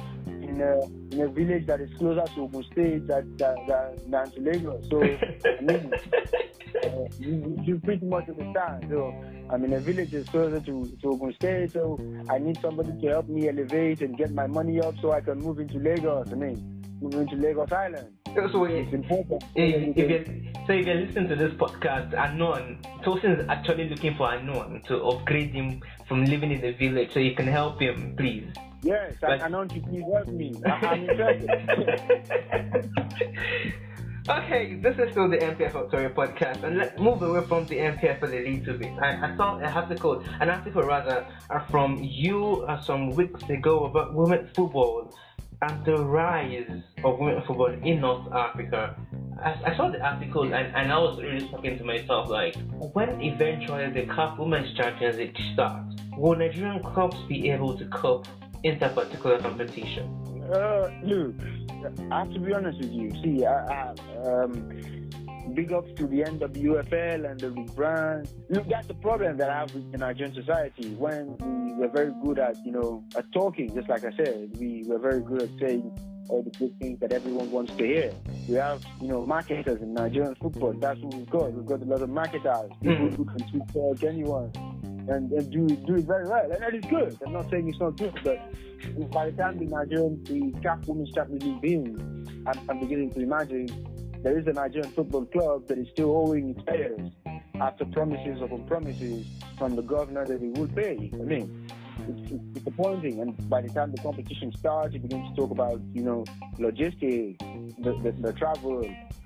in 0.55 0.61
a 0.61 1.13
in 1.13 1.21
a 1.21 1.27
village 1.27 1.65
that 1.67 1.81
is 1.81 1.89
closer 1.97 2.25
to 2.33 2.41
Ogun 2.41 2.63
State 2.71 3.07
than, 3.07 3.35
than, 3.37 3.55
than 4.07 4.31
to 4.31 4.39
Lagos. 4.39 4.87
So 4.89 5.03
I 5.03 5.61
mean, 5.61 5.93
uh, 6.83 6.89
you, 7.19 7.59
you 7.63 7.79
pretty 7.83 8.05
much 8.05 8.29
understand. 8.29 8.87
So 8.89 9.13
I'm 9.49 9.63
in 9.65 9.73
a 9.73 9.79
village 9.79 10.11
that's 10.11 10.29
closer 10.29 10.59
to, 10.59 10.97
to 11.01 11.07
Ogun 11.07 11.33
State. 11.33 11.71
So 11.71 11.99
I 12.29 12.39
need 12.39 12.59
somebody 12.61 12.99
to 13.01 13.07
help 13.07 13.27
me 13.27 13.49
elevate 13.49 14.01
and 14.01 14.17
get 14.17 14.33
my 14.33 14.47
money 14.47 14.79
up 14.79 14.95
so 15.01 15.11
I 15.11 15.21
can 15.21 15.39
move 15.39 15.59
into 15.59 15.77
Lagos. 15.77 16.31
I 16.31 16.35
mean, 16.35 16.83
move 17.01 17.15
into 17.15 17.35
Lagos 17.35 17.71
Island. 17.71 18.09
So 18.35 18.65
it's 18.65 18.93
important. 18.93 19.43
If, 19.55 19.97
if 19.97 20.09
you, 20.09 20.51
so 20.67 20.73
if 20.73 20.85
you're 20.85 20.95
listening 20.95 21.29
to 21.29 21.35
this 21.37 21.53
podcast, 21.53 22.13
Anon, 22.13 22.79
Tosin 23.01 23.39
is 23.39 23.45
actually 23.47 23.87
looking 23.87 24.15
for 24.15 24.29
Anon 24.29 24.81
to 24.87 25.01
upgrade 25.03 25.53
him 25.53 25.81
from 26.05 26.25
living 26.25 26.51
in 26.51 26.59
the 26.59 26.71
village 26.73 27.13
so 27.13 27.19
you 27.19 27.33
can 27.33 27.47
help 27.47 27.81
him, 27.81 28.13
please. 28.17 28.47
Yes, 28.85 29.15
I, 29.23 29.37
Anon, 29.37 29.67
please 29.67 30.03
help 30.13 30.27
me. 30.27 30.53
I'm 30.63 31.09
interested. 31.09 31.49
Okay, 34.27 34.75
this 34.75 34.97
is 34.97 35.11
still 35.11 35.29
the 35.29 35.37
NPF 35.37 35.87
Story 35.87 36.09
podcast, 36.09 36.63
and 36.63 36.77
let's 36.77 36.99
move 36.99 37.21
away 37.21 37.41
from 37.47 37.65
the 37.65 37.77
NPF 37.77 38.21
a 38.21 38.25
little 38.25 38.73
bit. 38.77 38.93
I, 38.99 39.33
I 39.33 39.37
saw 39.37 39.57
an 39.57 39.65
article, 39.65 40.23
an 40.39 40.49
article 40.49 40.81
rather, 40.83 41.25
uh, 41.49 41.59
from 41.71 41.97
you 42.01 42.65
uh, 42.67 42.79
some 42.81 43.09
weeks 43.11 43.41
ago 43.49 43.85
about 43.85 44.13
women's 44.13 44.49
football 44.55 45.15
and 45.61 45.85
the 45.85 45.97
rise 45.97 46.69
of 47.03 47.19
women's 47.19 47.45
football 47.45 47.73
in 47.83 48.01
North 48.01 48.31
Africa. 48.33 48.95
I, 49.43 49.71
I 49.71 49.77
saw 49.77 49.89
the 49.89 50.01
article 50.01 50.43
and, 50.43 50.75
and 50.75 50.91
I 50.91 50.97
was 50.97 51.19
really 51.21 51.47
talking 51.47 51.77
to 51.77 51.83
myself 51.83 52.29
like, 52.29 52.55
when 52.93 53.21
eventually 53.21 53.91
the 53.91 54.05
Cup 54.13 54.39
Women's 54.39 54.75
Championship 54.75 55.35
starts, 55.53 55.95
will 56.17 56.35
Nigerian 56.35 56.81
clubs 56.83 57.17
be 57.27 57.49
able 57.51 57.77
to 57.77 57.85
cope 57.89 58.27
in 58.63 58.79
that 58.79 58.95
particular 58.95 59.39
competition? 59.39 60.09
Uh, 60.51 60.89
look, 61.03 61.33
I 62.11 62.19
have 62.19 62.33
to 62.33 62.39
be 62.39 62.53
honest 62.53 62.79
with 62.79 62.91
you. 62.91 63.13
See, 63.23 63.45
I, 63.45 63.51
I 63.51 64.43
um, 64.43 64.71
big 65.53 65.71
ups 65.71 65.89
to 65.97 66.07
the 66.07 66.21
NWFL 66.21 67.29
and 67.29 67.39
the 67.39 67.47
rebrand. 67.47 68.33
Look, 68.49 68.67
that's 68.67 68.87
the 68.87 68.93
problem 68.95 69.37
that 69.37 69.49
I 69.49 69.59
have 69.59 69.75
in 69.75 69.91
Nigerian 69.91 70.33
society. 70.33 70.95
When 70.95 71.37
we 71.37 71.73
were 71.73 71.89
very 71.89 72.11
good 72.23 72.39
at, 72.39 72.55
you 72.65 72.71
know, 72.71 73.03
at 73.15 73.31
talking, 73.31 73.73
just 73.73 73.89
like 73.89 74.03
I 74.03 74.15
said, 74.15 74.51
we 74.57 74.83
were 74.87 74.99
very 74.99 75.21
good 75.21 75.43
at 75.43 75.49
saying 75.59 75.97
all 76.29 76.41
the 76.41 76.49
good 76.51 76.77
things 76.79 76.99
that 76.99 77.13
everyone 77.13 77.51
wants 77.51 77.75
to 77.75 77.85
hear. 77.85 78.11
We 78.47 78.55
have, 78.55 78.83
you 78.99 79.07
know, 79.07 79.25
marketers 79.25 79.81
in 79.81 79.93
Nigerian 79.93 80.35
football. 80.35 80.73
That's 80.73 80.99
what 80.99 81.13
we've 81.13 81.29
got. 81.29 81.53
We've 81.53 81.65
got 81.65 81.81
a 81.81 81.85
lot 81.85 82.01
of 82.01 82.09
marketers, 82.09 82.71
people 82.81 83.09
mm. 83.09 83.15
who 83.15 83.25
can 83.25 83.39
speak 83.47 83.67
to 83.73 84.07
anyone 84.07 84.51
and, 85.07 85.31
and 85.31 85.51
do 85.51 85.67
do 85.67 85.95
it 85.95 86.05
very 86.05 86.27
well. 86.27 86.51
And 86.51 86.61
that 86.61 86.73
is 86.73 86.83
good. 86.85 87.17
I'm 87.25 87.33
not 87.33 87.49
saying 87.49 87.69
it's 87.69 87.79
not 87.79 87.97
good, 87.97 88.17
but 88.23 89.11
by 89.11 89.29
the 89.29 89.37
time 89.37 89.59
the 89.59 89.65
Nigerian, 89.65 90.23
the 90.23 90.59
CAF 90.61 90.87
Women's 90.87 91.11
Champions 91.13 91.43
League 91.43 91.61
begins, 91.61 92.29
I'm, 92.47 92.69
I'm 92.69 92.79
beginning 92.79 93.11
to 93.11 93.21
imagine 93.21 93.67
there 94.25 94.39
is 94.39 94.47
a 94.47 94.53
Nigerian 94.53 94.91
football 94.93 95.23
club 95.25 95.67
that 95.67 95.77
is 95.77 95.87
still 95.89 96.09
owing 96.09 96.49
its 96.49 96.61
players 96.63 97.11
after 97.61 97.85
promises 97.85 98.41
upon 98.41 98.65
promises 98.65 99.27
from 99.55 99.75
the 99.75 99.83
governor 99.83 100.25
that 100.25 100.41
he 100.41 100.47
will 100.47 100.67
pay. 100.67 101.11
I 101.13 101.17
mean, 101.17 101.67
it's, 102.09 102.31
it's 102.31 102.43
disappointing. 102.57 103.19
And 103.19 103.47
by 103.47 103.61
the 103.61 103.69
time 103.69 103.91
the 103.91 104.01
competition 104.01 104.51
starts, 104.57 104.95
you 104.95 104.99
begin 104.99 105.29
to 105.29 105.35
talk 105.35 105.51
about, 105.51 105.79
you 105.93 106.01
know, 106.01 106.25
logistics, 106.57 107.37
the, 107.77 107.91
the, 108.01 108.15
the 108.19 108.33
travel, 108.33 108.83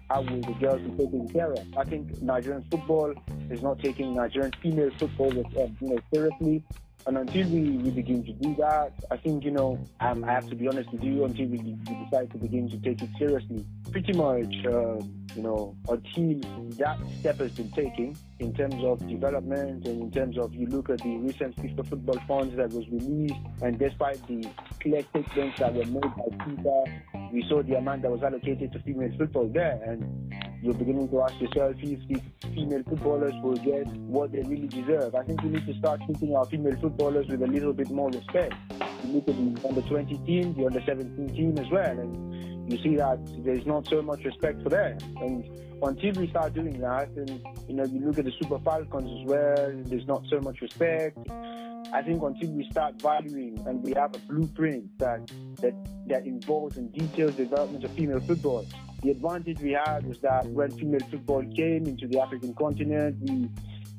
how 0.10 0.22
will 0.22 0.42
the 0.42 0.56
girls 0.60 0.82
be 0.82 1.06
taken 1.06 1.30
care 1.30 1.54
of? 1.54 1.66
I 1.78 1.86
think 1.86 2.22
Nigerian 2.22 2.66
football 2.70 3.14
is 3.50 3.62
not 3.62 3.80
taking 3.80 4.14
Nigerian 4.14 4.52
female 4.62 4.92
football 4.98 5.32
uh, 5.32 5.68
you 5.80 5.88
know, 5.88 6.00
seriously. 6.14 6.62
And 7.08 7.18
until 7.18 7.48
we, 7.50 7.78
we 7.78 7.90
begin 7.92 8.24
to 8.26 8.34
do 8.34 8.56
that, 8.56 8.94
I 9.10 9.18
think, 9.18 9.44
you 9.44 9.52
know, 9.52 9.80
um, 10.00 10.24
I 10.24 10.34
have 10.34 10.50
to 10.50 10.56
be 10.56 10.68
honest 10.68 10.92
with 10.92 11.04
you, 11.04 11.24
until 11.24 11.48
we, 11.48 11.58
we 11.58 12.06
decide 12.06 12.30
to 12.32 12.38
begin 12.38 12.70
to 12.70 12.78
take 12.78 13.02
it 13.02 13.10
seriously, 13.18 13.66
pretty 13.92 14.14
much, 14.14 14.54
uh, 14.66 14.98
you 15.36 15.42
know, 15.42 15.76
until 15.88 16.40
that 16.78 16.98
step 17.20 17.38
has 17.38 17.52
been 17.54 17.72
taken 17.72 18.16
in 18.40 18.54
terms 18.54 18.84
of 18.84 19.00
development 19.08 19.88
and 19.88 20.02
in 20.02 20.12
terms 20.12 20.38
of 20.38 20.54
you 20.54 20.68
look 20.68 20.90
at 20.90 21.00
the 21.00 21.18
recent 21.18 21.56
FIFA 21.56 21.88
football 21.88 22.20
funds 22.28 22.56
that 22.58 22.70
was 22.72 22.88
released, 22.90 23.34
and 23.62 23.80
despite 23.80 24.26
the 24.28 24.48
clear 24.80 25.02
statements 25.10 25.58
that 25.60 25.74
were 25.74 25.86
made 25.86 26.02
by 26.02 26.46
FIFA, 26.46 27.32
we 27.32 27.46
saw 27.48 27.64
the 27.64 27.76
amount 27.76 28.02
that 28.02 28.12
was 28.12 28.22
allocated 28.24 28.72
to 28.74 28.80
female 28.80 29.12
football 29.18 29.48
there. 29.48 29.80
And 29.86 30.34
you're 30.62 30.74
beginning 30.74 31.10
to 31.10 31.22
ask 31.22 31.40
yourself 31.40 31.76
if 31.80 32.08
the 32.08 32.22
female 32.54 32.84
footballers 32.84 33.34
will 33.42 33.56
get 33.56 33.88
what 33.88 34.32
they 34.32 34.42
really 34.42 34.68
deserve. 34.68 35.16
I 35.16 35.24
think 35.24 35.42
we 35.42 35.50
need 35.50 35.66
to 35.66 35.74
start 35.76 36.02
treating 36.06 36.36
our 36.36 36.46
female 36.46 36.76
footballers 36.82 37.28
with 37.28 37.42
a 37.42 37.48
little 37.48 37.74
bit 37.74 37.90
more 37.90 38.10
respect. 38.10 38.56
You 39.06 39.14
look 39.14 39.30
at 39.30 39.36
the 39.38 39.68
under 39.68 39.82
20 39.82 40.18
team, 40.26 40.54
the 40.56 40.66
under 40.66 40.82
17 40.82 41.30
team 41.30 41.58
as 41.58 41.70
well, 41.72 42.00
and 42.00 42.72
you 42.72 42.78
see 42.84 42.96
that 42.98 43.20
there's 43.44 43.66
not 43.66 43.88
so 43.88 44.02
much 44.02 44.24
respect 44.26 44.62
for 44.62 44.70
them. 44.70 44.98
And 45.22 45.46
until 45.82 46.14
we 46.22 46.30
start 46.30 46.54
doing 46.54 46.80
that, 46.82 47.08
and 47.10 47.42
you 47.68 47.76
know, 47.76 47.86
you 47.86 48.06
look 48.06 48.20
at 48.20 48.26
the 48.26 48.34
Super 48.42 48.60
Falcons 48.60 49.22
as 49.22 49.28
well, 49.28 49.72
there's 49.86 50.08
not 50.08 50.24
so 50.30 50.42
much 50.42 50.60
respect. 50.62 51.18
I 51.92 52.02
think 52.02 52.22
until 52.22 52.50
we 52.52 52.70
start 52.70 53.02
valuing 53.02 53.64
and 53.66 53.82
we 53.82 53.94
have 53.94 54.14
a 54.14 54.20
blueprint 54.20 55.00
that 55.00 55.32
that 55.62 55.74
that 56.08 56.26
involves 56.26 56.78
and 56.78 56.94
details 56.94 57.36
the 57.36 57.46
development 57.46 57.84
of 57.84 57.92
female 57.92 58.20
football, 58.20 58.66
the 59.02 59.12
advantage 59.12 59.60
we 59.62 59.72
had 59.72 60.06
was 60.06 60.20
that 60.20 60.46
when 60.48 60.72
female 60.72 61.02
football 61.10 61.44
came 61.56 61.86
into 61.86 62.08
the 62.08 62.20
African 62.20 62.54
continent, 62.56 63.18
we 63.22 63.50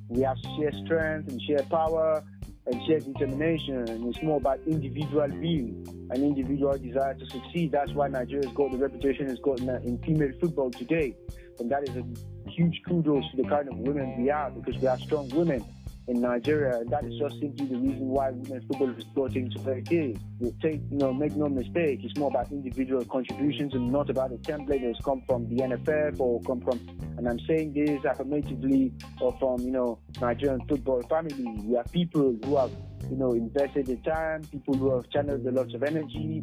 we 0.09 0.23
have 0.23 0.37
shared 0.57 0.75
strength 0.85 1.31
and 1.31 1.41
shared 1.43 1.69
power 1.71 2.23
and 2.67 2.87
shared 2.87 3.05
determination. 3.05 3.89
And 3.89 4.13
it's 4.13 4.23
more 4.23 4.39
about 4.39 4.59
individual 4.67 5.29
view 5.29 5.85
and 6.11 6.17
individual 6.17 6.77
desire 6.77 7.15
to 7.15 7.31
succeed. 7.31 7.71
That's 7.73 7.93
why 7.93 8.09
Nigeria's 8.09 8.53
got 8.53 8.73
the 8.73 8.79
reputation 8.79 9.31
it's 9.31 9.41
got 9.41 9.61
in, 9.61 9.69
in 9.69 9.99
female 9.99 10.33
football 10.41 10.71
today. 10.71 11.15
And 11.61 11.71
that 11.71 11.89
is 11.89 11.97
a 11.97 12.51
huge 12.51 12.81
kudos 12.89 13.25
to 13.31 13.43
the 13.43 13.49
kind 13.49 13.69
of 13.69 13.77
women 13.77 14.21
we 14.21 14.31
are 14.31 14.51
because 14.51 14.81
we 14.81 14.89
are 14.89 14.99
strong 14.99 15.29
women 15.29 15.65
in 16.11 16.21
Nigeria. 16.21 16.81
And 16.81 16.91
that 16.91 17.05
is 17.05 17.19
just 17.19 17.39
simply 17.41 17.67
the 17.67 17.77
reason 17.77 18.09
why 18.09 18.31
women's 18.31 18.67
football 18.67 18.91
is 18.91 19.05
getting 19.15 19.51
to 19.51 19.59
where 19.61 19.79
it 19.79 19.93
is. 19.93 20.17
You 20.41 20.55
take, 20.61 20.81
you 20.91 20.99
know, 20.99 21.13
make 21.13 21.37
no 21.37 21.49
mistake, 21.49 22.01
it's 22.03 22.17
more 22.19 22.31
about 22.31 22.51
individual 22.51 23.05
contributions 23.05 23.75
and 23.75 23.91
not 23.91 24.11
about 24.11 24.33
a 24.33 24.37
template 24.37 24.83
that's 24.83 25.05
come 25.05 25.23
from 25.27 25.49
the 25.49 25.63
NFF 25.63 26.19
or 26.19 26.41
come 26.43 26.61
from, 26.61 26.81
and 27.17 27.29
I'm 27.29 27.39
saying 27.47 27.75
this 27.75 28.05
affirmatively, 28.05 28.93
or 29.21 29.37
from, 29.39 29.61
you 29.61 29.71
know, 29.71 29.99
Nigerian 30.21 30.67
football 30.67 31.03
family. 31.03 31.63
We 31.65 31.77
are 31.77 31.85
people 31.85 32.37
who 32.45 32.57
have, 32.57 32.73
you 33.11 33.17
know, 33.17 33.33
invested 33.33 33.87
the 33.87 33.97
time, 33.97 34.43
people 34.45 34.75
who 34.75 34.95
have 34.95 35.09
channeled 35.11 35.47
a 35.47 35.53
lot 35.53 35.73
of 35.73 35.83
energy 35.83 36.43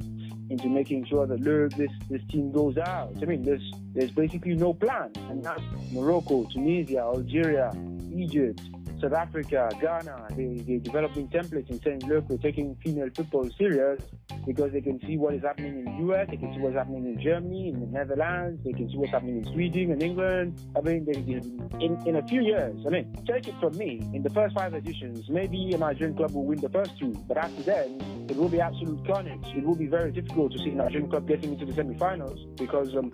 into 0.50 0.70
making 0.70 1.06
sure 1.08 1.28
that 1.28 1.42
look, 1.42 1.74
this 1.74 1.92
this 2.10 2.22
team 2.32 2.52
goes 2.52 2.78
out. 2.78 3.14
I 3.22 3.26
mean, 3.26 3.44
there's 3.44 3.74
there's 3.94 4.12
basically 4.12 4.56
no 4.56 4.74
plan, 4.74 5.12
and 5.30 5.44
that's 5.44 5.62
Morocco, 5.92 6.46
Tunisia, 6.54 7.00
Algeria, 7.00 7.72
Egypt, 8.16 8.62
South 9.02 9.14
Africa, 9.14 9.70
Ghana, 9.80 10.28
they, 10.36 10.64
they're 10.66 10.80
developing 10.80 11.28
templates 11.28 11.70
and 11.70 11.82
saying, 11.84 12.02
look, 12.08 12.28
we're 12.30 12.38
taking 12.38 12.76
female 12.84 13.10
football 13.16 13.48
serious 13.58 14.02
because 14.46 14.72
they 14.72 14.82
can 14.82 15.00
see 15.02 15.18
what 15.18 15.36
is 15.36 15.44
happening 15.44 15.80
in 15.80 15.86
the 15.86 16.14
US, 16.14 16.28
they 16.30 16.38
can 16.38 16.54
see 16.54 16.60
what's 16.60 16.76
happening 16.76 17.06
in 17.06 17.22
Germany, 17.22 17.70
in 17.70 17.80
the 17.80 17.86
Netherlands, 17.88 18.60
they 18.64 18.74
can 18.74 18.90
see 18.90 18.98
what's 18.98 19.12
happening 19.12 19.38
in 19.38 19.54
Sweden 19.54 19.92
and 19.92 20.02
England. 20.02 20.60
I 20.76 20.82
mean, 20.82 21.06
they, 21.06 21.22
they, 21.22 21.86
in, 21.86 22.02
in 22.06 22.16
a 22.16 22.28
few 22.28 22.42
years, 22.42 22.84
I 22.86 22.90
mean, 22.90 23.14
take 23.28 23.48
it 23.48 23.56
from 23.60 23.78
me, 23.78 24.02
in 24.14 24.24
the 24.24 24.32
first 24.32 24.56
five 24.56 24.74
editions, 24.74 25.30
maybe 25.30 25.74
a 25.74 25.78
Nigerian 25.78 26.16
club 26.16 26.32
will 26.32 26.46
win 26.46 26.60
the 26.60 26.70
first 26.70 26.98
two, 26.98 27.14
but 27.28 27.38
after 27.38 27.62
then, 27.64 28.26
it 28.30 28.36
will 28.36 28.50
be 28.50 28.60
absolute 28.60 29.06
carnage. 29.06 29.46
It 29.56 29.64
will 29.64 29.76
be 29.76 29.88
very 29.88 30.12
difficult 30.12 30.54
to 30.54 30.58
see 30.60 30.70
a 30.70 30.76
Nigerian 30.76 31.10
club 31.10 31.28
getting 31.28 31.54
into 31.54 31.66
the 31.66 31.74
semi-finals 31.74 32.40
because 32.58 32.96
um, 32.96 33.12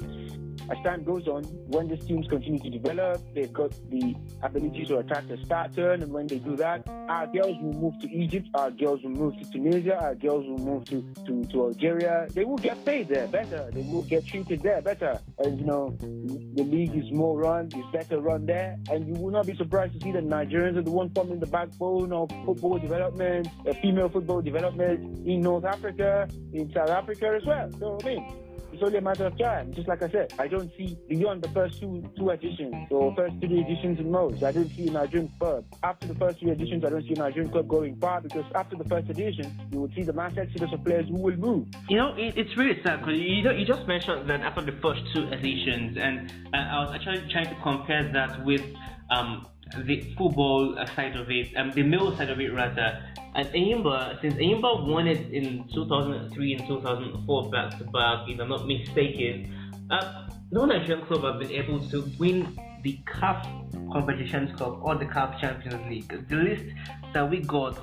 as 0.70 0.78
time 0.84 1.04
goes 1.04 1.28
on, 1.28 1.44
when 1.68 1.88
these 1.88 2.06
teams 2.06 2.28
continue 2.28 2.60
to 2.60 2.70
develop, 2.70 3.22
they've 3.36 3.52
got 3.52 3.72
the 3.90 4.16
ability 4.42 4.86
to 4.86 4.98
attract 4.98 5.28
the 5.28 5.38
star 5.46 5.68
turn, 5.76 6.02
and 6.04 6.12
when 6.12 6.28
they 6.28 6.40
do 6.40 6.56
that, 6.58 6.88
our 7.10 7.28
girls 7.28 7.58
will 7.62 7.74
move 7.74 8.00
to 8.02 8.10
Egypt, 8.12 8.48
our 8.56 8.72
girls 8.72 9.02
will 9.04 9.12
move 9.12 9.38
to 9.40 9.52
Tunisia, 9.52 9.96
our 10.02 10.16
girls 10.16 10.46
will 10.48 10.58
move 10.58 10.86
to, 10.86 11.02
to, 11.26 11.46
to 11.46 11.66
Algeria. 11.66 12.28
They 12.34 12.46
will 12.46 12.58
get 12.58 12.84
paid 12.86 13.08
there 13.10 13.28
better, 13.28 13.70
they 13.72 13.82
will 13.82 14.04
get 14.04 14.26
treated 14.26 14.62
there 14.62 14.82
better. 14.82 15.20
And 15.40 15.60
you 15.60 15.66
know, 15.66 15.96
the 16.00 16.64
league 16.64 16.96
is 16.96 17.12
more 17.12 17.38
run, 17.40 17.68
is 17.68 17.86
better 17.92 18.20
run 18.20 18.46
there, 18.46 18.78
and 18.90 19.08
you 19.08 19.14
will 19.22 19.32
not 19.32 19.48
be 19.48 19.56
surprised 19.56 19.94
to 19.94 20.00
see 20.06 20.12
that 20.12 20.26
Nigerians 20.26 20.78
are 20.78 20.82
the 20.84 20.92
ones 20.92 21.12
forming 21.16 21.40
the 21.40 21.48
backbone 21.48 22.12
of 22.14 22.30
football 22.46 22.80
development, 22.80 23.48
uh, 23.68 23.74
female 23.82 24.10
football 24.10 24.42
development 24.42 25.28
in 25.28 25.42
North 25.42 25.66
Africa, 25.66 26.28
in 26.54 26.72
South 26.74 26.90
Africa 26.90 27.38
as 27.40 27.46
well. 27.46 27.70
So 27.80 27.98
I 28.02 28.06
mean, 28.06 28.43
it's 28.74 28.84
only 28.84 28.98
a 28.98 29.02
matter 29.02 29.26
of 29.26 29.38
time. 29.38 29.74
Just 29.74 29.88
like 29.88 30.02
I 30.02 30.10
said, 30.10 30.34
I 30.40 30.48
don't 30.48 30.72
see 30.78 30.98
beyond 31.08 31.42
the 31.42 31.50
first 31.50 31.80
two 31.80 32.04
two 32.18 32.30
editions 32.30 32.76
or 32.90 33.14
first 33.16 33.36
three 33.40 33.60
editions 33.62 34.00
in 34.00 34.12
most. 34.12 34.44
I 34.44 34.52
don't 34.52 34.70
see 34.70 34.86
Nigerian 34.86 35.32
club. 35.40 35.66
After 35.84 36.08
the 36.08 36.16
first 36.16 36.40
three 36.40 36.52
editions, 36.52 36.84
I 36.84 36.90
don't 36.90 37.04
see 37.04 37.14
Nigerian 37.14 37.52
club 37.52 37.68
going 37.68 37.96
far 37.98 38.22
because 38.22 38.46
after 38.56 38.76
the 38.76 38.86
first 38.86 39.10
edition, 39.10 39.54
you 39.72 39.82
will 39.82 39.92
see 39.96 40.02
the 40.02 40.14
mass 40.14 40.34
exodus 40.38 40.72
of 40.74 40.84
players 40.84 41.08
who 41.08 41.18
will 41.18 41.38
move. 41.38 41.68
You 41.90 41.98
know, 41.98 42.16
it, 42.16 42.38
it's 42.38 42.58
really 42.58 42.82
sad 42.84 43.00
because 43.00 43.20
you, 43.20 43.50
you 43.52 43.66
just 43.66 43.88
mentioned 43.88 44.30
that 44.30 44.42
after 44.42 44.62
the 44.62 44.78
first 44.82 45.02
two 45.14 45.28
editions, 45.28 45.98
and 45.98 46.32
uh, 46.54 46.58
I 46.58 46.80
was 46.84 46.96
actually 46.96 47.30
trying 47.32 47.50
to 47.50 47.58
compare 47.62 48.12
that 48.14 48.44
with 48.46 48.64
um, 49.12 49.48
the 49.82 50.02
football 50.18 50.76
side 50.96 51.16
of 51.16 51.30
it, 51.30 51.56
um, 51.58 51.72
the 51.72 51.84
male 51.84 52.16
side 52.16 52.30
of 52.30 52.40
it 52.40 52.54
rather. 52.54 53.04
And 53.36 53.48
Enyimba, 53.48 54.22
since 54.22 54.36
Enyimba 54.36 54.88
won 54.88 55.08
it 55.08 55.32
in 55.32 55.68
2003 55.74 56.54
and 56.54 56.68
2004 56.68 57.50
back 57.50 57.78
to 57.80 57.84
back, 57.86 58.28
if 58.28 58.40
I'm 58.40 58.50
not 58.50 58.68
mistaken, 58.68 59.74
uh, 59.90 60.28
no 60.52 60.66
Nigerian 60.66 61.06
club 61.06 61.24
have 61.24 61.40
been 61.40 61.52
able 61.52 61.80
to 61.90 62.10
win 62.20 62.60
the 62.84 63.00
CAF 63.08 63.92
Competitions 63.92 64.56
Cup 64.58 64.84
or 64.84 64.96
the 64.96 65.06
CAF 65.06 65.40
Champions 65.40 65.90
League. 65.90 66.30
The 66.30 66.36
list 66.36 66.66
that 67.14 67.30
we 67.30 67.40
got 67.40 67.80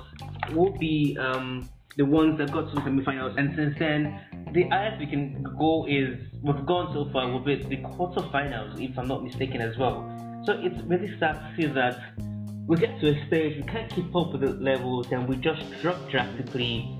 will 0.53 0.71
be 0.77 1.17
um, 1.19 1.69
the 1.97 2.05
ones 2.05 2.37
that 2.37 2.51
got 2.51 2.69
to 2.69 2.75
the 2.75 2.81
semi-finals, 2.83 3.35
and 3.37 3.53
since 3.55 3.77
then, 3.77 4.19
the 4.53 4.63
highest 4.69 4.99
we 4.99 5.07
can 5.07 5.43
go 5.59 5.85
is 5.87 6.17
we've 6.41 6.65
gone 6.65 6.93
so 6.93 7.11
far 7.11 7.29
will 7.29 7.39
be 7.39 7.55
the 7.55 7.77
quarterfinals, 7.77 8.79
if 8.81 8.97
I'm 8.97 9.07
not 9.07 9.23
mistaken, 9.23 9.61
as 9.61 9.77
well. 9.77 10.20
So 10.45 10.53
it's 10.53 10.81
really 10.83 11.15
sad 11.19 11.33
to 11.33 11.53
see 11.55 11.67
that 11.67 11.99
we 12.67 12.77
get 12.77 12.99
to 13.01 13.09
a 13.09 13.27
stage 13.27 13.57
we 13.57 13.63
can't 13.63 13.91
keep 13.93 14.15
up 14.15 14.31
with 14.31 14.41
the 14.41 14.53
levels 14.53 15.11
and 15.11 15.27
we 15.27 15.35
just 15.35 15.61
drop 15.81 15.97
drastically 16.09 16.97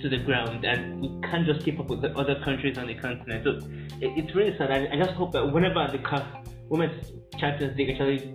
to 0.00 0.08
the 0.08 0.18
ground 0.18 0.64
and 0.64 1.02
we 1.02 1.28
can't 1.28 1.46
just 1.46 1.64
keep 1.64 1.78
up 1.78 1.88
with 1.88 2.00
the 2.00 2.16
other 2.16 2.40
countries 2.44 2.78
on 2.78 2.86
the 2.86 2.94
continent. 2.94 3.44
So 3.44 3.66
it, 4.00 4.12
it's 4.16 4.34
really 4.34 4.56
sad. 4.56 4.70
I, 4.70 4.88
I, 4.92 4.96
just 4.96 5.12
hope 5.12 5.32
that 5.32 5.44
whenever 5.52 5.86
the 5.92 6.24
Women's 6.68 7.12
Champions 7.38 7.76
League 7.76 7.90
actually 7.90 8.34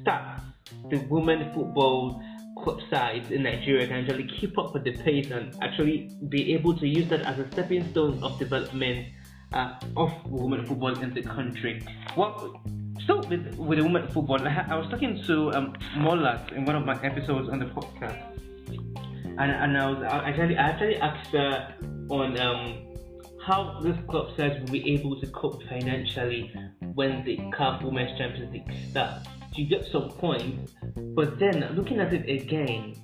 starts, 0.00 0.42
the 0.90 0.98
women 1.08 1.52
football 1.54 2.20
club 2.62 2.80
sides 2.90 3.30
in 3.30 3.42
Nigeria 3.42 3.86
can 3.86 3.96
actually 4.04 4.28
keep 4.40 4.58
up 4.58 4.74
with 4.74 4.84
the 4.84 4.92
pace 4.92 5.30
and 5.30 5.54
actually 5.62 6.10
be 6.28 6.54
able 6.54 6.76
to 6.78 6.86
use 6.86 7.08
that 7.10 7.20
as 7.22 7.38
a 7.38 7.50
stepping 7.52 7.88
stone 7.90 8.22
of 8.22 8.38
development 8.38 9.06
uh, 9.52 9.74
of 9.96 10.10
women 10.26 10.66
football 10.66 10.98
in 10.98 11.14
the 11.14 11.22
country. 11.22 11.82
Well, 12.16 12.60
still 13.02 13.20
with, 13.28 13.54
with 13.56 13.78
the 13.78 13.84
women 13.84 14.08
football, 14.08 14.40
I, 14.46 14.66
I 14.70 14.76
was 14.76 14.88
talking 14.90 15.22
to 15.26 15.52
um, 15.52 15.74
in 15.94 16.64
one 16.64 16.76
of 16.76 16.84
my 16.84 17.00
episodes 17.02 17.48
on 17.48 17.58
the 17.58 17.66
podcast, 17.66 18.22
and, 19.38 19.50
and 19.50 19.76
I 19.76 19.90
was 19.90 20.02
I 20.02 20.28
actually 20.28 20.56
I 20.56 20.68
actually 20.70 20.96
asked 20.96 21.32
her 21.32 21.74
on 22.10 22.38
um, 22.40 22.86
how 23.44 23.80
this 23.82 23.96
club 24.08 24.28
says 24.36 24.60
will 24.60 24.72
be 24.72 24.94
able 24.94 25.20
to 25.20 25.26
cope 25.28 25.62
financially 25.64 26.52
when 26.94 27.24
the 27.24 27.36
CAF 27.56 27.82
Women's 27.82 28.18
Champions 28.18 28.52
League 28.52 28.90
starts. 28.90 29.28
You 29.54 29.66
get 29.66 29.86
some 29.90 30.10
points, 30.10 30.74
but 31.14 31.38
then 31.38 31.74
looking 31.74 31.98
at 31.98 32.12
it 32.12 32.28
again, 32.28 32.94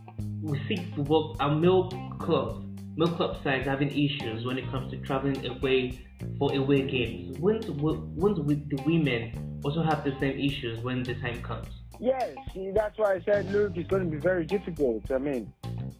we 0.42 0.58
see 0.68 0.92
football, 0.94 1.36
our 1.40 1.54
male 1.54 1.88
clubs 2.18 2.71
milk 2.96 3.16
club 3.16 3.42
sides 3.42 3.66
having 3.66 3.90
issues 3.90 4.44
when 4.44 4.58
it 4.58 4.70
comes 4.70 4.90
to 4.90 4.98
traveling 4.98 5.46
away 5.46 5.98
for 6.38 6.54
away 6.54 6.82
games. 6.82 7.38
Won't, 7.38 7.68
won't 7.70 8.36
the 8.46 8.82
women 8.84 9.60
also 9.64 9.82
have 9.82 10.04
the 10.04 10.14
same 10.20 10.38
issues 10.38 10.82
when 10.82 11.02
the 11.02 11.14
time 11.14 11.42
comes? 11.42 11.68
Yes, 12.00 12.34
that's 12.74 12.98
why 12.98 13.14
I 13.14 13.20
said, 13.20 13.50
look, 13.52 13.76
it's 13.76 13.88
going 13.88 14.04
to 14.04 14.10
be 14.10 14.18
very 14.18 14.44
difficult. 14.44 15.10
I 15.10 15.18
mean, 15.18 15.52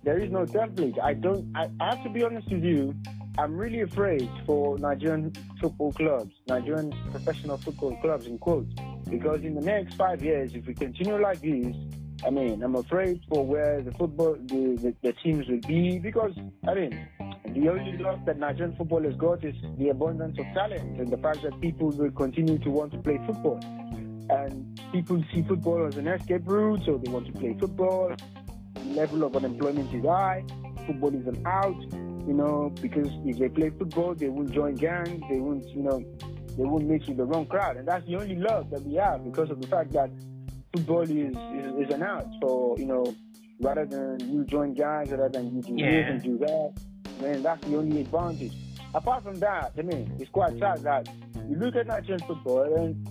there 0.02 0.18
is 0.18 0.30
no 0.30 0.44
template. 0.44 1.00
I 1.00 1.14
don't. 1.14 1.50
I, 1.54 1.70
I 1.80 1.94
have 1.94 2.02
to 2.02 2.10
be 2.10 2.24
honest 2.24 2.50
with 2.50 2.64
you. 2.64 2.94
I'm 3.38 3.56
really 3.56 3.80
afraid 3.80 4.28
for 4.44 4.78
Nigerian 4.78 5.32
football 5.60 5.92
clubs, 5.92 6.34
Nigerian 6.48 6.92
professional 7.12 7.56
football 7.56 7.96
clubs, 8.02 8.26
in 8.26 8.36
quotes, 8.38 8.74
because 9.08 9.42
in 9.42 9.54
the 9.54 9.62
next 9.62 9.94
five 9.94 10.22
years, 10.22 10.54
if 10.54 10.66
we 10.66 10.74
continue 10.74 11.18
like 11.18 11.40
this, 11.40 11.74
I 12.24 12.30
mean, 12.30 12.62
I'm 12.62 12.76
afraid 12.76 13.20
for 13.28 13.44
where 13.44 13.82
the 13.82 13.90
football, 13.92 14.34
the, 14.34 14.78
the, 14.80 14.94
the 15.02 15.12
teams 15.24 15.48
will 15.48 15.60
be, 15.60 15.98
because 15.98 16.32
I 16.68 16.74
mean, 16.74 17.08
the 17.54 17.68
only 17.68 17.98
loss 17.98 18.18
that 18.26 18.38
Nigerian 18.38 18.76
football 18.76 19.02
has 19.02 19.16
got 19.16 19.44
is 19.44 19.56
the 19.76 19.88
abundance 19.88 20.38
of 20.38 20.46
talent 20.54 21.00
and 21.00 21.08
the 21.08 21.18
fact 21.18 21.42
that 21.42 21.60
people 21.60 21.90
will 21.90 22.12
continue 22.12 22.58
to 22.58 22.70
want 22.70 22.92
to 22.92 22.98
play 22.98 23.18
football. 23.26 23.60
And 24.30 24.80
people 24.92 25.22
see 25.34 25.42
football 25.42 25.84
as 25.86 25.96
an 25.96 26.06
escape 26.06 26.42
route, 26.46 26.82
so 26.86 26.96
they 26.96 27.10
want 27.10 27.26
to 27.26 27.32
play 27.32 27.56
football. 27.58 28.14
The 28.74 28.80
level 28.94 29.24
of 29.24 29.36
unemployment 29.36 29.92
is 29.92 30.04
high. 30.04 30.44
Football 30.86 31.14
is 31.14 31.26
an 31.26 31.44
out, 31.44 31.80
you 31.92 32.34
know, 32.34 32.72
because 32.80 33.08
if 33.26 33.38
they 33.38 33.48
play 33.48 33.70
football, 33.70 34.14
they 34.14 34.28
won't 34.28 34.52
join 34.52 34.76
gangs. 34.76 35.22
They 35.28 35.40
won't, 35.40 35.66
you 35.70 35.82
know, 35.82 36.02
they 36.56 36.64
won't 36.64 36.86
mix 36.86 37.06
with 37.08 37.16
the 37.16 37.24
wrong 37.24 37.46
crowd. 37.46 37.76
And 37.76 37.86
that's 37.86 38.06
the 38.06 38.16
only 38.16 38.36
love 38.36 38.70
that 38.70 38.82
we 38.82 38.94
have 38.94 39.24
because 39.24 39.50
of 39.50 39.60
the 39.60 39.66
fact 39.66 39.92
that 39.92 40.10
football 40.72 41.02
is, 41.02 41.10
is, 41.10 41.86
is 41.86 41.94
an 41.94 42.02
art. 42.02 42.26
So, 42.40 42.76
you 42.78 42.86
know, 42.86 43.14
rather 43.60 43.86
than 43.86 44.20
you 44.32 44.44
join 44.44 44.74
gangs, 44.74 45.10
rather 45.10 45.28
than 45.28 45.54
you 45.54 45.62
do 45.62 45.74
yeah. 45.76 45.90
this 45.90 46.10
and 46.10 46.22
do 46.22 46.38
that, 46.38 46.72
man, 47.20 47.42
that's 47.42 47.64
the 47.66 47.76
only 47.76 48.00
advantage. 48.00 48.52
Apart 48.94 49.24
from 49.24 49.38
that, 49.40 49.72
I 49.78 49.82
mean, 49.82 50.14
it's 50.18 50.30
quite 50.30 50.58
sad 50.58 50.82
that 50.82 51.08
you 51.48 51.56
look 51.56 51.76
at 51.76 51.86
Nigerian 51.86 52.20
football 52.26 52.74
and 52.74 53.08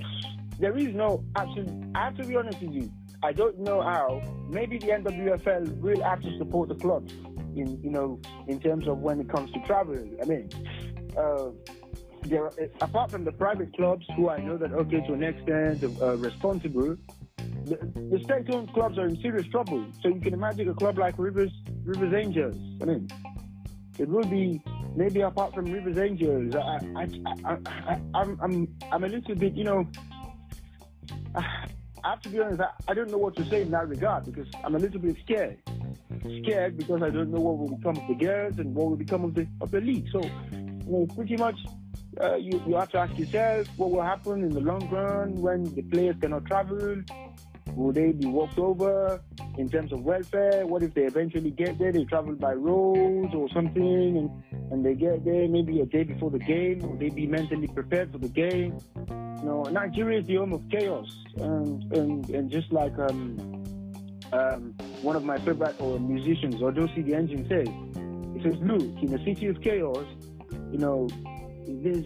there 0.60 0.78
is 0.78 0.94
no 0.94 1.24
action. 1.36 1.92
I 1.96 2.06
have 2.06 2.18
to 2.18 2.26
be 2.26 2.36
honest 2.36 2.62
with 2.62 2.72
you. 2.72 2.92
I 3.24 3.32
don't 3.32 3.60
know 3.60 3.82
how. 3.82 4.22
Maybe 4.50 4.78
the 4.78 4.88
NWFL 4.88 5.80
will 5.80 6.02
have 6.04 6.22
to 6.22 6.38
support 6.38 6.70
the 6.70 6.76
clubs 6.76 7.14
in 7.56 7.80
you 7.84 7.90
know 7.90 8.20
in 8.48 8.60
terms 8.60 8.88
of 8.88 9.00
when 9.00 9.20
it 9.20 9.30
comes 9.30 9.52
to 9.54 9.60
travel. 9.62 9.98
I 10.22 10.26
mean, 10.26 10.50
uh, 11.18 11.50
there 12.24 12.52
apart 12.82 13.12
from 13.12 13.26
the 13.26 13.32
private 13.32 13.74
clubs 13.76 14.06
who 14.16 14.30
I 14.30 14.38
know 14.38 14.58
that 14.58 14.72
okay 14.72 15.02
to 15.08 15.14
an 15.14 15.24
extent 15.24 15.84
uh, 16.02 16.18
responsible, 16.18 16.96
the, 17.38 17.78
the 18.12 18.20
state-owned 18.24 18.74
clubs 18.74 18.98
are 18.98 19.08
in 19.08 19.20
serious 19.22 19.48
trouble. 19.48 19.86
So 20.02 20.10
you 20.10 20.20
can 20.20 20.34
imagine 20.34 20.70
a 20.70 20.74
club 20.74 20.98
like 20.98 21.16
Rivers 21.18 21.52
Rivers 21.84 22.14
Angels. 22.14 22.56
I 22.82 22.86
mean, 22.86 23.10
it 23.98 24.08
will 24.08 24.26
be 24.26 24.62
maybe 24.96 25.22
apart 25.22 25.54
from 25.54 25.66
Rivers 25.66 25.98
Angels. 25.98 26.56
I, 26.56 26.80
I, 26.96 27.08
I, 27.46 27.58
I, 27.66 28.02
I'm, 28.14 28.40
I'm, 28.42 28.68
I'm 28.92 29.04
a 29.04 29.08
little 29.08 29.36
bit, 29.36 29.54
you 29.54 29.64
know, 29.64 29.88
I 31.36 32.10
have 32.10 32.22
to 32.22 32.30
be 32.30 32.40
honest, 32.40 32.62
I, 32.62 32.70
I 32.90 32.94
don't 32.94 33.10
know 33.10 33.18
what 33.18 33.36
to 33.38 33.46
say 33.46 33.62
in 33.62 33.72
that 33.72 33.88
regard 33.88 34.26
because 34.26 34.48
I'm 34.64 34.76
a 34.76 34.80
little 34.80 35.00
bit 35.00 35.18
scared. 35.24 35.60
Scared 36.44 36.78
because 36.78 37.02
I 37.02 37.10
don't 37.10 37.32
know 37.32 37.40
what 37.40 37.58
will 37.58 37.78
become 37.78 37.98
of 37.98 38.08
the 38.08 38.26
girls 38.26 38.60
and 38.60 38.76
what 38.76 38.90
will 38.90 38.98
become 38.98 39.24
of 39.24 39.34
the 39.34 39.48
of 39.60 39.72
the 39.72 39.82
league. 39.82 40.08
So, 40.12 40.22
you 40.22 40.84
know, 40.88 41.08
pretty 41.16 41.38
much 41.38 41.58
uh, 42.20 42.36
you, 42.36 42.62
you 42.68 42.76
have 42.76 42.90
to 42.90 42.98
ask 42.98 43.18
yourself 43.18 43.68
what 43.78 43.92
will 43.92 44.02
happen 44.02 44.44
in 44.44 44.50
the 44.50 44.60
long 44.60 44.88
run 44.90 45.36
when 45.36 45.64
the 45.76 45.82
players 45.84 46.16
cannot 46.20 46.46
travel. 46.46 47.02
Will 47.76 47.94
they 47.94 48.12
be 48.12 48.26
walked 48.26 48.60
over 48.60 49.22
in 49.58 49.70
terms 49.70 49.94
of 49.94 50.02
welfare? 50.02 50.66
What 50.68 50.84
if 50.84 50.94
they 50.94 51.04
eventually 51.04 51.52
get 51.52 51.80
there? 51.80 51.92
They 51.92 52.04
travel 52.04 52.36
by 52.36 52.54
roads 52.54 53.34
or 53.34 53.48
something 53.50 54.18
and, 54.18 54.72
and 54.72 54.86
they 54.86 54.94
get 54.94 55.24
there 55.24 55.48
maybe 55.48 55.80
a 55.80 55.86
day 55.86 56.04
before 56.04 56.32
the 56.32 56.40
game. 56.40 56.80
Will 56.80 56.98
they 56.98 57.10
be 57.10 57.28
mentally 57.28 57.68
prepared 57.68 58.12
for 58.12 58.18
the 58.18 58.28
game? 58.28 58.78
You 59.08 59.48
know, 59.48 59.64
Nigeria 59.72 60.20
is 60.20 60.28
the 60.28 60.36
home 60.36 60.54
of 60.54 60.68
chaos. 60.70 61.08
And, 61.38 61.94
and, 61.94 62.30
and 62.30 62.52
just 62.52 62.72
like 62.74 62.98
um, 63.00 63.64
um, 64.34 64.76
one 65.02 65.16
of 65.16 65.24
my 65.24 65.38
favorite 65.40 65.80
or 65.80 66.00
musicians, 66.00 66.56
Odosi 66.56 67.06
the 67.06 67.14
Engine 67.14 67.48
says, 67.48 67.68
he 68.36 68.44
says, 68.44 68.60
look, 68.62 68.82
in 69.02 69.14
a 69.14 69.24
city 69.24 69.48
of 69.48 69.62
chaos, 69.62 70.06
you 70.72 70.78
know, 70.78 71.08
there's, 71.68 72.06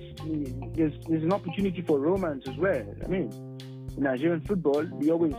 there's, 0.75 0.93
there's 1.07 1.23
an 1.23 1.33
opportunity 1.33 1.81
for 1.81 1.99
romance 1.99 2.47
as 2.47 2.55
well. 2.57 2.85
I 3.03 3.07
mean, 3.07 3.31
in 3.97 4.03
Nigerian 4.03 4.41
football, 4.41 4.83
we 4.93 5.11
always 5.11 5.33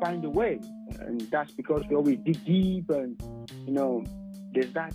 find 0.00 0.24
a 0.24 0.30
way. 0.30 0.60
And 1.00 1.20
that's 1.30 1.52
because 1.52 1.82
we 1.88 1.96
always 1.96 2.18
dig 2.18 2.44
deep 2.44 2.90
and, 2.90 3.20
you 3.66 3.72
know, 3.72 4.04
there's 4.52 4.72
that 4.72 4.94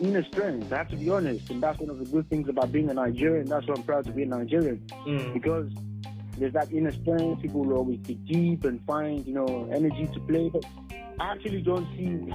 inner 0.00 0.24
strength. 0.24 0.72
I 0.72 0.78
have 0.78 0.88
to 0.90 0.96
be 0.96 1.10
honest. 1.10 1.50
And 1.50 1.62
that's 1.62 1.78
one 1.78 1.90
of 1.90 1.98
the 1.98 2.04
good 2.04 2.28
things 2.28 2.48
about 2.48 2.72
being 2.72 2.90
a 2.90 2.94
Nigerian. 2.94 3.46
That's 3.46 3.66
why 3.66 3.74
I'm 3.76 3.82
proud 3.82 4.04
to 4.06 4.12
be 4.12 4.22
a 4.22 4.26
Nigerian. 4.26 4.82
Mm. 5.06 5.32
Because 5.32 5.70
there's 6.36 6.52
that 6.52 6.70
inner 6.72 6.92
strength. 6.92 7.42
People 7.42 7.64
will 7.64 7.78
always 7.78 7.98
dig 8.00 8.24
deep 8.26 8.64
and 8.64 8.84
find, 8.86 9.26
you 9.26 9.34
know, 9.34 9.68
energy 9.72 10.08
to 10.12 10.20
play. 10.20 10.50
But 10.50 10.64
I 11.20 11.32
actually 11.32 11.62
don't 11.62 11.86
see, 11.96 12.32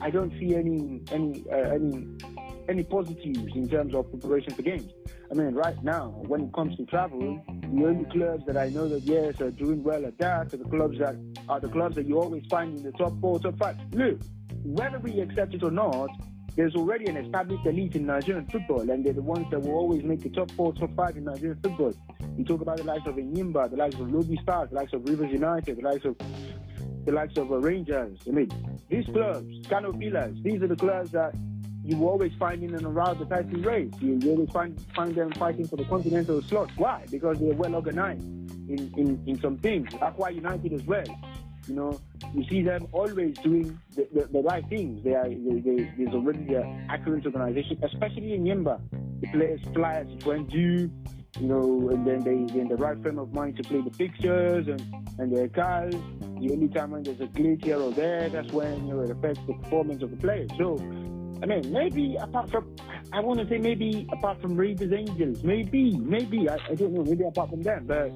I 0.00 0.10
don't 0.10 0.30
see 0.38 0.54
any, 0.54 1.00
any, 1.10 1.44
uh, 1.50 1.74
any, 1.74 2.06
any 2.68 2.82
positives 2.82 3.54
in 3.54 3.68
terms 3.68 3.94
of 3.94 4.10
preparation 4.10 4.52
for 4.54 4.62
games. 4.62 4.90
I 5.30 5.34
mean, 5.34 5.54
right 5.54 5.82
now, 5.82 6.08
when 6.26 6.42
it 6.42 6.52
comes 6.52 6.76
to 6.76 6.86
travel, 6.86 7.42
the 7.46 7.86
only 7.86 8.04
clubs 8.10 8.44
that 8.46 8.56
I 8.56 8.68
know 8.68 8.88
that 8.88 9.02
yes 9.02 9.40
are 9.40 9.50
doing 9.50 9.82
well 9.82 10.04
at 10.04 10.18
that 10.18 10.52
are 10.52 10.56
the 10.56 10.64
clubs 10.64 10.98
that 10.98 11.16
are 11.48 11.60
the 11.60 11.68
clubs 11.68 11.96
that 11.96 12.06
you 12.06 12.20
always 12.20 12.44
find 12.50 12.76
in 12.76 12.82
the 12.82 12.92
top 12.92 13.18
four, 13.20 13.38
top 13.38 13.56
five. 13.58 13.76
Look, 13.92 14.20
whether 14.64 14.98
we 14.98 15.20
accept 15.20 15.54
it 15.54 15.62
or 15.62 15.70
not, 15.70 16.10
there's 16.56 16.74
already 16.74 17.06
an 17.06 17.16
established 17.16 17.64
elite 17.64 17.94
in 17.94 18.06
Nigerian 18.06 18.46
football, 18.46 18.90
and 18.90 19.04
they're 19.04 19.12
the 19.12 19.22
ones 19.22 19.46
that 19.50 19.60
will 19.60 19.74
always 19.74 20.02
make 20.02 20.20
the 20.20 20.30
top 20.30 20.50
four, 20.52 20.72
top 20.74 20.94
five 20.96 21.16
in 21.16 21.24
Nigerian 21.24 21.58
football. 21.62 21.94
You 22.36 22.44
talk 22.44 22.60
about 22.60 22.78
the 22.78 22.84
likes 22.84 23.06
of 23.06 23.14
Enyimba, 23.14 23.70
the 23.70 23.76
likes 23.76 23.94
of 23.94 24.10
Lobi 24.10 24.36
Stars, 24.42 24.70
the 24.70 24.76
likes 24.76 24.92
of 24.92 25.08
Rivers 25.08 25.30
United, 25.30 25.76
the 25.76 25.82
likes 25.82 26.04
of 26.04 26.16
the 27.04 27.12
likes 27.12 27.36
of 27.38 27.50
uh, 27.50 27.58
Rangers. 27.58 28.18
I 28.26 28.30
mean, 28.30 28.50
these 28.88 29.06
clubs, 29.06 29.66
Kano 29.68 29.92
Pillars, 29.92 30.36
these 30.42 30.60
are 30.62 30.66
the 30.66 30.76
clubs 30.76 31.12
that 31.12 31.34
you 31.90 32.08
always 32.08 32.32
find 32.38 32.62
in 32.62 32.74
and 32.74 32.86
around 32.86 33.18
the 33.18 33.24
title 33.24 33.60
race. 33.60 33.92
You, 34.00 34.18
you 34.22 34.30
always 34.30 34.50
find 34.50 34.80
find 34.94 35.14
them 35.14 35.32
fighting 35.32 35.66
for 35.66 35.76
the 35.76 35.84
continental 35.84 36.40
slot. 36.42 36.70
Why? 36.76 37.04
Because 37.10 37.38
they're 37.40 37.54
well 37.54 37.74
organized 37.74 38.22
in, 38.68 38.92
in, 38.96 39.22
in 39.26 39.40
some 39.40 39.58
things. 39.58 39.90
Akwa 39.94 40.34
United 40.34 40.72
as 40.72 40.84
well. 40.84 41.04
You 41.66 41.74
know, 41.74 42.00
you 42.34 42.44
see 42.48 42.62
them 42.62 42.86
always 42.92 43.36
doing 43.38 43.78
the, 43.94 44.06
the, 44.12 44.26
the 44.26 44.42
right 44.42 44.66
things. 44.68 45.02
They 45.04 45.14
are 45.14 45.28
they, 45.28 45.60
they, 45.60 45.92
there's 45.98 46.14
already 46.14 46.54
an 46.54 46.86
accurate 46.88 47.26
organization, 47.26 47.78
especially 47.82 48.34
in 48.34 48.44
Enyimba. 48.44 48.80
The 49.20 49.28
players 49.28 49.60
fly 49.74 49.94
as 49.94 50.08
it 50.08 50.24
when 50.24 50.46
due, 50.46 50.90
you 51.38 51.46
know, 51.46 51.90
and 51.90 52.06
then 52.06 52.20
they, 52.20 52.52
they're 52.52 52.62
in 52.62 52.68
the 52.68 52.76
right 52.76 53.00
frame 53.02 53.18
of 53.18 53.32
mind 53.34 53.56
to 53.58 53.62
play 53.62 53.82
the 53.82 53.90
fixtures 53.90 54.68
and, 54.68 54.80
and 55.18 55.36
their 55.36 55.48
cars. 55.48 55.94
The 56.40 56.52
only 56.52 56.68
time 56.68 56.92
when 56.92 57.02
there's 57.02 57.20
a 57.20 57.26
glitch 57.26 57.62
here 57.64 57.78
or 57.78 57.92
there, 57.92 58.30
that's 58.30 58.50
when 58.52 58.86
you 58.86 58.94
know 58.94 59.00
it 59.00 59.10
affects 59.10 59.40
the 59.46 59.52
performance 59.52 60.02
of 60.02 60.10
the 60.10 60.16
players. 60.16 60.50
So 60.56 60.76
I 61.42 61.46
mean, 61.46 61.72
maybe 61.72 62.16
apart 62.16 62.50
from, 62.50 62.76
I 63.12 63.20
want 63.20 63.40
to 63.40 63.48
say 63.48 63.58
maybe 63.58 64.06
apart 64.12 64.40
from 64.42 64.56
Rivers 64.56 64.92
Angels, 64.92 65.42
maybe, 65.42 65.96
maybe, 65.96 66.48
I, 66.48 66.58
I 66.68 66.74
don't 66.74 66.92
know, 66.92 67.02
maybe 67.02 67.24
apart 67.24 67.50
from 67.50 67.62
them, 67.62 67.86
but 67.86 68.12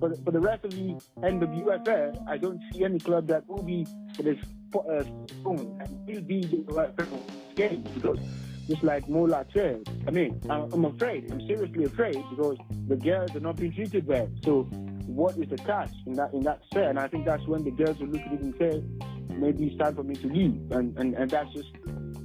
for 0.00 0.14
for 0.24 0.30
the 0.30 0.40
rest 0.40 0.64
of 0.64 0.70
the 0.70 0.94
NWFL, 1.18 2.28
I 2.28 2.36
don't 2.38 2.60
see 2.72 2.84
any 2.84 2.98
club 2.98 3.26
that 3.28 3.46
will 3.48 3.62
be 3.62 3.86
for 4.14 4.22
this 4.22 4.38
uh, 4.74 5.04
will 5.44 6.20
be 6.22 6.44
the 6.44 6.64
right 6.72 6.94
game 7.54 7.84
because 7.94 8.18
just 8.68 8.82
like 8.82 9.08
Mola 9.08 9.46
said, 9.54 9.88
I 10.06 10.10
mean, 10.10 10.38
I'm, 10.50 10.84
afraid, 10.84 11.32
I'm 11.32 11.40
seriously 11.46 11.84
afraid 11.84 12.22
because 12.30 12.58
the 12.86 12.96
girls 12.96 13.34
are 13.34 13.40
not 13.40 13.56
being 13.56 13.72
treated 13.72 14.06
well. 14.06 14.28
So 14.44 14.64
what 15.06 15.38
is 15.38 15.48
the 15.48 15.56
catch 15.56 15.90
in 16.06 16.12
that 16.14 16.34
in 16.34 16.42
that 16.42 16.60
set? 16.74 16.84
And 16.84 16.98
I 16.98 17.08
think 17.08 17.24
that's 17.24 17.46
when 17.46 17.64
the 17.64 17.70
girls 17.70 17.98
will 17.98 18.08
look 18.08 18.20
at 18.20 18.32
it 18.34 18.40
and 18.40 18.54
say, 18.58 18.82
maybe 19.34 19.68
it's 19.68 19.78
time 19.78 19.94
for 19.94 20.02
me 20.02 20.14
to 20.16 20.26
leave. 20.26 20.70
And 20.70 20.96
and, 20.98 21.14
and 21.14 21.30
that's 21.30 21.50
just 21.54 21.68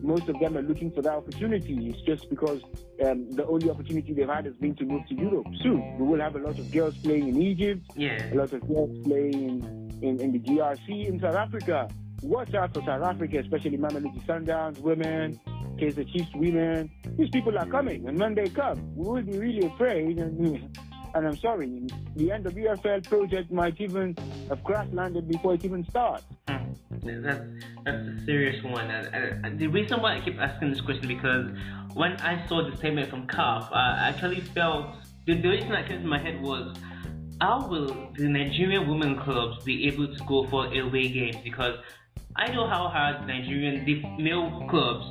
most 0.03 0.27
of 0.27 0.37
them 0.39 0.57
are 0.57 0.61
looking 0.61 0.91
for 0.91 1.01
that 1.01 1.13
opportunity. 1.13 1.89
It's 1.89 2.01
just 2.01 2.29
because 2.29 2.61
um, 3.05 3.31
the 3.31 3.45
only 3.45 3.69
opportunity 3.69 4.13
they've 4.13 4.27
had 4.27 4.45
has 4.45 4.55
been 4.55 4.75
to 4.75 4.85
move 4.85 5.07
to 5.07 5.15
Europe. 5.15 5.47
Soon, 5.61 5.97
we 5.97 6.05
will 6.05 6.19
have 6.19 6.35
a 6.35 6.39
lot 6.39 6.59
of 6.59 6.71
girls 6.71 6.97
playing 6.97 7.29
in 7.29 7.41
Egypt, 7.41 7.81
yeah. 7.95 8.33
a 8.33 8.35
lot 8.35 8.51
of 8.51 8.67
girls 8.67 8.95
playing 9.05 9.89
in, 10.01 10.19
in 10.19 10.31
the 10.33 10.39
DRC 10.39 11.07
in 11.07 11.19
South 11.19 11.35
Africa. 11.35 11.87
Watch 12.21 12.53
out 12.53 12.73
for 12.73 12.81
South 12.81 13.03
Africa, 13.03 13.39
especially 13.39 13.77
Mamelodi 13.77 14.23
Sundowns 14.25 14.79
women, 14.79 15.39
Kaizer 15.79 16.09
Chiefs 16.11 16.29
women. 16.35 16.91
These 17.17 17.29
people 17.29 17.57
are 17.57 17.65
coming, 17.65 18.07
and 18.07 18.19
when 18.19 18.35
they 18.35 18.49
come, 18.49 18.95
we 18.95 19.07
will 19.07 19.21
be 19.21 19.37
really 19.37 19.65
afraid. 19.65 20.19
And, 20.23 20.77
and 21.13 21.27
I'm 21.27 21.37
sorry, 21.37 21.87
the 22.15 22.29
NWFL 22.29 23.07
project 23.07 23.51
might 23.51 23.79
even 23.79 24.15
have 24.49 24.63
crash 24.63 24.87
landed 24.91 25.27
before 25.27 25.53
it 25.53 25.65
even 25.65 25.85
starts. 25.89 26.23
Hmm. 26.47 26.73
That's 27.03 27.41
that's 27.85 28.07
a 28.07 28.25
serious 28.25 28.63
one. 28.63 28.89
And, 28.89 29.45
and 29.45 29.59
the 29.59 29.67
reason 29.67 30.01
why 30.01 30.17
I 30.17 30.21
keep 30.21 30.39
asking 30.39 30.71
this 30.71 30.81
question 30.81 31.07
because 31.07 31.51
when 31.93 32.13
I 32.21 32.45
saw 32.47 32.67
the 32.69 32.75
statement 32.77 33.09
from 33.09 33.27
CAF, 33.27 33.71
I 33.71 34.09
actually 34.09 34.41
felt 34.41 34.87
the, 35.25 35.35
the 35.35 35.49
reason 35.49 35.69
that 35.69 35.87
came 35.87 36.01
to 36.01 36.07
my 36.07 36.19
head 36.19 36.41
was 36.41 36.75
how 37.41 37.67
will 37.67 38.09
the 38.15 38.27
Nigerian 38.29 38.87
women 38.87 39.19
clubs 39.19 39.63
be 39.63 39.87
able 39.87 40.07
to 40.07 40.23
go 40.25 40.47
for 40.47 40.65
away 40.67 41.09
games? 41.09 41.37
Because 41.43 41.77
I 42.35 42.51
know 42.51 42.67
how 42.67 42.87
hard 42.87 43.27
Nigerian 43.27 43.85
the 43.85 44.01
male 44.17 44.65
clubs, 44.69 45.05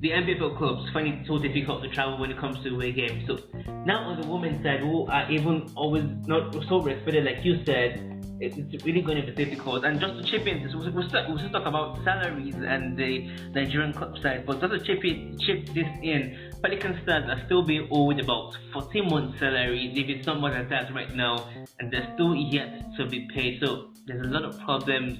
the 0.00 0.10
NPFL 0.10 0.56
clubs 0.56 0.90
find 0.92 1.08
it 1.08 1.26
so 1.26 1.38
difficult 1.38 1.82
to 1.82 1.88
travel 1.90 2.18
when 2.18 2.30
it 2.30 2.38
comes 2.38 2.62
to 2.64 2.74
away 2.74 2.92
games. 2.92 3.26
So 3.26 3.38
now 3.84 4.04
on 4.04 4.20
the 4.20 4.26
women's 4.26 4.62
side, 4.64 4.80
who 4.80 5.06
are 5.06 5.30
even 5.30 5.70
always 5.76 6.04
not 6.26 6.54
so 6.68 6.80
respected, 6.80 7.24
like 7.24 7.44
you 7.44 7.62
said, 7.64 8.20
it's 8.40 8.84
really 8.84 9.02
going 9.02 9.20
to 9.20 9.30
be 9.30 9.44
difficult. 9.44 9.84
And 9.84 10.00
just 10.00 10.14
to 10.14 10.22
chip 10.22 10.46
in, 10.46 10.62
we'll, 10.72 10.90
we'll, 10.90 11.08
we'll 11.28 11.38
still 11.38 11.50
talk 11.50 11.66
about 11.66 12.02
salaries 12.04 12.54
and 12.54 12.96
the 12.96 13.28
Nigerian 13.54 13.92
club 13.92 14.16
side, 14.22 14.46
but 14.46 14.60
just 14.60 14.72
to 14.72 14.80
chip 14.80 15.04
in, 15.04 15.38
chip 15.38 15.66
this 15.74 15.86
in, 16.02 16.50
Pelican 16.62 16.98
Stars 17.02 17.24
are 17.28 17.44
still 17.44 17.62
being 17.62 17.86
owed 17.90 18.18
about 18.20 18.56
14 18.72 19.08
months' 19.08 19.38
salary, 19.38 19.92
maybe 19.94 20.22
some 20.22 20.40
more 20.40 20.50
than 20.50 20.68
that 20.70 20.92
right 20.94 21.14
now, 21.14 21.46
and 21.78 21.92
they're 21.92 22.10
still 22.14 22.34
yet 22.34 22.86
to 22.96 23.06
be 23.06 23.28
paid. 23.34 23.60
So 23.62 23.90
there's 24.06 24.26
a 24.26 24.30
lot 24.30 24.44
of 24.44 24.58
problems 24.60 25.18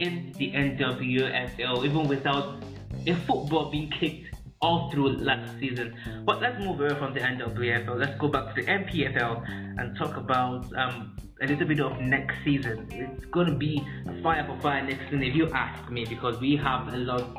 in 0.00 0.32
the 0.36 0.50
NWFL, 0.50 1.84
even 1.84 2.08
without 2.08 2.60
a 3.06 3.14
football 3.26 3.70
being 3.70 3.90
kicked 3.90 4.34
all 4.60 4.90
through 4.90 5.16
last 5.16 5.58
season. 5.58 5.94
But 6.24 6.40
let's 6.40 6.62
move 6.62 6.80
away 6.80 6.94
from 6.98 7.14
the 7.14 7.20
NWFL. 7.20 7.98
Let's 7.98 8.18
go 8.18 8.28
back 8.28 8.54
to 8.54 8.62
the 8.62 8.70
NPFL 8.70 9.78
and 9.78 9.96
talk 9.96 10.16
about 10.16 10.66
um, 10.76 11.16
a 11.42 11.46
little 11.46 11.66
bit 11.66 11.80
of 11.80 11.98
next 12.00 12.34
season. 12.44 12.86
It's 12.90 13.24
going 13.26 13.46
to 13.46 13.56
be 13.56 13.82
fire 14.22 14.44
for 14.46 14.60
fire 14.60 14.82
next 14.84 15.04
season, 15.04 15.22
if 15.22 15.34
you 15.34 15.48
ask 15.50 15.90
me, 15.90 16.04
because 16.04 16.38
we 16.40 16.56
have 16.56 16.92
a 16.92 16.96
lot 16.98 17.36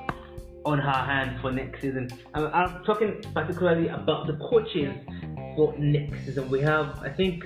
on 0.65 0.79
our 0.79 1.05
hands 1.05 1.39
for 1.41 1.51
next 1.51 1.81
season. 1.81 2.09
I'm, 2.33 2.47
I'm 2.47 2.83
talking 2.83 3.21
particularly 3.33 3.87
about 3.89 4.27
the 4.27 4.33
coaches 4.49 4.95
for 5.55 5.75
next 5.77 6.25
season. 6.25 6.49
We 6.49 6.61
have, 6.61 6.99
I 7.03 7.09
think, 7.09 7.43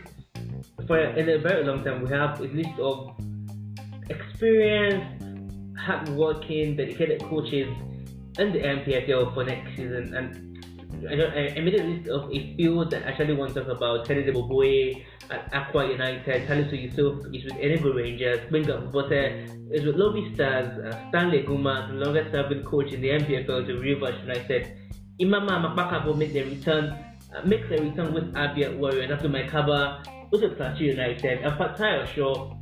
for 0.87 0.97
in 0.97 1.29
a 1.29 1.37
very 1.39 1.65
long 1.65 1.83
time, 1.83 2.01
we 2.01 2.09
have 2.11 2.39
a 2.39 2.43
list 2.43 2.79
of 2.79 3.17
experienced, 4.09 5.25
hardworking, 5.77 6.77
dedicated 6.77 7.21
coaches 7.23 7.67
in 8.39 8.51
the 8.51 8.59
NPFL 8.59 9.33
for 9.33 9.43
next 9.43 9.75
season. 9.75 10.13
And 10.15 10.55
I, 11.09 11.53
I 11.55 11.59
made 11.61 11.75
a 11.75 11.83
list 11.83 12.09
of 12.09 12.31
a 12.31 12.55
few 12.55 12.85
that 12.85 13.03
I 13.03 13.09
actually 13.09 13.33
want 13.33 13.53
to 13.53 13.63
talk 13.63 13.77
about. 13.77 14.07
Kennedy 14.07 14.31
Boboye 14.31 15.03
at 15.29 15.51
Akwa 15.51 15.89
United, 15.91 16.47
Salisu 16.47 16.81
Yusuf 16.81 17.25
is 17.33 17.43
with 17.43 17.53
Enugu 17.53 17.95
Rangers, 17.95 18.39
Benga 18.51 18.77
Bote 18.91 19.11
is 19.71 19.85
with 19.85 19.95
Lobi 19.95 20.33
Stars, 20.33 20.67
uh, 20.79 21.09
Stanley 21.09 21.43
Eguma, 21.43 21.89
the 21.89 22.05
longest 22.05 22.31
serving 22.31 22.63
coach 22.63 22.91
in 22.93 23.01
the 23.01 23.09
NPFL 23.09 23.65
to 23.67 23.79
Rivers 23.79 24.19
United. 24.21 24.77
Imama 25.19 25.63
Amapakabo 25.63 26.15
makes 26.15 26.35
a 26.35 26.43
return, 26.43 26.85
uh, 27.35 27.45
makes 27.45 27.67
a 27.71 27.81
return 27.81 28.13
with 28.13 28.33
Abia 28.33 28.77
Warriors 28.77 29.11
after 29.11 29.29
Maikaba, 29.29 30.05
also 30.31 30.49
Plateau 30.55 30.83
United, 30.83 31.39
and 31.39 31.53
Fatai 31.53 32.03
Osho 32.03 32.59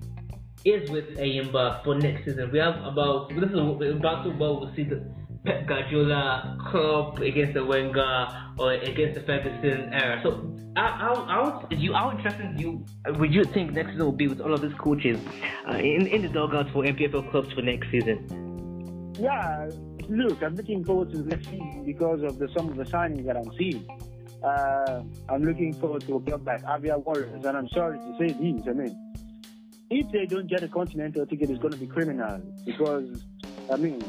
is 0.65 0.89
with 0.89 1.17
Enyimba 1.17 1.84
for 1.84 1.95
next 1.95 2.26
season. 2.26 2.51
We 2.51 2.59
have 2.59 2.76
about, 2.84 3.30
this 3.30 3.49
is 3.49 3.95
about 3.95 4.24
to 4.24 4.30
well, 4.30 4.61
we'll 4.61 4.74
see 4.76 4.84
the 4.84 5.03
Pep 5.45 5.67
Guardiola 5.67 6.57
club 6.71 7.19
against 7.19 7.53
the 7.53 7.65
Wenger 7.65 8.27
or 8.57 8.73
against 8.73 9.15
the 9.15 9.25
Ferguson 9.25 9.93
era. 9.93 10.19
So 10.23 10.53
how, 10.75 11.25
how, 11.27 11.67
you, 11.69 11.93
how 11.93 12.11
interested 12.11 12.59
you 12.59 12.85
would 13.05 13.33
you 13.33 13.43
think 13.43 13.73
next 13.73 13.91
season 13.91 14.05
will 14.05 14.11
be 14.11 14.27
with 14.27 14.41
all 14.41 14.53
of 14.53 14.61
these 14.61 14.73
coaches 14.75 15.19
uh, 15.69 15.75
in, 15.75 16.07
in 16.07 16.21
the 16.21 16.29
dugouts 16.29 16.71
for 16.71 16.83
NPFL 16.83 17.29
clubs 17.29 17.51
for 17.53 17.61
next 17.61 17.91
season? 17.91 19.13
Yeah, 19.19 19.69
look, 20.09 20.41
I'm 20.41 20.55
looking 20.55 20.83
forward 20.83 21.11
to 21.11 21.19
next 21.27 21.45
season 21.45 21.83
because 21.85 22.23
of 22.23 22.39
the 22.39 22.47
some 22.55 22.69
of 22.69 22.75
the 22.75 22.85
signings 22.85 23.25
that 23.25 23.37
I'm 23.37 23.51
seeing. 23.57 23.85
Uh, 24.43 25.03
I'm 25.29 25.43
looking 25.43 25.73
forward 25.73 26.01
to 26.07 26.15
a 26.15 26.21
club 26.21 26.45
like 26.45 26.63
Abia 26.63 27.03
Warriors, 27.03 27.45
and 27.45 27.57
I'm 27.57 27.69
sorry 27.69 27.97
to 27.97 28.15
say 28.17 28.27
this. 28.27 28.67
I 28.67 28.73
mean, 28.73 29.13
if 29.89 30.11
they 30.11 30.25
don't 30.25 30.47
get 30.47 30.63
a 30.63 30.67
continental 30.67 31.25
ticket, 31.25 31.49
it's 31.49 31.59
going 31.59 31.73
to 31.73 31.79
be 31.79 31.87
criminal 31.87 32.41
because 32.65 33.23
I 33.74 33.76
mean, 33.76 33.99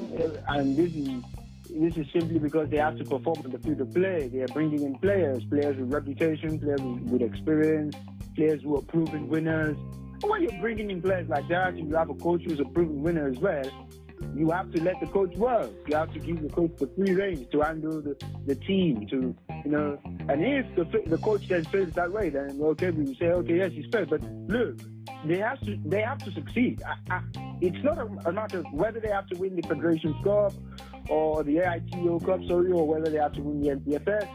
and 0.46 0.76
this 0.76 0.94
is 0.94 1.22
this 1.70 1.96
is 1.96 2.06
simply 2.12 2.38
because 2.38 2.68
they 2.68 2.76
have 2.76 2.98
to 2.98 3.04
perform 3.04 3.38
on 3.46 3.50
the 3.50 3.58
field 3.58 3.80
of 3.80 3.94
play. 3.94 4.28
They 4.28 4.40
are 4.40 4.48
bringing 4.48 4.82
in 4.82 4.98
players, 4.98 5.42
players 5.46 5.78
with 5.78 5.90
reputation, 5.90 6.58
players 6.58 6.82
with 6.82 7.22
experience, 7.22 7.96
players 8.36 8.62
who 8.62 8.76
are 8.76 8.82
proven 8.82 9.26
winners. 9.26 9.78
And 10.20 10.30
when 10.30 10.42
you're 10.42 10.60
bringing 10.60 10.90
in 10.90 11.00
players 11.00 11.30
like 11.30 11.48
that, 11.48 11.78
you 11.78 11.94
have 11.94 12.10
a 12.10 12.14
coach 12.14 12.42
who's 12.44 12.60
a 12.60 12.66
proven 12.66 13.02
winner 13.02 13.26
as 13.26 13.38
well, 13.38 13.64
you 14.34 14.50
have 14.50 14.72
to 14.72 14.82
let 14.82 15.00
the 15.00 15.06
coach 15.06 15.34
work. 15.36 15.70
You 15.86 15.96
have 15.96 16.12
to 16.12 16.18
give 16.18 16.42
the 16.42 16.48
coach 16.48 16.72
the 16.78 16.88
free 16.96 17.14
range 17.14 17.50
to 17.52 17.60
handle 17.60 18.00
the, 18.00 18.16
the 18.46 18.54
team, 18.54 19.06
to 19.08 19.34
you 19.64 19.70
know. 19.70 19.98
And 20.28 20.44
if 20.44 20.66
the 20.76 20.84
the 21.06 21.18
coach 21.18 21.48
then 21.48 21.64
fails 21.64 21.92
that 21.94 22.12
way, 22.12 22.30
then 22.30 22.58
okay, 22.60 22.90
we 22.90 23.14
say 23.16 23.26
okay, 23.26 23.56
yes, 23.58 23.72
he's 23.72 23.86
failed. 23.92 24.10
But 24.10 24.22
look, 24.48 24.78
they 25.26 25.38
have 25.38 25.60
to 25.60 25.78
they 25.84 26.02
have 26.02 26.18
to 26.18 26.32
succeed. 26.32 26.82
I, 26.86 27.14
I, 27.14 27.22
it's 27.60 27.82
not 27.84 27.98
a, 27.98 28.06
a, 28.28 28.32
matter 28.32 28.58
of 28.58 28.66
whether 28.72 29.00
they 29.00 29.08
have 29.08 29.26
to 29.28 29.38
win 29.38 29.56
the 29.56 29.62
Federations 29.62 30.16
Cup 30.24 30.52
or 31.08 31.42
the 31.42 31.56
Aiteo 31.56 32.24
Cup, 32.24 32.40
sorry, 32.48 32.72
or 32.72 32.86
whether 32.86 33.10
they 33.10 33.18
have 33.18 33.32
to 33.34 33.42
win 33.42 33.60
the 33.60 33.70
NPFL 33.70 34.28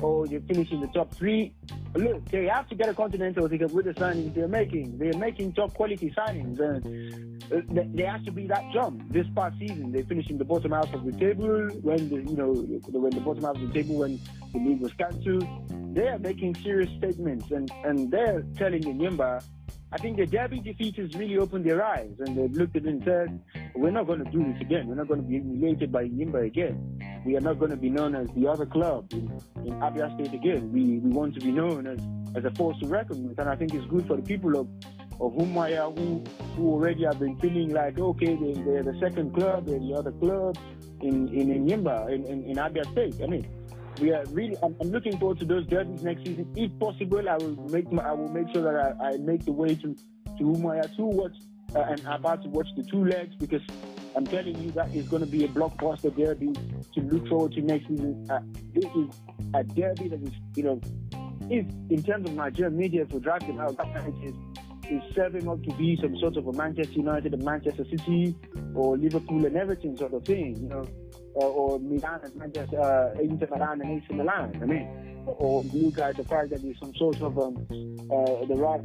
or 0.00 0.26
they 0.26 0.38
finish 0.40 0.70
in 0.70 0.80
the 0.80 0.88
top 0.88 1.12
three. 1.14 1.54
Look, 1.94 2.24
they 2.30 2.46
have 2.46 2.68
to 2.68 2.74
get 2.74 2.88
a 2.88 2.94
continental 2.94 3.48
ticket 3.48 3.70
with 3.72 3.84
the 3.84 3.94
signings 3.94 4.34
they're 4.34 4.48
making. 4.48 4.98
They're 4.98 5.16
making 5.16 5.52
top 5.52 5.74
quality 5.74 6.12
signings, 6.16 6.58
and 6.58 7.44
uh, 7.52 7.82
there 7.94 8.10
has 8.10 8.24
to 8.24 8.32
be 8.32 8.46
that 8.48 8.64
jump. 8.72 9.12
This 9.12 9.26
past 9.36 9.58
season, 9.58 9.92
they 9.92 10.02
finished 10.02 10.30
in 10.30 10.38
the 10.38 10.44
bottom 10.44 10.72
half 10.72 10.92
of 10.92 11.04
the 11.04 11.12
table 11.12 11.68
when 11.82 12.08
the 12.08 12.16
you 12.16 12.36
know 12.36 12.52
when 12.52 13.10
the 13.10 13.20
bottom 13.20 13.44
half 13.44 13.56
of 13.56 13.60
the 13.60 13.72
table 13.72 13.98
when 13.98 14.20
the 14.52 14.58
league 14.58 14.80
was 14.80 14.92
cancelled. 14.94 15.46
They 15.94 16.08
are 16.08 16.18
making 16.18 16.56
serious 16.56 16.90
statements, 16.98 17.50
and 17.50 17.70
and 17.84 18.10
they're 18.10 18.42
telling 18.56 18.82
Enyimba 18.82 19.42
I 19.94 19.98
think 19.98 20.16
the 20.16 20.26
Derby 20.26 20.58
defeat 20.58 20.96
has 20.96 21.14
really 21.14 21.38
opened 21.38 21.64
their 21.64 21.84
eyes 21.84 22.10
and 22.18 22.36
they've 22.36 22.50
looked 22.50 22.74
at 22.74 22.84
it 22.84 22.88
and 22.88 23.04
said, 23.04 23.40
we're 23.76 23.92
not 23.92 24.08
going 24.08 24.24
to 24.24 24.30
do 24.32 24.42
this 24.52 24.60
again. 24.60 24.88
We're 24.88 24.96
not 24.96 25.06
going 25.06 25.22
to 25.22 25.26
be 25.26 25.34
humiliated 25.34 25.92
by 25.92 26.08
Yimba 26.08 26.44
again. 26.44 27.13
We 27.24 27.36
are 27.36 27.40
not 27.40 27.58
going 27.58 27.70
to 27.70 27.76
be 27.76 27.88
known 27.88 28.14
as 28.14 28.28
the 28.36 28.46
other 28.46 28.66
club 28.66 29.06
in, 29.12 29.30
in 29.64 29.72
Abia 29.80 30.12
State 30.14 30.34
again. 30.34 30.70
We, 30.72 30.98
we 30.98 31.10
want 31.10 31.34
to 31.34 31.40
be 31.40 31.52
known 31.52 31.86
as, 31.86 31.98
as 32.36 32.44
a 32.44 32.54
force 32.54 32.78
to 32.80 32.86
reckon 32.86 33.28
with. 33.28 33.38
And 33.38 33.48
I 33.48 33.56
think 33.56 33.72
it's 33.74 33.86
good 33.86 34.06
for 34.06 34.16
the 34.16 34.22
people 34.22 34.58
of, 34.58 34.68
of 35.20 35.32
Umuahia 35.32 35.96
who, 35.98 36.22
who 36.54 36.72
already 36.72 37.04
have 37.04 37.18
been 37.18 37.38
feeling 37.38 37.72
like, 37.72 37.98
okay, 37.98 38.36
they, 38.36 38.52
they're 38.62 38.82
the 38.82 38.98
second 39.00 39.34
club, 39.34 39.66
they're 39.66 39.78
the 39.78 39.94
other 39.94 40.12
club 40.12 40.58
in, 41.00 41.28
in, 41.28 41.50
in 41.50 41.66
Yimba, 41.66 42.12
in, 42.12 42.26
in, 42.26 42.44
in 42.44 42.56
Abia 42.56 42.90
State. 42.92 43.22
I 43.22 43.26
mean, 43.26 43.46
we 44.00 44.12
are 44.12 44.24
really. 44.30 44.56
I'm, 44.62 44.76
I'm, 44.80 44.90
looking 44.90 45.18
forward 45.18 45.38
to 45.38 45.44
those 45.44 45.66
derbies 45.66 46.02
next 46.02 46.26
season. 46.26 46.52
If 46.56 46.76
possible, 46.78 47.28
I 47.28 47.36
will 47.36 47.56
make 47.70 47.90
my, 47.92 48.02
I 48.02 48.12
will 48.12 48.28
make 48.28 48.52
sure 48.52 48.62
that 48.62 48.96
I, 49.00 49.10
I 49.10 49.16
make 49.18 49.44
the 49.44 49.52
way 49.52 49.74
to 49.76 49.94
to 50.38 50.42
Umuahia 50.42 50.94
to 50.96 51.04
watch 51.04 51.36
uh, 51.76 51.80
and 51.80 52.00
about 52.06 52.42
to 52.42 52.48
watch 52.48 52.68
the 52.76 52.82
two 52.82 53.04
legs 53.04 53.34
because 53.36 53.62
I'm 54.16 54.26
telling 54.26 54.56
you 54.62 54.70
that 54.72 54.94
it's 54.94 55.08
going 55.08 55.24
to 55.24 55.28
be 55.28 55.44
a 55.44 55.48
blockbuster 55.48 56.14
derby 56.16 56.52
to 56.94 57.00
look 57.00 57.26
forward 57.28 57.52
to 57.52 57.60
next 57.60 57.88
season. 57.88 58.26
Uh, 58.30 58.40
this 58.72 58.84
is 58.84 59.08
a 59.54 59.64
derby 59.64 60.08
that 60.08 60.22
is, 60.22 60.32
you 60.54 60.62
know, 60.62 60.80
if 61.50 61.66
in 61.90 62.02
terms 62.02 62.28
of 62.28 62.34
Nigerian 62.34 62.76
media 62.76 63.06
for 63.06 63.18
drafting 63.18 63.58
out, 63.58 63.76
that 63.76 63.92
that 63.94 64.08
is 64.22 64.34
is 64.90 65.02
serving 65.14 65.48
up 65.48 65.62
to 65.62 65.74
be 65.76 65.98
some 66.00 66.16
sort 66.18 66.36
of 66.36 66.46
a 66.46 66.52
Manchester 66.52 66.92
United, 66.92 67.32
a 67.32 67.38
Manchester 67.38 67.84
City, 67.90 68.36
or 68.74 68.98
Liverpool 68.98 69.46
and 69.46 69.56
everything 69.56 69.96
sort 69.96 70.12
of 70.12 70.24
thing, 70.24 70.56
you 70.56 70.68
know 70.68 70.86
or, 71.34 71.48
or 71.48 71.78
Milan 71.78 72.20
and 72.22 72.36
Manchester, 72.36 72.80
uh, 72.80 73.20
Inter 73.20 73.48
Milan 73.50 73.80
and 73.80 74.02
AC 74.02 74.14
Milan. 74.14 74.58
I 74.60 74.64
mean, 74.64 75.14
or 75.26 75.62
look 75.72 75.98
at 75.98 76.16
the 76.16 76.24
fact 76.24 76.50
that 76.50 76.62
there's 76.62 76.78
some 76.78 76.94
sort 76.94 77.20
of 77.20 77.38
um, 77.38 77.66
uh, 77.70 78.44
the 78.46 78.54
right 78.56 78.84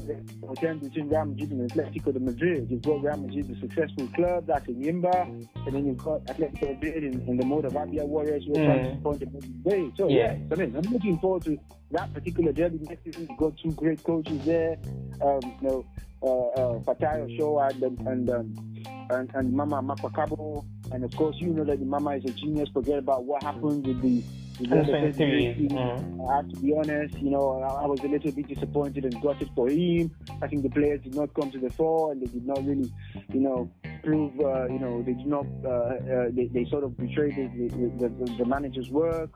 attempt 0.51 0.83
between 0.83 1.09
Real 1.09 1.25
Madrid 1.25 1.51
and 1.51 1.69
Atletico 1.69 2.13
de 2.13 2.19
Madrid. 2.19 2.67
You've 2.69 2.81
got 2.81 3.03
Real 3.03 3.17
Madrid, 3.17 3.49
a 3.49 3.59
successful 3.59 4.07
club 4.15 4.47
that's 4.47 4.67
in 4.67 4.81
Yimba, 4.81 5.23
and 5.65 5.75
then 5.75 5.85
you've 5.85 5.97
got 5.97 6.23
Atletico 6.25 6.73
Madrid 6.75 7.03
in, 7.03 7.21
in 7.27 7.37
the 7.37 7.45
mode 7.45 7.65
of 7.65 7.73
Abia 7.73 8.05
Warriors 8.05 8.45
who 8.45 8.51
are 8.51 8.65
trying 8.65 8.83
to 8.83 8.95
mm. 8.95 9.03
point 9.03 9.19
the 9.19 9.69
way. 9.69 9.91
So 9.97 10.07
yeah, 10.07 10.37
I 10.51 10.55
mean, 10.55 10.75
I'm 10.75 10.91
looking 10.91 11.19
forward 11.19 11.43
to 11.43 11.57
that 11.91 12.13
particular 12.13 12.51
derby 12.51 12.79
next 12.81 13.03
season. 13.03 13.27
You've 13.29 13.39
got 13.39 13.57
two 13.57 13.71
great 13.73 14.03
coaches 14.03 14.43
there. 14.45 14.77
Um, 15.21 15.39
you 15.61 15.67
know, 15.67 15.85
uh, 16.21 16.47
uh, 16.49 16.79
Fatai 16.79 17.21
Osho 17.25 17.59
and 17.59 18.07
and 18.07 18.29
um, 18.29 18.78
and, 19.09 19.29
and 19.33 19.53
Mama 19.53 19.81
Amapakabo. 19.81 20.65
And 20.91 21.03
of 21.03 21.15
course, 21.15 21.37
you 21.39 21.47
know 21.47 21.63
that 21.63 21.79
the 21.79 21.85
Mama 21.85 22.11
is 22.11 22.25
a 22.25 22.31
genius. 22.31 22.69
Forget 22.73 22.99
about 22.99 23.25
what 23.25 23.43
happened 23.43 23.85
with 23.85 24.01
the 24.01 24.23
Mm-hmm. 24.59 26.21
I 26.29 26.35
have 26.35 26.49
to 26.49 26.59
be 26.59 26.73
honest, 26.73 27.17
you 27.19 27.29
know, 27.29 27.61
I, 27.61 27.83
I 27.83 27.85
was 27.85 28.01
a 28.01 28.07
little 28.07 28.31
bit 28.31 28.47
disappointed 28.47 29.05
and 29.05 29.21
gutted 29.21 29.49
for 29.55 29.69
him. 29.69 30.11
I 30.41 30.47
think 30.47 30.63
the 30.63 30.69
players 30.69 31.01
did 31.01 31.15
not 31.15 31.33
come 31.33 31.49
to 31.51 31.59
the 31.59 31.69
fore 31.69 32.11
and 32.11 32.21
they 32.21 32.25
did 32.25 32.45
not 32.45 32.65
really, 32.65 32.91
you 33.31 33.39
know, 33.39 33.71
prove, 34.09 34.39
uh, 34.39 34.65
you 34.67 34.79
know, 34.79 35.01
they 35.03 35.13
did 35.13 35.27
not, 35.27 35.45
uh, 35.63 35.69
uh, 35.69 36.27
they, 36.31 36.47
they 36.47 36.65
sort 36.69 36.83
of 36.83 36.97
betrayed 36.97 37.35
the, 37.35 37.67
the, 37.99 38.09
the, 38.09 38.37
the 38.37 38.45
manager's 38.45 38.89
work. 38.89 39.29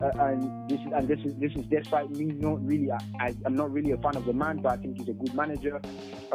Uh, 0.00 0.10
and 0.20 0.70
this 0.70 0.80
is, 0.80 0.92
and 0.94 1.08
this 1.08 1.20
is, 1.24 1.34
this 1.36 1.52
is 1.52 1.66
despite 1.66 2.10
me 2.10 2.26
not 2.26 2.64
really, 2.66 2.90
I, 2.90 3.34
am 3.44 3.54
not 3.54 3.72
really 3.72 3.92
a 3.92 3.98
fan 3.98 4.16
of 4.16 4.24
the 4.24 4.32
man, 4.32 4.58
but 4.58 4.72
I 4.72 4.76
think 4.76 4.98
he's 4.98 5.08
a 5.08 5.12
good 5.12 5.34
manager. 5.34 5.80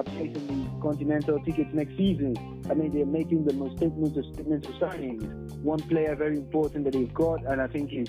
Placing 0.05 0.47
the 0.47 0.81
Continental 0.81 1.43
tickets 1.43 1.73
next 1.73 1.97
season. 1.97 2.37
I 2.69 2.73
mean, 2.73 2.93
they're 2.93 3.05
making 3.05 3.43
the 3.43 3.53
most 3.53 3.77
statements 3.77 4.17
of 4.17 4.25
statements 4.33 4.67
of 4.67 4.75
signings. 4.75 5.53
One 5.59 5.79
player 5.79 6.15
very 6.15 6.37
important 6.37 6.85
that 6.85 6.93
they've 6.93 7.13
got, 7.13 7.43
and 7.45 7.61
I 7.61 7.67
think 7.67 7.89
he's 7.89 8.07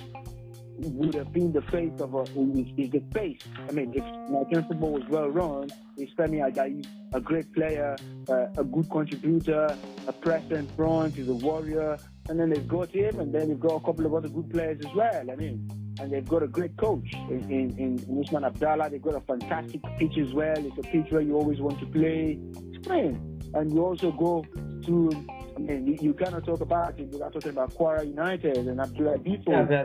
would 0.88 1.14
have 1.14 1.32
been 1.32 1.52
the 1.52 1.62
face 1.62 2.00
of 2.00 2.14
a, 2.14 2.22
is, 2.22 2.90
the 2.90 3.02
face. 3.12 3.40
I 3.68 3.72
mean, 3.72 3.92
if 3.94 4.04
Nigerian 4.30 4.66
football 4.68 4.92
was 4.92 5.04
well 5.08 5.28
run, 5.28 5.70
it's 5.96 6.12
Femi 6.14 6.40
Ajayi, 6.40 6.86
a 7.12 7.20
great 7.20 7.52
player, 7.52 7.96
uh, 8.28 8.46
a 8.56 8.64
good 8.64 8.90
contributor, 8.90 9.76
a 10.06 10.12
present 10.12 10.70
front, 10.76 11.14
he's 11.14 11.28
a 11.28 11.34
warrior. 11.34 11.98
And 12.28 12.38
then 12.38 12.50
they've 12.50 12.68
got 12.68 12.90
him, 12.90 13.18
and 13.18 13.34
then 13.34 13.48
they've 13.48 13.60
got 13.60 13.76
a 13.76 13.80
couple 13.80 14.06
of 14.06 14.14
other 14.14 14.28
good 14.28 14.50
players 14.50 14.78
as 14.84 14.94
well. 14.94 15.30
I 15.30 15.34
mean, 15.34 15.68
and 16.00 16.12
they've 16.12 16.28
got 16.28 16.42
a 16.42 16.48
great 16.48 16.76
coach 16.76 17.12
in, 17.12 17.50
in, 17.50 17.78
in 17.78 18.20
Usman 18.20 18.44
Abdallah. 18.44 18.90
They've 18.90 19.02
got 19.02 19.16
a 19.16 19.20
fantastic 19.20 19.82
pitch 19.98 20.16
as 20.18 20.32
well. 20.32 20.56
It's 20.56 20.78
a 20.78 20.82
pitch 20.82 21.10
where 21.10 21.20
you 21.20 21.34
always 21.36 21.60
want 21.60 21.80
to 21.80 21.86
play. 21.86 22.38
It's 22.72 22.86
And 22.88 23.72
you 23.72 23.84
also 23.84 24.12
go 24.12 24.44
to 24.86 25.26
I 25.68 25.72
mean, 25.74 25.86
you, 25.86 25.98
you 26.00 26.14
cannot 26.14 26.44
talk 26.44 26.60
about 26.60 26.98
it 26.98 27.08
without 27.08 27.32
talking 27.32 27.50
about 27.50 27.74
Kwara 27.74 28.06
United 28.06 28.56
and 28.56 28.80
Abdullah 28.80 29.18
before. 29.18 29.54
Abdullah 29.54 29.84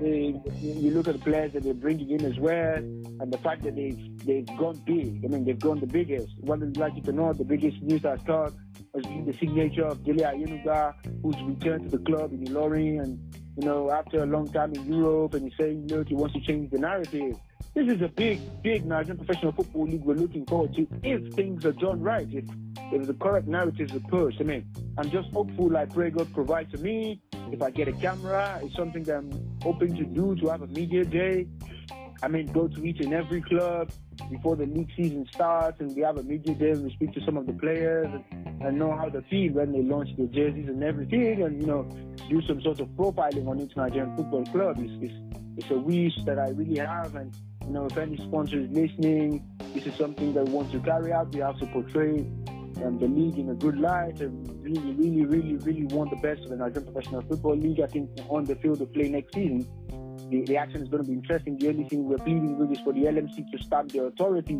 mean, 0.00 0.42
mm. 0.44 0.82
you 0.82 0.90
look 0.90 1.08
at 1.08 1.14
the 1.14 1.20
players 1.20 1.52
that 1.52 1.62
they're 1.62 1.74
bringing 1.74 2.10
in 2.10 2.24
as 2.24 2.38
well, 2.38 2.76
and 2.76 3.32
the 3.32 3.38
fact 3.38 3.62
that 3.64 3.76
they've 3.76 4.26
they've 4.26 4.46
gone 4.58 4.80
big. 4.86 5.24
I 5.24 5.28
mean, 5.28 5.44
they've 5.44 5.58
gone 5.58 5.80
the 5.80 5.86
biggest. 5.86 6.28
Whether 6.40 6.66
you 6.66 6.72
like 6.72 6.96
it 6.96 7.08
or 7.08 7.12
not, 7.12 7.38
the 7.38 7.44
biggest 7.44 7.80
news 7.82 8.02
that 8.02 8.20
start 8.20 8.52
has 8.94 9.04
been 9.04 9.26
the 9.26 9.32
signature 9.34 9.86
of 9.86 10.04
Dele 10.04 10.22
Aiyenugba, 10.22 10.94
who's 11.22 11.36
returned 11.42 11.90
to 11.90 11.98
the 11.98 12.04
club 12.04 12.32
in 12.32 12.44
Ilorin, 12.44 13.02
and 13.02 13.36
you 13.58 13.66
know, 13.66 13.90
after 13.90 14.22
a 14.22 14.26
long 14.26 14.52
time 14.52 14.72
in 14.74 14.92
Europe, 14.92 15.34
and 15.34 15.44
he's 15.44 15.56
saying, 15.58 15.86
look, 15.88 16.08
he 16.08 16.14
wants 16.14 16.34
to 16.34 16.40
change 16.40 16.70
the 16.70 16.78
narrative. 16.78 17.36
This 17.74 17.88
is 17.94 18.00
a 18.00 18.08
big, 18.08 18.40
big 18.62 18.86
Nigerian 18.86 19.18
professional 19.18 19.52
football 19.52 19.86
league 19.86 20.02
we're 20.02 20.14
looking 20.14 20.46
forward 20.46 20.74
to 20.76 20.86
if 21.02 21.34
things 21.34 21.64
are 21.66 21.72
done 21.72 22.00
right, 22.00 22.26
if, 22.32 22.44
if 22.90 23.06
the 23.06 23.12
correct 23.12 23.46
narratives 23.46 23.94
are 23.94 24.00
pushed. 24.00 24.40
I 24.40 24.44
mean, 24.44 24.66
I'm 24.96 25.10
just 25.10 25.30
hopeful, 25.30 25.70
like 25.70 25.92
pray 25.92 26.08
God 26.10 26.32
provides 26.32 26.72
to 26.72 26.78
me. 26.78 27.20
If 27.52 27.60
I 27.60 27.70
get 27.70 27.86
a 27.86 27.92
camera, 27.92 28.58
it's 28.62 28.74
something 28.74 29.02
that 29.04 29.16
I'm 29.16 29.58
hoping 29.62 29.94
to 29.96 30.04
do 30.04 30.34
to 30.36 30.48
have 30.48 30.62
a 30.62 30.66
media 30.68 31.04
day. 31.04 31.46
I 32.22 32.28
mean, 32.28 32.46
go 32.46 32.66
to 32.66 32.84
each 32.84 33.00
and 33.00 33.12
every 33.12 33.42
club 33.42 33.90
before 34.30 34.56
the 34.56 34.64
league 34.64 34.90
season 34.96 35.28
starts, 35.30 35.80
and 35.80 35.94
we 35.94 36.00
have 36.00 36.16
a 36.16 36.22
media 36.22 36.54
day. 36.54 36.70
And 36.70 36.84
we 36.84 36.92
speak 36.92 37.12
to 37.12 37.20
some 37.26 37.36
of 37.36 37.46
the 37.46 37.52
players 37.52 38.08
and, 38.10 38.62
and 38.62 38.78
know 38.78 38.96
how 38.96 39.10
they 39.10 39.20
feel 39.28 39.52
when 39.52 39.72
they 39.72 39.82
launch 39.82 40.08
their 40.16 40.26
jerseys 40.28 40.68
and 40.68 40.82
everything, 40.82 41.42
and 41.42 41.60
you 41.60 41.66
know, 41.66 41.82
do 42.30 42.40
some 42.46 42.62
sort 42.62 42.80
of 42.80 42.88
profiling 42.96 43.46
on 43.46 43.60
each 43.60 43.76
Nigerian 43.76 44.16
football 44.16 44.46
club. 44.46 44.78
It's, 44.78 44.92
it's, 45.02 45.25
it's 45.56 45.70
a 45.70 45.78
wish 45.78 46.14
that 46.24 46.38
I 46.38 46.50
really 46.50 46.78
have, 46.78 47.14
and 47.14 47.34
you 47.64 47.72
know, 47.72 47.86
if 47.86 47.96
any 47.96 48.16
sponsor 48.16 48.60
is 48.60 48.70
listening, 48.70 49.44
this 49.74 49.86
is 49.86 49.94
something 49.96 50.32
that 50.34 50.44
we 50.46 50.52
want 50.52 50.70
to 50.72 50.80
carry 50.80 51.12
out. 51.12 51.34
We 51.34 51.40
have 51.40 51.58
to 51.58 51.66
portray 51.66 52.20
um, 52.84 52.98
the 53.00 53.08
league 53.08 53.38
in 53.38 53.50
a 53.50 53.54
good 53.54 53.78
light 53.78 54.20
and 54.20 54.48
really, 54.62 54.92
really, 54.92 55.24
really, 55.24 55.56
really 55.56 55.84
want 55.86 56.10
the 56.10 56.16
best 56.16 56.42
of 56.44 56.50
the 56.50 56.56
Nigerian 56.56 56.92
Professional 56.92 57.22
Football 57.22 57.56
League. 57.56 57.80
I 57.80 57.86
think 57.86 58.10
on 58.28 58.44
the 58.44 58.54
field 58.56 58.82
of 58.82 58.92
play 58.92 59.08
next 59.08 59.34
season, 59.34 59.66
the, 60.30 60.42
the 60.42 60.56
action 60.56 60.82
is 60.82 60.88
going 60.88 61.02
to 61.02 61.08
be 61.08 61.14
interesting. 61.14 61.58
The 61.58 61.68
only 61.68 61.88
thing 61.88 62.04
we're 62.04 62.18
pleading 62.18 62.58
with 62.58 62.70
is 62.70 62.80
for 62.80 62.92
the 62.92 63.04
LMC 63.04 63.50
to 63.50 63.64
stamp 63.64 63.92
the 63.92 64.04
authority. 64.04 64.58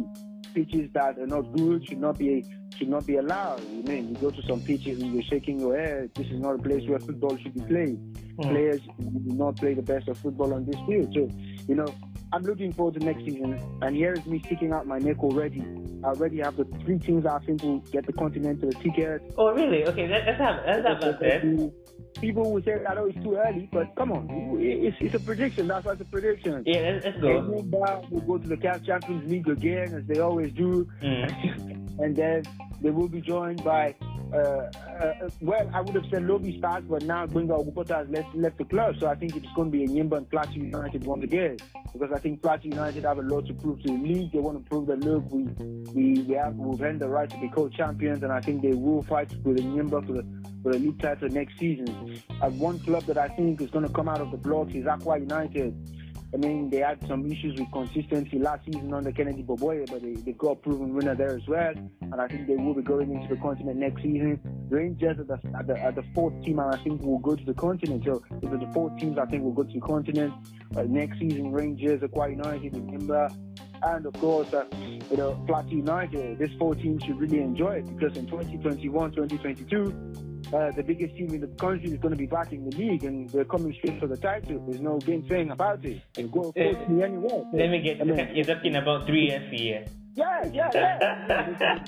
Pitches 0.56 0.88
that 0.94 1.18
are 1.18 1.26
not 1.26 1.54
good 1.54 1.86
should 1.86 2.00
not 2.00 2.16
be 2.16 2.42
should 2.78 2.88
not 2.88 3.06
be 3.06 3.16
allowed. 3.16 3.60
You 3.70 3.82
mean 3.82 4.08
you 4.08 4.14
go 4.14 4.30
to 4.30 4.42
some 4.48 4.62
pitches 4.62 5.02
and 5.02 5.12
you're 5.12 5.22
shaking 5.24 5.60
your 5.60 5.76
head. 5.78 6.10
This 6.14 6.28
is 6.28 6.40
not 6.40 6.54
a 6.54 6.58
place 6.58 6.88
where 6.88 6.98
football 6.98 7.36
should 7.36 7.52
be 7.52 7.60
played. 7.60 7.98
Mm. 8.38 8.48
Players 8.48 8.80
do 8.80 9.34
not 9.34 9.56
play 9.56 9.74
the 9.74 9.82
best 9.82 10.08
of 10.08 10.16
football 10.16 10.54
on 10.54 10.64
this 10.64 10.76
field. 10.86 11.12
So, 11.12 11.28
you 11.68 11.74
know, 11.74 11.94
I'm 12.32 12.42
looking 12.42 12.72
forward 12.72 12.94
to 12.94 13.00
next 13.04 13.26
season, 13.26 13.60
and 13.82 13.94
here 13.94 14.14
is 14.14 14.24
me 14.24 14.42
sticking 14.46 14.72
out 14.72 14.86
my 14.86 14.98
neck 14.98 15.18
already. 15.18 15.62
I 16.02 16.08
already 16.08 16.38
have 16.38 16.56
the 16.56 16.64
three 16.84 16.98
teams 17.00 17.26
I 17.26 17.38
think 17.40 17.62
will 17.62 17.80
get 17.92 18.06
the 18.06 18.14
continental 18.14 18.72
ticket. 18.72 19.34
Oh, 19.36 19.52
really? 19.52 19.86
Okay, 19.86 20.08
let's 20.08 20.38
have 20.38 20.62
let's 20.66 20.88
have 20.88 21.00
that 21.00 21.72
People 22.20 22.52
will 22.52 22.62
say, 22.62 22.78
that 22.82 22.94
know 22.94 23.06
it's 23.06 23.22
too 23.22 23.36
early, 23.36 23.68
but 23.72 23.94
come 23.96 24.12
on, 24.12 24.28
it's, 24.58 24.96
it's 25.00 25.14
a 25.14 25.20
prediction. 25.20 25.68
That's 25.68 25.84
why 25.84 25.92
it's 25.92 26.00
a 26.00 26.04
prediction. 26.04 26.62
Yeah, 26.66 27.00
let's, 27.04 27.18
go. 27.18 27.38
And 27.38 27.48
we'll 27.48 28.22
go 28.22 28.38
to 28.38 28.48
the 28.48 28.56
CAF 28.56 28.84
Champions 28.84 29.30
League 29.30 29.48
again, 29.48 29.94
as 29.94 30.04
they 30.06 30.20
always 30.20 30.52
do, 30.52 30.88
mm. 31.02 31.98
and 31.98 32.16
then 32.16 32.42
they 32.80 32.90
will 32.90 33.08
be 33.08 33.20
joined 33.20 33.62
by 33.64 33.94
uh, 34.32 34.36
uh, 34.36 35.30
well, 35.40 35.70
I 35.72 35.80
would 35.80 35.94
have 35.94 36.04
said 36.10 36.26
Lobi 36.26 36.58
Stars, 36.58 36.84
but 36.88 37.02
now 37.02 37.26
Gbenga 37.26 37.64
Ogunbote 37.64 37.88
has 37.88 38.08
left, 38.08 38.34
left 38.34 38.58
the 38.58 38.64
club, 38.64 38.96
so 38.98 39.06
I 39.06 39.14
think 39.14 39.36
it's 39.36 39.46
going 39.54 39.70
to 39.70 39.78
be 39.78 39.86
Enyimba 39.86 40.16
and 40.18 40.30
Plateau 40.30 40.52
United 40.52 41.04
once 41.04 41.24
again. 41.24 41.56
Because 41.92 42.10
I 42.14 42.18
think 42.18 42.42
Plateau 42.42 42.68
United 42.68 43.04
have 43.04 43.18
a 43.18 43.22
lot 43.22 43.46
to 43.46 43.54
prove 43.54 43.80
to 43.82 43.88
the 43.88 43.98
league. 43.98 44.32
They 44.32 44.38
want 44.38 44.62
to 44.62 44.68
prove 44.68 44.86
that 44.88 45.00
look, 45.00 45.24
we 45.30 45.44
we 45.94 46.22
we 46.22 46.34
have 46.34 46.56
we've 46.56 46.80
earned 46.82 47.00
the 47.00 47.08
right 47.08 47.30
to 47.30 47.38
be 47.38 47.48
co-champions, 47.48 48.22
and 48.22 48.32
I 48.32 48.40
think 48.40 48.62
they 48.62 48.72
will 48.72 49.02
fight 49.02 49.30
with 49.44 49.58
Enyimba 49.58 50.06
for 50.06 50.12
the 50.12 50.26
for 50.62 50.72
the 50.72 50.78
league 50.78 51.00
title 51.00 51.28
next 51.28 51.58
season. 51.58 52.20
And 52.42 52.58
one 52.58 52.80
club 52.80 53.04
that 53.04 53.18
I 53.18 53.28
think 53.28 53.60
is 53.60 53.70
going 53.70 53.86
to 53.86 53.92
come 53.92 54.08
out 54.08 54.20
of 54.20 54.30
the 54.30 54.36
blocks 54.36 54.74
is 54.74 54.84
Akwa 54.84 55.20
United. 55.20 55.74
I 56.34 56.38
mean, 56.38 56.70
they 56.70 56.78
had 56.78 57.06
some 57.06 57.24
issues 57.30 57.58
with 57.58 57.70
consistency 57.72 58.38
last 58.38 58.64
season 58.66 58.92
under 58.92 59.12
Kennedy 59.12 59.42
Boboye, 59.42 59.88
but 59.88 60.02
they, 60.02 60.14
they 60.14 60.32
got 60.32 60.60
proven 60.62 60.94
winner 60.94 61.14
there 61.14 61.36
as 61.36 61.46
well. 61.46 61.72
And 62.00 62.20
I 62.20 62.26
think 62.26 62.46
they 62.46 62.56
will 62.56 62.74
be 62.74 62.82
going 62.82 63.12
into 63.12 63.34
the 63.34 63.40
continent 63.40 63.78
next 63.78 64.02
season. 64.02 64.40
Rangers 64.68 65.18
are 65.18 65.24
the, 65.24 65.40
at 65.56 65.66
the, 65.66 65.80
at 65.80 65.94
the 65.94 66.04
fourth 66.14 66.34
team, 66.44 66.58
and 66.58 66.74
I 66.74 66.82
think 66.82 67.02
will 67.02 67.20
go 67.20 67.36
to 67.36 67.44
the 67.44 67.54
continent. 67.54 68.04
So 68.04 68.22
if 68.42 68.50
the 68.50 68.70
fourth 68.74 68.98
teams, 68.98 69.18
I 69.18 69.26
think 69.26 69.44
will 69.44 69.52
go 69.52 69.62
to 69.62 69.72
the 69.72 69.80
continent. 69.80 70.34
But 70.72 70.90
next 70.90 71.18
season, 71.18 71.52
Rangers, 71.52 72.00
Akwa 72.00 72.30
United, 72.30 72.74
and 73.82 74.06
of 74.06 74.12
course, 74.14 74.52
uh, 74.52 74.64
you 75.10 75.16
know, 75.16 75.42
Plateau 75.46 75.68
United. 75.68 76.38
This 76.38 76.50
four 76.58 76.74
teams 76.74 77.04
should 77.04 77.18
really 77.20 77.40
enjoy 77.40 77.76
it 77.76 77.96
because 77.96 78.16
in 78.16 78.26
2021, 78.26 79.12
2022, 79.12 80.35
uh, 80.52 80.70
the 80.72 80.82
biggest 80.82 81.16
team 81.16 81.34
in 81.34 81.40
the 81.40 81.48
country 81.48 81.90
is 81.90 81.98
going 81.98 82.12
to 82.12 82.18
be 82.18 82.26
back 82.26 82.52
in 82.52 82.68
the 82.68 82.76
league, 82.76 83.04
and 83.04 83.28
they're 83.30 83.44
coming 83.44 83.74
straight 83.74 83.98
for 83.98 84.06
the 84.06 84.16
title. 84.16 84.64
There's 84.66 84.80
no 84.80 84.98
game 84.98 85.26
saying 85.28 85.50
about 85.50 85.84
it. 85.84 86.00
And 86.16 86.30
go 86.30 86.52
uh, 86.56 86.90
me 86.90 87.02
anywhere. 87.02 87.44
Let 87.52 87.70
me 87.70 87.80
get. 87.80 88.00
I 88.00 88.04
mean, 88.04 88.30
you're 88.34 88.44
talking 88.44 88.76
about 88.76 89.06
three 89.06 89.26
years 89.28 89.50
here. 89.50 89.84
Yeah, 90.14 90.46
yeah, 90.50 90.70
yeah. 90.72 91.82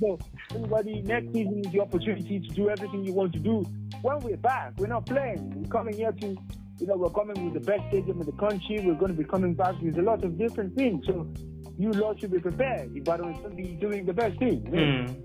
so 0.00 0.18
everybody, 0.54 1.02
next 1.02 1.32
season 1.34 1.62
is 1.62 1.72
the 1.72 1.80
opportunity 1.80 2.40
to 2.40 2.48
do 2.54 2.70
everything 2.70 3.04
you 3.04 3.12
want 3.12 3.34
to 3.34 3.38
do. 3.38 3.62
When 4.00 4.18
we're 4.20 4.38
back, 4.38 4.72
we're 4.78 4.86
not 4.86 5.04
playing. 5.04 5.52
We're 5.54 5.68
coming 5.68 5.94
here 5.94 6.12
to, 6.12 6.26
you 6.78 6.86
know, 6.86 6.96
we're 6.96 7.10
coming 7.10 7.44
with 7.44 7.62
the 7.62 7.70
best 7.70 7.82
stadium 7.88 8.20
in 8.20 8.26
the 8.26 8.32
country. 8.32 8.80
We're 8.82 8.94
going 8.94 9.14
to 9.14 9.18
be 9.18 9.24
coming 9.24 9.52
back 9.52 9.78
with 9.82 9.98
a 9.98 10.02
lot 10.02 10.24
of 10.24 10.38
different 10.38 10.74
things. 10.74 11.04
So 11.06 11.30
you 11.78 11.90
lot 11.92 12.18
should 12.18 12.32
be 12.32 12.38
prepared. 12.38 12.96
Ibadan 12.96 13.34
is 13.34 13.38
going 13.40 13.56
to 13.56 13.62
be 13.62 13.68
doing 13.74 14.06
the 14.06 14.14
best 14.14 14.38
thing. 14.38 14.62
Mm. 14.62 15.22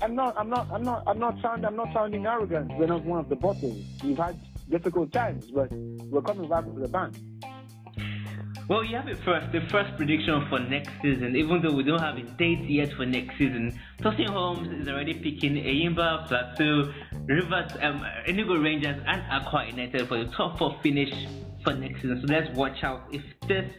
I'm 0.00 0.14
not, 0.14 0.36
I'm 0.38 0.48
not, 0.48 0.68
I'm 0.72 0.82
not, 0.82 1.02
I'm 1.06 1.18
not 1.18 1.40
sounding, 1.42 1.64
I'm 1.64 1.76
not 1.76 1.92
sounding 1.92 2.26
arrogant. 2.26 2.72
We're 2.78 2.86
not 2.86 3.04
one 3.04 3.20
of 3.20 3.28
the 3.28 3.36
bottom. 3.36 3.84
We've 4.04 4.16
had 4.16 4.38
difficult 4.68 5.12
times, 5.12 5.50
but 5.50 5.70
we're 5.72 6.22
coming 6.22 6.48
back 6.48 6.64
with 6.66 6.82
the 6.82 6.88
bang. 6.88 7.14
Well, 8.68 8.84
you 8.84 8.96
have 8.96 9.08
it 9.08 9.18
first. 9.24 9.50
The 9.52 9.60
first 9.68 9.96
prediction 9.96 10.46
for 10.48 10.60
next 10.60 10.92
season, 11.02 11.34
even 11.36 11.60
though 11.62 11.72
we 11.72 11.82
don't 11.82 12.00
have 12.00 12.16
a 12.16 12.22
date 12.22 12.62
yet 12.68 12.92
for 12.92 13.04
next 13.04 13.36
season, 13.36 13.78
Tosin 14.00 14.30
Holmes 14.30 14.68
is 14.80 14.88
already 14.88 15.14
picking 15.14 15.56
Enyimba, 15.56 16.28
Plateau, 16.28 16.92
Rivers, 17.26 17.72
um, 17.82 18.06
Enugu 18.28 18.62
Rangers, 18.62 19.02
and 19.06 19.22
Akwa 19.22 19.68
United 19.68 20.06
for 20.06 20.24
the 20.24 20.30
top 20.30 20.58
four 20.58 20.78
finish 20.82 21.12
for 21.62 21.74
next 21.74 22.02
season. 22.02 22.22
So 22.26 22.32
let's 22.32 22.56
watch 22.56 22.82
out 22.82 23.08
if 23.12 23.22
this 23.48 23.70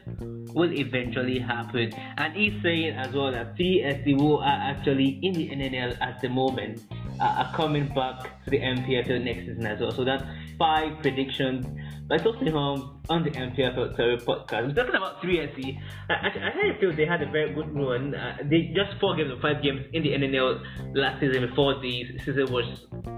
will 0.54 0.74
eventually 0.74 1.40
happen. 1.40 1.92
And 2.18 2.34
he's 2.36 2.62
saying 2.62 2.96
as 2.96 3.14
well 3.14 3.32
that 3.32 3.56
who 3.58 4.38
are 4.38 4.72
actually 4.72 5.20
in 5.22 5.34
the 5.34 5.50
NNL 5.50 5.98
at 6.02 6.22
the 6.22 6.30
moment 6.30 6.82
are 7.24 7.54
coming 7.56 7.88
back 7.94 8.44
to 8.44 8.50
the 8.50 8.60
NPFL 8.60 9.24
next 9.24 9.46
season 9.48 9.66
as 9.66 9.80
well. 9.80 9.92
So 9.92 10.04
that's 10.04 10.24
five 10.58 11.02
predictions 11.02 11.66
by 12.08 12.18
Tosin 12.18 12.52
Holmes 12.52 12.84
on 13.10 13.24
the 13.24 13.32
NPFL 13.32 13.94
Story 13.94 14.18
podcast. 14.18 14.68
We're 14.68 14.74
talking 14.74 14.96
about 14.96 15.22
3SC. 15.22 15.78
I, 16.10 16.14
I, 16.14 16.76
I 16.76 16.80
feel 16.80 16.92
they 16.94 17.06
had 17.06 17.22
a 17.22 17.32
very 17.32 17.54
good 17.54 17.74
run. 17.74 18.14
Uh, 18.14 18.38
they 18.44 18.74
just 18.76 19.00
four 19.00 19.16
games 19.16 19.32
or 19.32 19.40
five 19.42 19.64
games 19.64 19.86
in 19.94 20.04
the 20.04 20.10
NNL 20.10 20.96
last 20.96 21.22
season 21.22 21.48
before 21.48 21.80
the 21.82 22.06
season 22.26 22.52
was, 22.52 22.66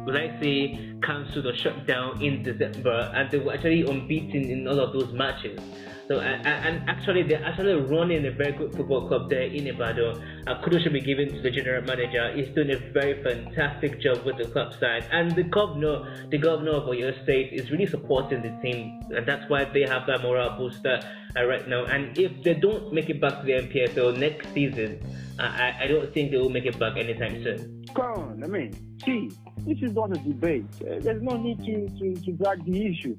would 0.06 0.16
I 0.16 0.40
say, 0.40 0.96
cancelled 1.04 1.48
or 1.48 1.56
shut 1.56 1.88
down 1.88 2.22
in 2.22 2.44
December, 2.44 3.12
and 3.16 3.30
they 3.32 3.40
were 3.40 3.54
actually 3.54 3.82
unbeaten 3.82 4.46
in 4.46 4.68
all 4.68 4.80
of 4.80 4.94
those 4.94 5.12
matches. 5.14 5.60
So 6.08 6.20
and, 6.20 6.46
and 6.46 6.90
actually 6.90 7.24
they're 7.24 7.44
actually 7.44 7.74
running 7.82 8.26
a 8.28 8.32
very 8.32 8.52
good 8.52 8.76
football 8.76 9.08
club 9.08 9.30
there 9.30 9.42
in 9.44 9.66
Ibadan. 9.68 10.44
Uh, 10.48 10.62
kudos 10.62 10.84
should 10.84 10.94
be 10.94 11.02
given 11.02 11.30
to 11.34 11.42
the 11.42 11.50
general 11.50 11.82
manager. 11.84 12.32
He's 12.36 12.54
doing 12.54 12.72
a 12.72 12.78
very 12.94 13.24
fantastic 13.24 14.00
job 14.00 14.24
with 14.24 14.38
the 14.38 14.46
club 14.46 14.74
side, 14.80 15.06
and 15.12 15.36
the 15.36 15.44
governor, 15.44 16.28
the 16.30 16.38
governor 16.38 16.72
of 16.72 16.84
Oyo 16.84 17.12
State, 17.24 17.54
is 17.54 17.72
really 17.72 17.88
supporting 17.88 18.44
the 18.44 18.54
team, 18.62 19.02
and 19.10 19.26
that's 19.26 19.50
why 19.50 19.66
they 19.66 19.82
have 19.82 20.06
that 20.06 20.22
morale 20.22 20.56
booster 20.58 21.00
uh, 21.36 21.46
right 21.46 21.68
now. 21.68 21.86
And 21.86 22.16
if 22.18 22.44
they 22.44 22.54
don't 22.54 22.94
make 22.94 23.10
it 23.10 23.20
back 23.20 23.40
to 23.42 23.46
the 23.46 23.54
NPFL 23.54 24.18
next 24.20 24.54
season, 24.54 25.00
uh, 25.40 25.44
I, 25.44 25.76
I 25.82 25.88
don't 25.88 26.14
think 26.14 26.32
they 26.32 26.38
will 26.38 26.50
make 26.50 26.66
it 26.66 26.78
back 26.78 26.98
anytime 26.98 27.44
soon. 27.44 27.84
Come 27.96 28.06
on, 28.06 28.44
I 28.44 28.48
mean, 28.48 28.74
see, 29.04 29.32
this 29.66 29.80
is 29.82 29.94
not 29.94 30.12
a 30.12 30.20
debate. 30.20 30.66
Uh, 30.82 31.00
there's 31.00 31.22
no 31.22 31.36
need 31.38 31.60
to, 31.66 31.90
to, 31.98 32.22
to 32.22 32.32
drag 32.34 32.64
the 32.66 32.86
issue. 32.86 33.18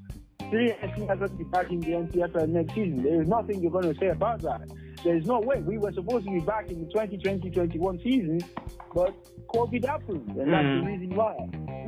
To 0.51 1.29
be 1.37 1.45
back 1.45 1.71
in 1.71 1.81
the 1.81 1.89
NPFL 1.89 2.49
next 2.49 2.75
season. 2.75 3.03
There 3.03 3.21
is 3.21 3.29
nothing 3.29 3.61
you're 3.61 3.71
going 3.71 3.93
to 3.93 3.99
say 3.99 4.09
about 4.09 4.43
that. 4.43 4.71
There 5.03 5.17
is 5.17 5.27
no 5.27 5.41
way. 5.41 5.61
We 5.61 5.77
were 5.79 5.93
supposed 5.93 6.25
to 6.27 6.31
be 6.31 6.41
back 6.41 6.71
in 6.71 6.87
the 6.87 6.93
2020-21 6.93 8.03
season, 8.03 8.41
but 8.95 9.15
COVID 9.49 9.85
happened, 9.85 10.29
and 10.37 10.53
that's 10.53 10.65
mm. 10.65 10.81
the 10.81 10.87
reason 10.87 11.15
why. 11.17 11.37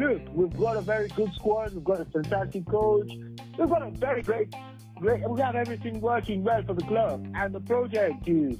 Look, 0.00 0.22
we've 0.34 0.59
got 0.59 0.76
a 0.76 0.80
very 0.80 1.09
good 1.09 1.32
squad. 1.34 1.72
We've 1.72 1.84
got 1.84 2.00
a 2.00 2.04
fantastic 2.06 2.66
coach. 2.66 3.12
We've 3.59 3.68
got 3.68 3.82
a 3.82 3.90
very 3.90 4.22
great, 4.22 4.52
great. 4.96 5.28
We 5.28 5.40
have 5.40 5.54
everything 5.54 6.00
working 6.00 6.42
well 6.42 6.62
for 6.64 6.74
the 6.74 6.84
club, 6.84 7.30
and 7.34 7.54
the 7.54 7.61
project 7.61 8.28
is 8.28 8.59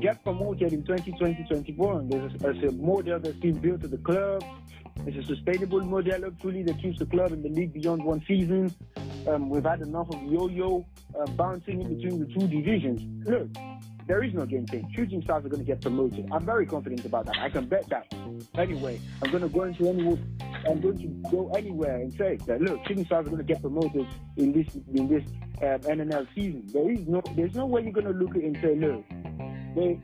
get 0.00 0.22
promoted 0.24 0.72
in 0.72 0.82
2020-21. 0.84 2.10
There's 2.10 2.34
a, 2.34 2.38
there's 2.38 2.72
a 2.72 2.72
model 2.76 3.18
that's 3.18 3.36
been 3.36 3.58
built 3.58 3.84
at 3.84 3.90
the 3.90 3.98
club. 3.98 4.44
It's 5.04 5.16
a 5.16 5.34
sustainable 5.34 5.80
model, 5.80 6.22
hopefully, 6.22 6.62
that 6.62 6.80
keeps 6.80 6.98
the 7.00 7.06
club 7.06 7.32
in 7.32 7.42
the 7.42 7.48
league 7.48 7.72
beyond 7.72 8.04
one 8.04 8.22
season. 8.26 8.72
Um, 9.26 9.50
we've 9.50 9.64
had 9.64 9.80
enough 9.80 10.08
of 10.14 10.22
yo-yo 10.22 10.86
uh, 11.18 11.26
bouncing 11.32 11.80
in 11.80 11.96
between 11.96 12.20
the 12.20 12.26
two 12.26 12.46
divisions. 12.46 13.26
Look, 13.26 13.48
there 14.06 14.22
is 14.22 14.32
no 14.32 14.46
game 14.46 14.66
change. 14.66 14.94
Shooting 14.94 15.22
stars 15.22 15.44
are 15.44 15.48
going 15.48 15.60
to 15.60 15.66
get 15.66 15.80
promoted. 15.80 16.28
I'm 16.30 16.44
very 16.44 16.66
confident 16.66 17.04
about 17.04 17.26
that. 17.26 17.38
I 17.38 17.48
can 17.48 17.66
bet 17.66 17.88
that. 17.88 18.12
Anyway, 18.56 19.00
I'm 19.22 19.30
going 19.30 19.42
to 19.42 19.48
go 19.48 19.62
into 19.64 19.88
any. 19.88 20.18
I'm 20.68 20.80
going 20.80 20.98
to 20.98 21.30
go 21.30 21.50
anywhere 21.56 21.96
and 21.96 22.12
say 22.12 22.38
that 22.46 22.60
look, 22.60 22.80
shooting 22.86 23.04
stars 23.04 23.26
are 23.26 23.30
going 23.30 23.44
to 23.44 23.52
get 23.52 23.60
promoted 23.60 24.06
in 24.36 24.52
this 24.52 24.74
in 24.94 25.08
this 25.08 25.24
um, 25.62 25.80
NNL 25.80 26.26
season. 26.34 26.64
There 26.72 26.90
is 26.90 27.06
no, 27.08 27.22
there's 27.36 27.54
no 27.54 27.66
way 27.66 27.82
you're 27.82 27.92
going 27.92 28.06
to 28.06 28.12
look 28.12 28.30
at 28.30 28.42
it 28.42 28.44
and 28.44 28.56
say 28.60 28.76
look, 28.76 29.04
they, 29.74 30.00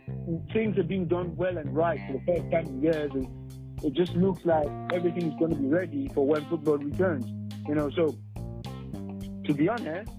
things 0.52 0.78
are 0.78 0.84
being 0.84 1.06
done 1.06 1.36
well 1.36 1.56
and 1.56 1.74
right 1.74 2.00
for 2.06 2.14
the 2.14 2.24
first 2.26 2.50
time 2.50 2.66
in 2.66 2.82
years, 2.82 3.10
and 3.14 3.28
it 3.82 3.92
just 3.94 4.14
looks 4.14 4.44
like 4.44 4.68
everything 4.92 5.30
is 5.30 5.38
going 5.38 5.50
to 5.50 5.56
be 5.56 5.68
ready 5.68 6.08
for 6.14 6.26
when 6.26 6.44
football 6.46 6.78
returns. 6.78 7.26
You 7.68 7.74
know, 7.74 7.90
so 7.90 8.16
to 9.44 9.54
be 9.54 9.68
honest, 9.68 10.10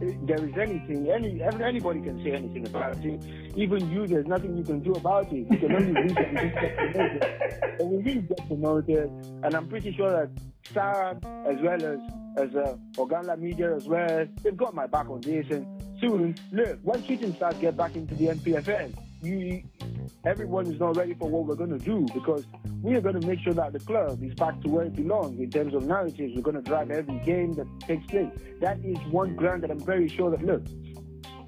there 0.00 0.44
is 0.44 0.54
anything, 0.56 1.10
any 1.10 1.42
anybody 1.42 2.00
can 2.00 2.22
say 2.22 2.32
anything 2.32 2.66
about 2.66 3.04
it. 3.04 3.22
Even 3.56 3.90
you, 3.90 4.06
there's 4.06 4.26
nothing 4.26 4.56
you 4.56 4.64
can 4.64 4.80
do 4.80 4.92
about 4.92 5.32
it. 5.32 5.46
You 5.50 5.58
can 5.58 5.72
only 5.74 5.92
read 5.92 6.10
it 6.12 6.18
and 6.18 6.38
just 6.38 6.54
get 6.60 6.76
promoted. 6.76 7.24
And 7.80 7.90
we 7.90 7.96
really 7.98 8.20
get 8.22 8.46
promoted, 8.46 9.10
and 9.42 9.54
I'm 9.54 9.68
pretty 9.68 9.92
sure 9.94 10.10
that 10.10 10.30
Sarah, 10.72 11.18
as 11.46 11.56
well 11.62 11.84
as 11.84 11.98
as 12.38 12.54
uh, 12.54 12.76
Organa 12.94 13.36
Media 13.38 13.74
as 13.74 13.86
well, 13.86 14.26
they've 14.42 14.56
got 14.56 14.74
my 14.74 14.86
back 14.86 15.10
on 15.10 15.20
this. 15.20 15.46
And 15.50 15.66
soon, 16.00 16.36
look, 16.52 16.78
when 16.82 17.04
shooting 17.04 17.34
stars 17.34 17.56
get 17.60 17.76
back 17.76 17.96
into 17.96 18.14
the 18.14 18.26
NPFL, 18.28 18.94
you, 19.22 19.62
everyone 20.24 20.66
is 20.66 20.78
not 20.78 20.96
ready 20.96 21.14
for 21.14 21.28
what 21.28 21.46
we're 21.46 21.54
going 21.54 21.76
to 21.76 21.84
do 21.84 22.06
because 22.14 22.44
we 22.82 22.94
are 22.94 23.00
going 23.00 23.20
to 23.20 23.26
make 23.26 23.40
sure 23.40 23.52
that 23.54 23.72
the 23.72 23.80
club 23.80 24.22
is 24.22 24.34
back 24.34 24.60
to 24.62 24.68
where 24.68 24.84
it 24.84 24.94
belongs 24.94 25.38
in 25.38 25.50
terms 25.50 25.74
of 25.74 25.84
narratives. 25.84 26.34
We're 26.34 26.42
going 26.42 26.56
to 26.56 26.62
drive 26.62 26.90
every 26.90 27.18
game 27.20 27.52
that 27.54 27.66
takes 27.80 28.06
place. 28.06 28.30
That 28.60 28.78
is 28.84 28.98
one 29.10 29.34
ground 29.34 29.62
that 29.62 29.70
I'm 29.70 29.80
very 29.80 30.08
sure 30.08 30.30
that, 30.30 30.42
look, 30.44 30.62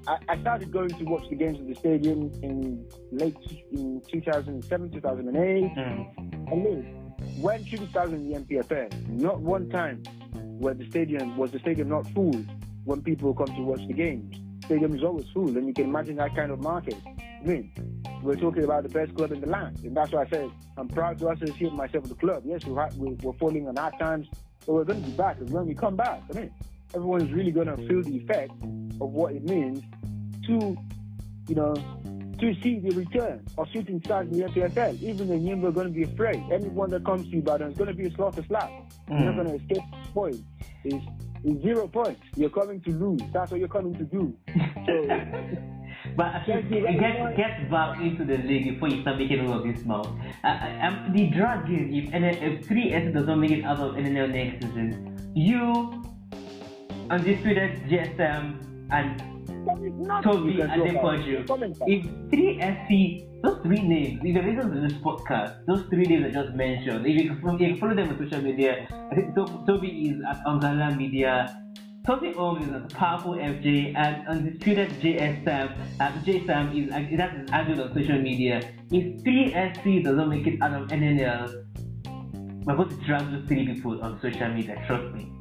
I, 0.07 0.17
I 0.29 0.41
started 0.41 0.71
going 0.71 0.89
to 0.89 1.03
watch 1.05 1.29
the 1.29 1.35
games 1.35 1.59
at 1.59 1.67
the 1.67 1.75
stadium 1.75 2.31
in 2.41 2.85
late 3.11 3.35
in 3.71 4.01
2007, 4.11 4.91
2008. 4.91 5.63
Mm. 5.75 6.51
And 6.51 6.63
look, 6.63 6.85
when 7.39 7.63
Shooting 7.65 7.89
Stars 7.89 8.11
in 8.11 8.29
the 8.29 8.39
NPFL, 8.39 9.09
not 9.09 9.39
one 9.39 9.69
time 9.69 10.03
where 10.59 10.73
the 10.73 10.87
stadium 10.89 11.37
was 11.37 11.51
the 11.51 11.59
stadium 11.59 11.89
not 11.89 12.07
full 12.09 12.43
when 12.85 13.01
people 13.01 13.33
come 13.33 13.47
to 13.47 13.61
watch 13.61 13.85
the 13.87 13.93
games. 13.93 14.35
Stadium 14.65 14.95
is 14.95 15.03
always 15.03 15.27
full, 15.33 15.55
and 15.57 15.67
you 15.67 15.73
can 15.73 15.85
imagine 15.85 16.15
that 16.15 16.35
kind 16.35 16.51
of 16.51 16.61
market. 16.61 16.95
Mean, 17.43 17.71
we're 18.21 18.35
talking 18.35 18.63
about 18.63 18.83
the 18.83 18.89
best 18.89 19.15
club 19.15 19.31
in 19.31 19.41
the 19.41 19.47
land, 19.47 19.79
and 19.83 19.97
that's 19.97 20.11
why 20.11 20.23
I 20.23 20.29
said 20.29 20.51
I'm 20.77 20.87
proud 20.87 21.17
to 21.19 21.29
associate 21.29 21.73
myself 21.73 22.03
with 22.03 22.11
the 22.11 22.25
club. 22.27 22.43
Yes, 22.45 22.65
we're, 22.65 22.87
we're 22.97 23.33
falling 23.33 23.67
on 23.67 23.75
hard 23.75 23.97
times, 23.99 24.27
but 24.65 24.73
we're 24.73 24.83
going 24.83 25.03
to 25.03 25.09
be 25.09 25.17
back. 25.17 25.37
And 25.39 25.49
when 25.49 25.65
we 25.65 25.73
come 25.73 25.95
back, 25.95 26.21
I 26.29 26.33
mean, 26.37 26.53
everyone's 26.93 27.31
really 27.31 27.51
going 27.51 27.67
to 27.67 27.77
feel 27.87 28.03
the 28.03 28.17
effect 28.17 28.51
of 29.01 29.09
what 29.09 29.33
it 29.33 29.43
means 29.43 29.81
to, 30.45 30.77
you 31.47 31.55
know, 31.55 31.73
to 32.39 32.61
see 32.61 32.79
the 32.79 32.91
return 32.91 33.43
of 33.57 33.67
shooting 33.71 34.01
stars 34.03 34.27
in 34.31 34.39
the 34.39 34.45
NPFL. 34.45 35.01
Even 35.01 35.27
the 35.27 35.35
Yimba 35.35 35.65
are 35.65 35.71
going 35.71 35.87
to 35.87 35.93
be 35.93 36.03
afraid. 36.03 36.43
Anyone 36.51 36.89
that 36.91 37.03
comes 37.05 37.23
to 37.23 37.29
you, 37.29 37.41
but 37.41 37.61
it's 37.61 37.77
going 37.77 37.89
to 37.89 37.95
be 37.95 38.05
a 38.05 38.11
slaughter 38.13 38.43
slap. 38.47 38.69
Mm. 39.09 39.19
You're 39.19 39.33
not 39.33 39.35
going 39.43 39.59
to 39.59 39.63
escape 39.63 39.83
point. 40.13 40.43
Is 40.83 41.01
is 41.43 41.61
zero 41.63 41.87
points. 41.87 42.21
You're 42.35 42.51
coming 42.51 42.81
to 42.81 42.91
lose. 42.91 43.21
That's 43.33 43.49
what 43.49 43.59
you're 43.59 43.69
coming 43.69 43.95
to 43.95 44.03
do. 44.03 44.35
So. 44.83 45.80
But 46.15 46.27
I 46.27 46.43
think 46.45 46.69
get 46.69 47.35
get 47.35 47.69
back 47.69 47.99
into 48.01 48.25
the 48.25 48.37
league 48.37 48.73
before 48.73 48.89
you 48.89 49.01
start 49.01 49.17
making 49.17 49.45
all 49.47 49.59
of 49.59 49.63
this 49.63 49.85
mouth. 49.85 50.09
Uh, 50.43 50.47
um, 50.81 51.13
the 51.13 51.27
dragon, 51.27 51.93
if, 51.93 52.13
if 52.13 52.67
3S 52.67 53.13
does 53.13 53.27
not 53.27 53.37
make 53.37 53.51
it 53.51 53.63
out 53.63 53.79
of 53.79 53.95
NNL 53.95 54.33
next 54.33 54.65
season, 54.65 55.31
you, 55.35 56.03
Undisputed 57.09 57.83
GSM, 57.87 58.87
and 58.91 59.31
Toby 60.23 60.61
and 60.61 60.71
Adepoju. 60.71 61.45
If 61.87 62.05
3SC, 62.31 63.41
those 63.43 63.61
three 63.63 63.81
names, 63.81 64.21
if 64.23 64.33
the 64.33 64.41
reason 64.41 64.73
for 64.73 64.79
this 64.79 64.93
podcast, 64.99 65.65
those 65.67 65.83
three 65.89 66.05
names 66.05 66.25
I 66.25 66.41
just 66.41 66.55
mentioned, 66.55 67.05
if 67.05 67.15
you 67.15 67.35
can, 67.35 67.55
if 67.55 67.61
you 67.61 67.77
follow 67.77 67.95
them 67.95 68.09
on 68.09 68.17
social 68.17 68.41
media, 68.41 68.87
I 69.11 69.15
think 69.15 69.35
Toby 69.35 70.09
is 70.09 70.21
at 70.29 70.43
Ongala 70.45 70.97
Media, 70.97 71.55
Toby 72.05 72.33
Om 72.33 72.57
is 72.63 72.69
a 72.69 72.95
powerful 72.95 73.33
FJ 73.33 73.95
and 73.95 74.27
undisputed 74.27 74.89
JS 75.01 75.43
Sam. 75.43 75.69
Uh, 75.99 76.11
J 76.23 76.45
Sam 76.47 76.75
is 76.75 76.91
uh, 76.91 77.05
that's 77.15 77.69
his 77.69 77.79
on 77.79 77.93
social 77.93 78.19
media. 78.19 78.73
If 78.89 79.23
3SC 79.23 80.03
doesn't 80.03 80.29
make 80.29 80.47
it 80.47 80.59
out 80.63 80.73
of 80.73 80.87
NNL, 80.87 81.63
we're 82.65 82.75
going 82.75 82.89
to 82.89 82.95
drag 83.05 83.31
those 83.31 83.47
three 83.47 83.67
people 83.67 84.01
on 84.01 84.19
social 84.19 84.49
media. 84.49 84.83
Trust 84.87 85.13
me 85.13 85.31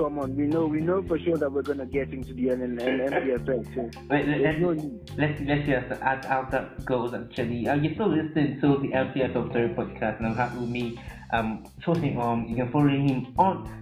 come 0.00 0.18
on. 0.18 0.34
We 0.34 0.46
know 0.46 0.64
we 0.66 0.80
know 0.80 1.02
for 1.02 1.18
sure 1.18 1.36
that 1.36 1.52
we're 1.52 1.62
gonna 1.62 1.84
get 1.84 2.10
into 2.10 2.32
the 2.32 2.46
NPFL. 2.48 3.60
So 3.74 3.90
Wait, 4.10 4.26
let, 4.26 4.58
no 4.58 4.70
let's 5.18 5.40
let's 5.42 5.66
just 5.66 6.02
add 6.02 6.24
how 6.24 6.48
that 6.50 6.84
goes 6.86 7.12
actually. 7.12 7.68
Uh, 7.68 7.74
you're 7.74 7.92
still 7.94 8.08
listening 8.08 8.58
to 8.62 8.78
the 8.78 8.88
NPFL 8.88 9.50
Story 9.50 9.68
podcast 9.68 10.18
and 10.18 10.28
I'm 10.28 10.36
happy 10.36 10.58
with 10.58 10.70
me. 10.70 10.98
Um, 11.32 11.64
sourcing 11.84 12.16
um, 12.18 12.46
you 12.48 12.56
can 12.56 12.72
follow 12.72 12.88
him 12.88 13.34
on 13.38 13.79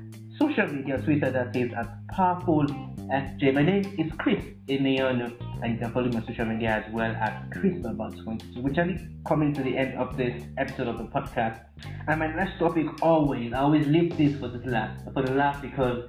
social 0.49 0.72
media, 0.72 0.99
Twitter 0.99 1.30
that 1.30 1.55
is 1.55 1.70
as 1.74 1.86
Powerful 2.11 2.64
FJ. 3.11 3.53
My 3.53 3.62
name 3.62 3.84
is 3.99 4.11
Chris 4.18 4.42
Emeono, 4.66 5.30
and 5.62 5.72
you 5.74 5.78
can 5.78 5.92
follow 5.92 6.09
me 6.09 6.16
on 6.16 6.26
social 6.26 6.46
media 6.46 6.82
as 6.86 6.92
well 6.94 7.11
at 7.11 7.51
Chris 7.53 7.84
about 7.84 8.16
22. 8.24 8.62
Which 8.62 8.78
are 8.78 8.88
coming 9.26 9.53
to 9.53 9.62
the 9.62 9.76
end 9.76 9.99
of 9.99 10.16
this 10.16 10.42
episode 10.57 10.88
of 10.88 10.99
the 10.99 11.05
podcast. 11.05 11.61
And 12.07 12.18
my 12.18 12.28
next 12.28 12.59
topic 12.59 12.86
always, 13.03 13.53
I 13.53 13.59
always 13.59 13.86
leave 13.86 14.16
this 14.16 14.38
for 14.38 14.49
the 14.49 14.59
last 14.70 15.05
for 15.12 15.22
the 15.22 15.32
last 15.32 15.61
because 15.61 16.09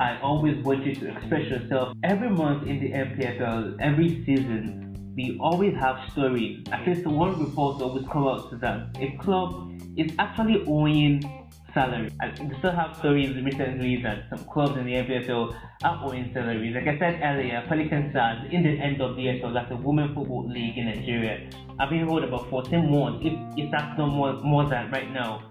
I 0.00 0.18
always 0.20 0.62
want 0.64 0.84
you 0.84 0.94
to 0.94 1.16
express 1.16 1.48
yourself. 1.48 1.96
Every 2.04 2.28
month 2.28 2.68
in 2.68 2.80
the 2.80 2.90
NPFL, 2.92 3.78
every 3.80 4.22
season, 4.26 5.14
we 5.16 5.38
always 5.40 5.74
have 5.76 6.10
stories. 6.12 6.62
At 6.72 6.86
least 6.86 7.06
one 7.06 7.42
report 7.42 7.80
always 7.80 8.06
come 8.12 8.26
out 8.26 8.50
to 8.50 8.56
that 8.58 8.96
a 9.00 9.16
club 9.16 9.72
is 9.96 10.12
actually 10.18 10.64
owing 10.66 11.37
salary. 11.78 12.10
we 12.40 12.58
still 12.58 12.72
have 12.72 12.96
stories 12.96 13.36
recently 13.44 14.02
that 14.02 14.24
some 14.30 14.44
clubs 14.52 14.76
in 14.76 14.84
the 14.84 14.94
NPFL 14.94 15.54
are 15.84 16.04
owing 16.04 16.30
salaries. 16.34 16.74
Like 16.74 16.88
I 16.88 16.98
said 16.98 17.20
earlier, 17.22 17.64
Pelican 17.68 18.10
Stars 18.10 18.38
in 18.50 18.64
the 18.64 18.74
end 18.86 19.00
of 19.00 19.14
the 19.14 19.22
year, 19.22 19.38
so 19.40 19.52
that's 19.52 19.68
the 19.68 19.76
women 19.76 20.12
football 20.12 20.48
league 20.48 20.76
in 20.76 20.86
Nigeria. 20.86 21.48
I've 21.78 21.90
been 21.90 22.06
told 22.08 22.24
about 22.24 22.50
14 22.50 22.90
months, 22.90 23.24
if, 23.24 23.34
if 23.56 23.70
that's 23.70 23.96
no 23.96 24.06
more, 24.06 24.32
more 24.42 24.68
than 24.68 24.90
right 24.90 25.10
now. 25.12 25.48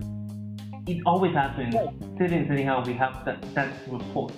It 0.85 1.01
always 1.05 1.33
happens. 1.33 1.75
Sitting, 2.17 2.51
anyhow, 2.51 2.83
we 2.85 2.93
have 2.93 3.23
that, 3.25 3.41
that 3.55 3.71
report. 3.89 4.33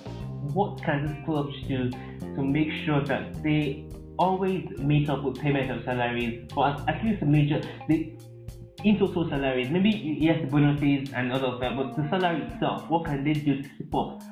What 0.54 0.82
can 0.84 1.06
these 1.06 1.24
clubs 1.24 1.54
do 1.66 1.90
to 2.36 2.42
make 2.42 2.70
sure 2.84 3.02
that 3.04 3.42
they 3.42 3.88
always 4.16 4.64
meet 4.78 5.08
up 5.10 5.24
with 5.24 5.40
payment 5.40 5.70
of 5.72 5.82
salaries, 5.84 6.46
for 6.54 6.68
at, 6.68 7.04
least 7.04 7.22
a 7.22 7.26
major, 7.26 7.60
they, 7.88 8.16
in 8.84 8.98
total 8.98 9.28
salaries, 9.28 9.70
maybe 9.70 9.90
yes, 10.20 10.38
bonuses 10.50 11.12
and 11.12 11.32
of 11.32 11.60
that, 11.60 11.76
but 11.76 11.96
the 11.96 12.08
salary 12.08 12.42
itself, 12.42 12.88
what 12.88 13.04
can 13.04 13.24
they 13.24 13.34
do 13.34 13.62
to 13.62 13.68
support 13.76 14.22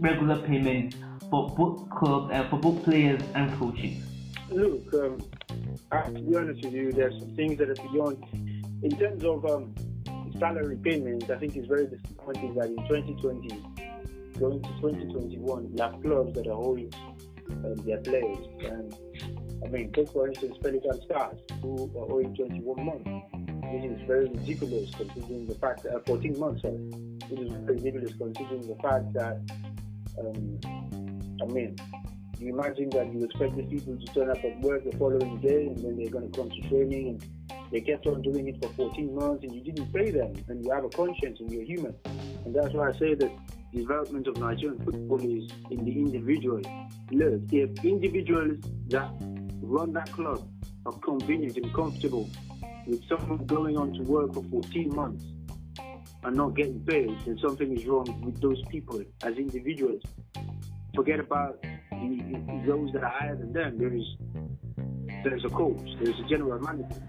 regular 0.00 0.36
payments 0.46 0.96
for 1.30 1.48
both 1.50 1.88
clubs 1.90 2.32
uh, 2.32 2.48
for 2.48 2.58
both 2.58 2.82
players 2.84 3.22
and 3.34 3.52
coaches? 3.58 4.02
Look, 4.50 4.94
um, 4.94 5.18
to 5.92 6.22
be 6.22 6.36
honest 6.36 6.64
with 6.64 6.72
you, 6.72 6.92
there's 6.92 7.18
some 7.20 7.34
things 7.34 7.58
that 7.58 7.68
are 7.70 7.88
beyond. 7.92 8.24
In 8.82 8.96
terms 8.96 9.24
of 9.24 9.44
um, 9.44 9.74
salary 10.38 10.76
payments, 10.76 11.28
I 11.28 11.36
think 11.36 11.56
it's 11.56 11.66
very 11.66 11.86
disappointing 11.86 12.54
that 12.54 12.66
in 12.66 12.76
2020, 12.88 13.48
going 14.38 14.62
to 14.62 14.68
2021, 14.80 15.72
we 15.72 15.80
have 15.80 16.00
clubs 16.00 16.34
that 16.34 16.46
are 16.46 16.52
owing 16.52 16.92
um, 17.50 17.74
their 17.84 17.98
players. 17.98 18.38
And 18.60 18.94
I 19.64 19.68
mean, 19.68 19.92
take 19.92 20.10
for 20.10 20.28
instance 20.28 20.56
Pelican 20.62 21.02
Stars, 21.02 21.38
who 21.60 21.90
are 21.98 22.10
owing 22.12 22.34
21 22.34 22.84
months 22.84 23.47
which 23.72 23.84
is 23.84 24.06
very 24.06 24.26
ridiculous 24.28 24.90
considering 24.94 25.46
the 25.46 25.54
fact 25.54 25.82
that 25.84 25.94
uh, 25.94 26.00
14 26.06 26.38
months, 26.38 26.62
sorry, 26.62 26.90
is 27.30 27.52
ridiculous 27.66 28.12
considering 28.16 28.66
the 28.66 28.76
fact 28.82 29.12
that, 29.14 29.40
um, 30.18 30.60
I 31.42 31.52
mean, 31.52 31.76
you 32.38 32.54
imagine 32.54 32.88
that 32.90 33.12
you 33.12 33.24
expect 33.24 33.56
these 33.56 33.68
people 33.68 33.96
to 33.96 34.14
turn 34.14 34.30
up 34.30 34.44
at 34.44 34.60
work 34.60 34.84
the 34.84 34.96
following 34.96 35.38
day 35.40 35.66
and 35.66 35.78
then 35.78 35.96
they're 35.96 36.10
going 36.10 36.30
to 36.30 36.38
come 36.38 36.50
to 36.50 36.60
training 36.68 37.08
and 37.08 37.24
they 37.70 37.80
kept 37.80 38.06
on 38.06 38.22
doing 38.22 38.48
it 38.48 38.62
for 38.62 38.72
14 38.74 39.14
months 39.14 39.44
and 39.44 39.52
you 39.54 39.60
didn't 39.60 39.92
pay 39.92 40.10
them 40.10 40.32
and 40.48 40.64
you 40.64 40.70
have 40.70 40.84
a 40.84 40.88
conscience 40.88 41.38
and 41.40 41.50
you're 41.50 41.64
human. 41.64 41.94
And 42.44 42.54
that's 42.54 42.72
why 42.72 42.88
I 42.88 42.92
say 42.92 43.14
that 43.14 43.30
development 43.72 44.26
of 44.26 44.38
Nigerian 44.38 44.82
football 44.84 45.20
is 45.20 45.50
in 45.70 45.84
the 45.84 45.92
individual. 45.92 46.62
Look, 47.10 47.42
if 47.52 47.84
individuals 47.84 48.58
that 48.88 49.10
run 49.60 49.92
that 49.92 50.10
club 50.12 50.48
are 50.86 50.92
convenient 50.92 51.56
and 51.56 51.74
comfortable 51.74 52.30
with 52.88 53.06
someone 53.06 53.44
going 53.46 53.76
on 53.76 53.92
to 53.92 54.02
work 54.02 54.32
for 54.34 54.42
14 54.44 54.94
months 54.94 55.24
and 56.24 56.36
not 56.36 56.56
getting 56.56 56.80
paid, 56.84 57.14
then 57.26 57.38
something 57.38 57.76
is 57.76 57.86
wrong 57.86 58.06
with 58.24 58.40
those 58.40 58.60
people 58.70 59.02
as 59.22 59.36
individuals. 59.36 60.02
Forget 60.94 61.20
about 61.20 61.62
the, 61.62 62.62
those 62.66 62.90
that 62.92 63.04
are 63.04 63.10
higher 63.10 63.36
than 63.36 63.52
them. 63.52 63.78
There 63.78 63.94
is 63.94 64.04
there 65.24 65.36
is 65.36 65.44
a 65.44 65.48
coach, 65.48 65.82
there 66.00 66.10
is 66.10 66.18
a 66.18 66.28
general 66.28 66.60
manager, 66.60 67.02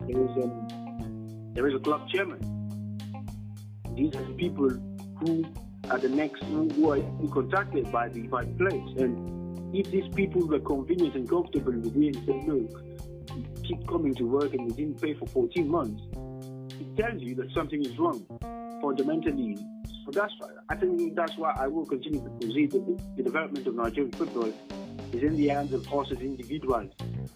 there 0.00 0.20
is 0.20 0.36
a 0.36 0.44
um, 0.44 1.52
there 1.54 1.66
is 1.68 1.74
a 1.74 1.78
club 1.78 2.08
chairman. 2.10 2.40
These 3.94 4.14
are 4.16 4.24
the 4.24 4.34
people 4.34 4.70
who 5.20 5.44
are 5.90 5.98
the 5.98 6.08
next 6.08 6.42
who 6.44 6.90
are 6.90 7.00
contacted 7.32 7.90
by 7.90 8.08
the 8.08 8.22
by 8.26 8.44
players 8.44 8.90
and 8.98 9.34
if 9.74 9.90
these 9.90 10.06
people 10.14 10.46
were 10.46 10.60
convenient 10.60 11.16
and 11.16 11.28
comfortable 11.28 11.72
with 11.72 11.96
it 11.96 12.14
and 12.14 12.26
said, 12.26 12.44
look, 12.46 12.93
keep 13.64 13.86
coming 13.88 14.14
to 14.14 14.24
work 14.24 14.52
and 14.54 14.66
we 14.66 14.72
didn't 14.72 15.00
pay 15.00 15.14
for 15.14 15.26
14 15.26 15.68
months, 15.68 16.02
it 16.80 16.96
tells 16.96 17.20
you 17.22 17.34
that 17.36 17.50
something 17.52 17.84
is 17.84 17.98
wrong 17.98 18.24
fundamentally. 18.80 19.56
So 20.04 20.10
that's 20.12 20.32
why 20.38 20.50
I 20.68 20.76
think 20.76 21.14
that's 21.14 21.36
why 21.38 21.54
I 21.58 21.66
will 21.66 21.86
continue 21.86 22.20
to 22.20 22.30
proceed 22.30 22.72
the, 22.72 23.00
the 23.16 23.22
development 23.22 23.66
of 23.66 23.74
Nigerian 23.74 24.12
football 24.12 24.52
is 25.12 25.22
in 25.22 25.36
the 25.36 25.48
hands 25.48 25.72
of 25.72 25.86
as 26.10 26.18
individuals. 26.20 26.92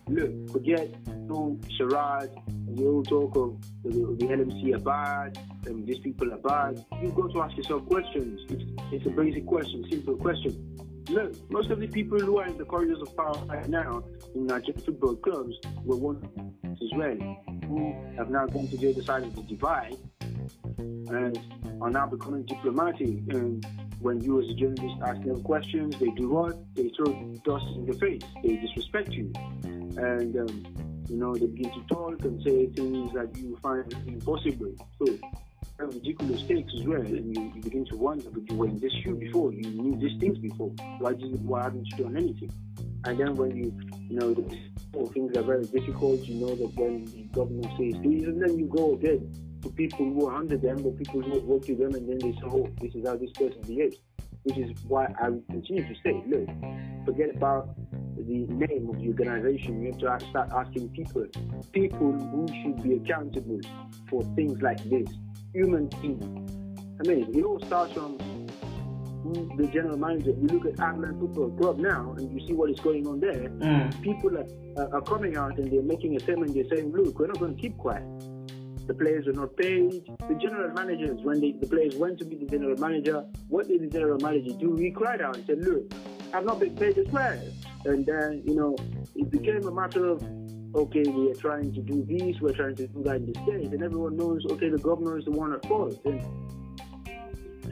Look, 0.09 0.51
forget 0.51 0.89
no 1.07 1.59
charade, 1.77 2.31
the 2.75 2.87
old 2.87 3.09
talk 3.09 3.37
of 3.37 3.57
the, 3.85 3.91
the 3.91 4.27
LMC 4.27 4.75
are 4.75 4.79
bad, 4.79 5.39
and 5.67 5.87
these 5.87 5.99
people 5.99 6.33
are 6.33 6.39
bad. 6.39 6.85
You've 7.01 7.15
got 7.15 7.33
to 7.33 7.43
ask 7.43 7.57
yourself 7.57 7.87
questions. 7.87 8.41
It's, 8.51 8.65
it's 8.93 9.07
a 9.07 9.11
basic 9.11 9.47
question, 9.47 9.85
simple 9.91 10.17
question. 10.17 10.68
Look, 11.11 11.51
most 11.51 11.71
of 11.71 11.81
the 11.81 11.87
people 11.87 12.19
who 12.21 12.39
are 12.39 12.47
in 12.47 12.59
the 12.59 12.65
corridors 12.65 13.01
of 13.01 13.17
power 13.17 13.39
right 13.47 13.67
now 13.69 14.05
in 14.35 14.47
Nigerian 14.47 14.79
football 14.83 15.17
clubs 15.17 15.57
were 15.83 15.97
one 15.97 16.21
as 16.65 16.91
well, 16.95 17.17
who 17.67 17.95
have 18.17 18.29
now 18.29 18.47
come 18.47 18.69
to 18.69 18.77
the 18.77 18.91
other 18.91 19.03
side 19.03 19.23
of 19.23 19.35
the 19.35 19.43
divide 19.43 19.97
and 20.79 21.39
are 21.81 21.91
now 21.91 22.07
becoming 22.07 22.45
diplomatic. 22.45 23.09
And 23.31 23.65
when 24.01 24.21
you 24.21 24.39
as 24.43 24.49
a 24.51 24.55
journalist 24.55 24.97
ask 25.03 25.23
them 25.23 25.43
questions, 25.43 25.99
they 25.99 26.11
do 26.11 26.29
what? 26.29 26.59
They 26.75 26.91
throw 26.91 27.07
dust 27.43 27.65
in 27.77 27.87
your 27.87 27.95
face. 27.95 28.23
They 28.43 28.57
disrespect 28.57 29.11
you. 29.13 29.33
And, 29.65 30.37
um, 30.37 30.67
you 31.09 31.17
know, 31.17 31.35
they 31.35 31.47
begin 31.47 31.73
to 31.73 31.95
talk 31.95 32.23
and 32.23 32.43
say 32.43 32.67
things 32.67 33.13
that 33.15 33.35
you 33.37 33.57
find 33.63 33.91
impossible. 34.07 34.75
So, 34.99 35.19
ridiculous 35.79 36.43
takes 36.43 36.73
as 36.75 36.87
well, 36.87 37.01
and 37.01 37.37
you, 37.37 37.53
you, 37.55 37.63
begin 37.63 37.85
to 37.87 37.97
wonder, 37.97 38.29
but 38.31 38.49
you 38.51 38.57
were 38.57 38.67
in 38.67 38.79
this 38.79 38.93
shoe 39.05 39.15
before, 39.15 39.53
you 39.53 39.71
knew 39.71 39.97
these 39.99 40.19
things 40.21 40.39
before. 40.39 40.71
Why 40.99 41.13
did 41.13 41.45
why 41.45 41.63
haven't 41.63 41.87
you 41.87 42.05
done 42.05 42.17
anything? 42.17 42.51
And 43.05 43.19
then 43.19 43.35
when 43.37 43.57
you, 43.57 43.73
you 44.09 44.19
know, 44.19 44.35
that 44.35 45.13
things 45.13 45.37
are 45.37 45.43
very 45.43 45.65
difficult, 45.67 46.21
you 46.23 46.47
know 46.47 46.55
that 46.55 46.75
when 46.75 47.05
the 47.05 47.23
government 47.33 47.67
says 47.79 47.95
this, 48.03 48.25
and 48.27 48.43
then 48.43 48.59
you 48.59 48.67
go 48.67 48.95
again 48.95 49.33
to 49.63 49.71
people 49.71 50.07
who 50.07 50.27
are 50.27 50.35
under 50.35 50.57
them 50.57 50.85
or 50.85 50.93
people 50.93 51.23
who 51.23 51.39
work 51.41 51.69
with 51.69 51.79
them, 51.79 51.95
and 51.95 52.09
then 52.09 52.19
they 52.19 52.37
say, 52.39 52.47
oh, 52.47 52.69
this 52.81 52.95
is 52.95 53.07
how 53.07 53.17
this 53.17 53.31
person 53.33 53.61
behaves. 53.67 53.97
Which 54.45 54.59
is 54.59 54.77
why 54.87 55.07
I 55.21 55.27
continue 55.51 55.87
to 55.87 55.95
say, 56.03 56.23
look, 56.27 56.49
forget 57.05 57.35
about 57.37 57.77
the 58.17 58.47
name 58.47 58.89
of 58.89 58.99
the 58.99 59.09
organization. 59.09 59.83
You 59.83 60.09
have 60.09 60.21
to 60.21 60.31
start 60.31 60.51
asking 60.53 60.89
people, 60.91 61.27
people 61.73 62.13
who 62.13 62.47
should 62.63 62.83
be 62.83 62.95
accountable 62.95 63.61
for 64.09 64.23
things 64.35 64.61
like 64.63 64.83
this, 64.89 65.09
human 65.53 65.87
beings. 66.01 66.51
I 67.01 67.09
mean, 67.09 67.37
it 67.37 67.45
all 67.45 67.61
starts 67.61 67.93
from 67.93 68.19
the 69.57 69.67
general 69.73 69.97
manager. 69.97 70.31
You 70.31 70.49
look 70.49 70.67
at 70.67 70.75
Heartland 70.77 71.21
Football 71.21 71.51
Club 71.51 71.79
now, 71.79 72.15
and 72.17 72.33
you 72.33 72.47
see 72.47 72.55
what 72.55 72.71
is 72.71 72.81
going 72.81 73.07
on 73.07 73.21
there. 73.21 73.49
Mm. 73.49 74.03
People 74.03 74.37
are, 74.39 74.95
are 74.95 75.03
coming 75.03 75.37
out 75.37 75.59
and 75.59 75.71
they're 75.71 75.83
making 75.83 76.17
a 76.17 76.21
statement. 76.21 76.55
They're 76.55 76.69
saying, 76.69 76.93
"Look, 76.93 77.19
we're 77.19 77.27
not 77.27 77.39
going 77.39 77.55
to 77.55 77.61
keep 77.61 77.77
quiet." 77.79 78.05
The 78.89 78.95
players 78.95 79.27
are 79.27 79.35
not 79.35 79.55
paid. 79.55 80.07
The 80.29 80.35
general 80.41 80.73
managers, 80.73 81.21
when 81.23 81.43
they, 81.43 81.53
the 81.53 81.67
players 81.67 81.95
went 81.97 82.19
to 82.21 82.25
meet 82.25 82.41
the 82.41 82.47
general 82.47 82.75
manager, 82.79 83.23
what 83.49 83.69
did 83.69 83.83
the 83.83 83.87
general 83.87 84.19
manager 84.19 84.53
do? 84.59 84.77
He 84.77 84.91
cried 84.91 85.21
out 85.21 85.37
and 85.37 85.45
said, 85.47 85.59
Look, 85.63 85.93
I've 86.33 86.47
not 86.47 86.59
been 86.59 86.75
paid 86.75 86.97
as 86.97 87.07
well. 87.09 87.39
And 87.85 88.07
then, 88.07 88.43
you 88.47 88.55
know, 88.55 88.77
it 89.15 89.31
became 89.31 89.67
a 89.67 89.71
matter 89.71 90.07
of, 90.07 90.23
okay, 90.79 91.03
we 91.03 91.31
are 91.31 91.35
trying 91.35 91.73
to 91.75 91.81
do 91.81 92.05
this, 92.09 92.41
we're 92.41 92.53
trying 92.53 92.77
to 92.77 92.87
do 92.87 93.03
that 93.03 93.17
in 93.17 93.33
the 93.33 93.35
state, 93.43 93.73
And 93.73 93.83
everyone 93.83 94.17
knows, 94.17 94.45
okay, 94.53 94.69
the 94.69 94.79
governor 94.79 95.19
is 95.19 95.25
the 95.25 95.33
one 95.33 95.53
at 95.53 95.67
fault. 95.67 95.99
And, 96.05 96.21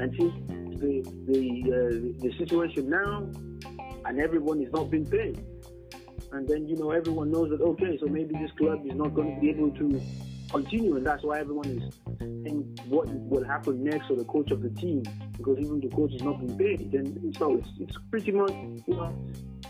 and 0.01 0.13
see, 0.13 0.33
the, 0.83 1.03
the, 1.27 1.43
uh, 1.73 2.23
the 2.23 2.35
situation 2.37 2.91
now, 2.91 3.31
and 4.05 4.21
everyone 4.21 4.61
is 4.61 4.73
not 4.73 4.91
being 4.91 5.07
paid. 5.07 5.43
And 6.33 6.49
then, 6.49 6.69
you 6.69 6.77
know, 6.77 6.91
everyone 6.91 7.31
knows 7.31 7.51
that, 7.51 7.61
okay, 7.63 7.97
so 8.01 8.07
maybe 8.07 8.35
this 8.35 8.51
club 8.59 8.85
is 8.85 8.95
not 8.95 9.15
going 9.15 9.37
to 9.37 9.41
be 9.41 9.51
able 9.51 9.71
to 9.71 10.01
continue, 10.51 10.97
and 10.97 11.07
that's 11.07 11.23
why 11.23 11.41
everyone 11.41 11.67
is 11.67 11.95
saying 12.21 12.79
what 12.89 13.09
will 13.09 13.45
happen 13.45 13.83
next 13.83 14.07
for 14.07 14.17
the 14.17 14.25
coach 14.25 14.51
of 14.51 14.63
the 14.63 14.71
team 14.71 15.03
because 15.37 15.59
even 15.59 15.81
the 15.81 15.89
coach 15.89 16.13
is 16.13 16.23
not 16.23 16.39
being 16.39 16.57
paid. 16.59 16.93
And 16.95 17.37
so 17.37 17.57
it's, 17.57 17.69
it's 17.81 17.97
pretty 18.11 18.33
much 18.33 18.53
you 18.53 18.83
know 18.95 19.17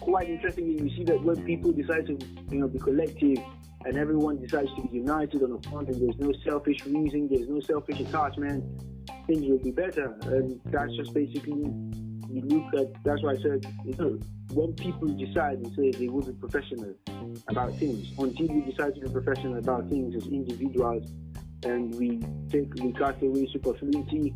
quite 0.01 0.29
interesting. 0.29 0.67
You 0.67 0.89
see 0.97 1.05
that 1.05 1.23
when 1.23 1.43
people 1.45 1.73
decide 1.73 2.07
to 2.07 2.19
you 2.51 2.59
know 2.59 2.69
be 2.69 2.79
collective 2.79 3.39
and 3.85 3.97
everyone 3.97 4.41
decides 4.41 4.69
to 4.75 4.83
be 4.83 4.97
united 4.97 5.43
on 5.43 5.53
a 5.53 5.69
front, 5.69 5.89
and 5.89 6.01
there's 6.01 6.19
no 6.19 6.33
selfish 6.45 6.85
reason, 6.87 7.29
there's 7.31 7.49
no 7.49 7.61
selfish 7.61 8.01
attachment, 8.01 8.65
things 9.27 9.45
will 9.49 9.59
be 9.59 9.71
better. 9.71 10.17
And 10.23 10.61
that's 10.67 10.95
just 10.97 11.15
basically 11.15 11.71
you 12.31 12.43
look 12.43 12.75
at. 12.75 13.05
That's 13.05 13.23
why 13.23 13.33
I 13.33 13.37
said 13.37 13.67
you 13.85 13.95
know 13.99 14.19
when 14.53 14.73
people 14.75 15.09
decide 15.09 15.59
and 15.59 15.75
say 15.75 15.91
they 15.91 16.09
will 16.09 16.23
be 16.23 16.33
professional 16.33 16.95
about 17.49 17.75
things, 17.75 18.13
until 18.19 18.47
we 18.47 18.71
decide 18.71 18.95
to 18.95 19.01
be 19.01 19.11
professional 19.11 19.59
about 19.59 19.89
things 19.89 20.15
as 20.15 20.27
individuals 20.29 21.11
and 21.65 21.95
we 21.97 22.21
take 22.49 22.73
we 22.83 22.93
cast 22.93 23.23
away 23.23 23.49
superfluity, 23.53 24.35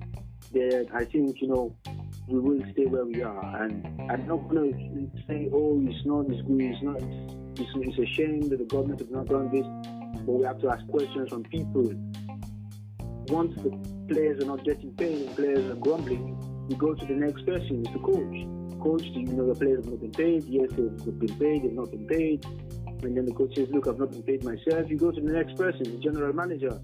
then 0.53 0.88
I 0.93 1.05
think, 1.05 1.41
you 1.41 1.49
know, 1.49 1.76
we 2.26 2.38
will 2.38 2.62
stay 2.72 2.86
where 2.86 3.05
we 3.05 3.22
are. 3.22 3.62
And 3.62 3.86
I'm 4.11 4.26
not 4.26 4.49
going 4.49 4.72
to 4.72 5.22
say, 5.26 5.49
oh, 5.53 5.80
it's 5.86 6.05
not 6.05 6.26
it's 6.30 6.43
good, 6.43 6.61
it's 6.61 6.82
not, 6.82 6.97
it's, 7.59 7.70
it's 7.76 7.99
a 7.99 8.14
shame 8.14 8.49
that 8.49 8.59
the 8.59 8.64
government 8.64 9.01
has 9.01 9.11
not 9.11 9.26
done 9.26 9.51
this, 9.51 9.66
but 10.26 10.32
we 10.32 10.45
have 10.45 10.61
to 10.61 10.70
ask 10.70 10.86
questions 10.88 11.28
from 11.28 11.45
people. 11.45 11.93
Once 13.28 13.55
the 13.62 13.70
players 14.12 14.43
are 14.43 14.47
not 14.47 14.64
getting 14.64 14.93
paid 14.95 15.34
players 15.36 15.70
are 15.70 15.76
grumbling, 15.76 16.36
we 16.70 16.76
go 16.76 16.94
to 16.94 17.04
the 17.04 17.14
next 17.14 17.44
person, 17.44 17.84
is 17.84 17.92
the 17.92 17.98
coach 17.98 18.70
coach, 18.80 19.02
you 19.12 19.26
know, 19.26 19.46
the 19.52 19.54
players 19.54 19.84
have 19.84 19.92
not 19.92 20.00
been 20.00 20.12
paid. 20.12 20.44
Yes, 20.44 20.70
they've 20.70 21.18
been 21.18 21.38
paid, 21.38 21.62
they've 21.62 21.72
not 21.72 21.90
been 21.90 22.06
paid. 22.06 22.44
And 23.02 23.16
then 23.16 23.24
the 23.24 23.32
coach 23.32 23.54
says, 23.54 23.68
look, 23.70 23.86
I've 23.86 23.98
not 23.98 24.10
been 24.10 24.22
paid 24.22 24.44
myself. 24.44 24.90
You 24.90 24.96
go 24.96 25.10
to 25.10 25.20
the 25.20 25.32
next 25.32 25.56
person, 25.56 25.84
the 25.84 25.98
general 25.98 26.32
manager. 26.32 26.80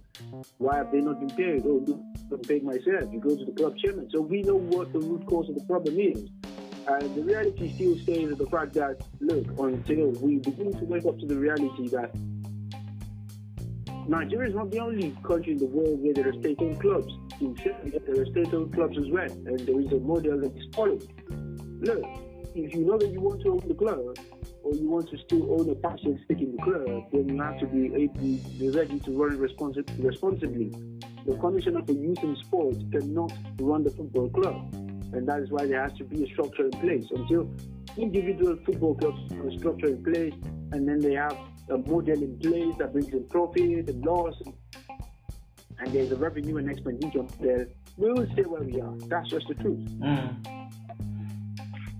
Why 0.59 0.76
have 0.76 0.93
they 0.93 1.01
not 1.01 1.20
been 1.20 1.30
paid? 1.30 1.62
Oh, 1.66 1.82
look, 1.87 2.01
I've 2.14 2.30
not 2.30 2.43
been 2.43 2.49
paid 2.49 2.64
myself. 2.64 3.12
You 3.12 3.20
go 3.20 3.37
to 3.37 3.45
the 3.45 3.53
club 3.53 3.76
chairman. 3.78 4.09
So 4.12 4.20
we 4.20 4.43
know 4.43 4.57
what 4.57 4.93
the 4.93 5.01
root 5.01 5.26
cause 5.26 5.49
of 5.49 5.57
the 5.57 5.64
problem 5.64 5.99
is. 5.99 6.28
And 6.89 7.14
the 7.16 7.22
reality 7.22 7.74
still 7.74 7.99
stays 7.99 8.37
the 8.37 8.47
fact 8.47 8.74
that, 8.74 9.03
look, 9.20 9.47
until 9.59 10.11
we 10.22 10.37
begin 10.37 10.72
to 10.72 10.84
wake 10.84 11.05
up 11.05 11.18
to 11.18 11.26
the 11.26 11.37
reality 11.37 11.89
that 11.89 12.14
Nigeria 14.09 14.49
is 14.49 14.55
not 14.55 14.71
the 14.71 14.79
only 14.79 15.17
country 15.25 15.53
in 15.53 15.59
the 15.59 15.67
world 15.67 15.99
where 16.01 16.15
there 16.15 16.29
are 16.29 16.41
state-owned 16.41 16.81
clubs. 16.81 17.13
In 17.41 17.57
Serbia, 17.57 17.99
there 18.07 18.23
are 18.23 18.27
state-owned 18.27 18.73
clubs 18.73 18.97
as 18.99 19.11
well, 19.11 19.31
and 19.31 19.59
there 19.61 19.81
is 19.81 19.91
a 19.93 19.99
model 19.99 20.41
that 20.41 20.57
is 20.57 20.67
followed. 20.75 21.07
Look, 21.81 22.05
if 22.55 22.75
you 22.75 22.85
know 22.85 22.99
that 22.99 23.09
you 23.09 23.21
want 23.21 23.43
to 23.43 23.53
own 23.53 23.63
the 23.67 23.75
club, 23.75 24.17
or 24.63 24.75
you 24.75 24.89
want 24.89 25.11
to 25.11 25.19
still 25.19 25.61
own 25.61 25.69
a 25.71 25.75
partial 25.75 26.17
stake 26.25 26.41
in 26.41 26.57
the 26.57 26.63
club, 26.63 27.11
then 27.13 27.29
you 27.29 27.43
have 27.43 27.59
to 27.59 27.67
be 27.67 27.95
able, 27.95 28.21
be 28.21 28.71
ready 28.71 28.99
to 29.01 29.11
run 29.11 29.39
responsi- 29.39 29.85
responsibly. 30.05 30.71
The 31.27 31.37
Commissioner 31.37 31.83
for 31.85 31.93
Youth 31.93 32.23
and 32.23 32.39
Sport 32.39 32.77
cannot 32.93 33.33
run 33.61 33.83
the 33.83 33.91
football 33.91 34.31
club, 34.31 34.73
and 35.13 35.27
that 35.29 35.41
is 35.41 35.51
why 35.51 35.67
there 35.67 35.83
has 35.83 35.93
to 35.99 36.05
be 36.05 36.23
a 36.23 36.27
structure 36.29 36.67
in 36.67 36.71
place. 36.71 37.07
Until 37.11 37.51
individual 37.97 38.57
football 38.65 38.95
clubs 38.95 39.33
have 39.33 39.47
a 39.47 39.59
structure 39.59 39.89
in 39.89 40.05
place, 40.05 40.35
and 40.73 40.89
then 40.89 41.01
they 41.01 41.15
have 41.15 41.37
a 41.69 41.79
model 41.79 42.23
in 42.23 42.39
place 42.39 42.75
that 42.79 42.93
brings 42.93 43.12
in 43.12 43.25
profit 43.29 43.89
and 43.89 44.05
loss, 44.05 44.35
and 45.79 45.93
there's 45.93 46.12
a 46.12 46.17
revenue 46.17 46.57
and 46.59 46.71
expenditure 46.71 47.25
there, 47.41 47.69
we 47.97 48.12
will 48.12 48.27
stay 48.33 48.43
where 48.43 48.62
we 48.62 48.81
are. 48.81 48.95
That's 49.09 49.29
just 49.29 49.49
the 49.49 49.55
truth. 49.55 49.79
Mm. 49.79 50.57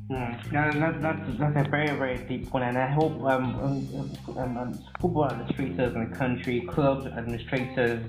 Mm, 0.09 0.53
that, 0.53 1.03
that's, 1.03 1.39
that's 1.39 1.67
a 1.67 1.71
very, 1.71 1.97
very 1.97 2.19
deep 2.29 2.53
one, 2.53 2.63
and 2.63 2.79
I 2.79 2.87
hope 2.87 3.13
um, 3.23 3.57
um, 3.59 4.39
um, 4.39 4.57
um, 4.57 4.79
football 5.01 5.31
administrators 5.31 5.97
in 5.97 6.11
the 6.11 6.17
country, 6.17 6.61
clubs 6.61 7.07
administrators 7.07 8.05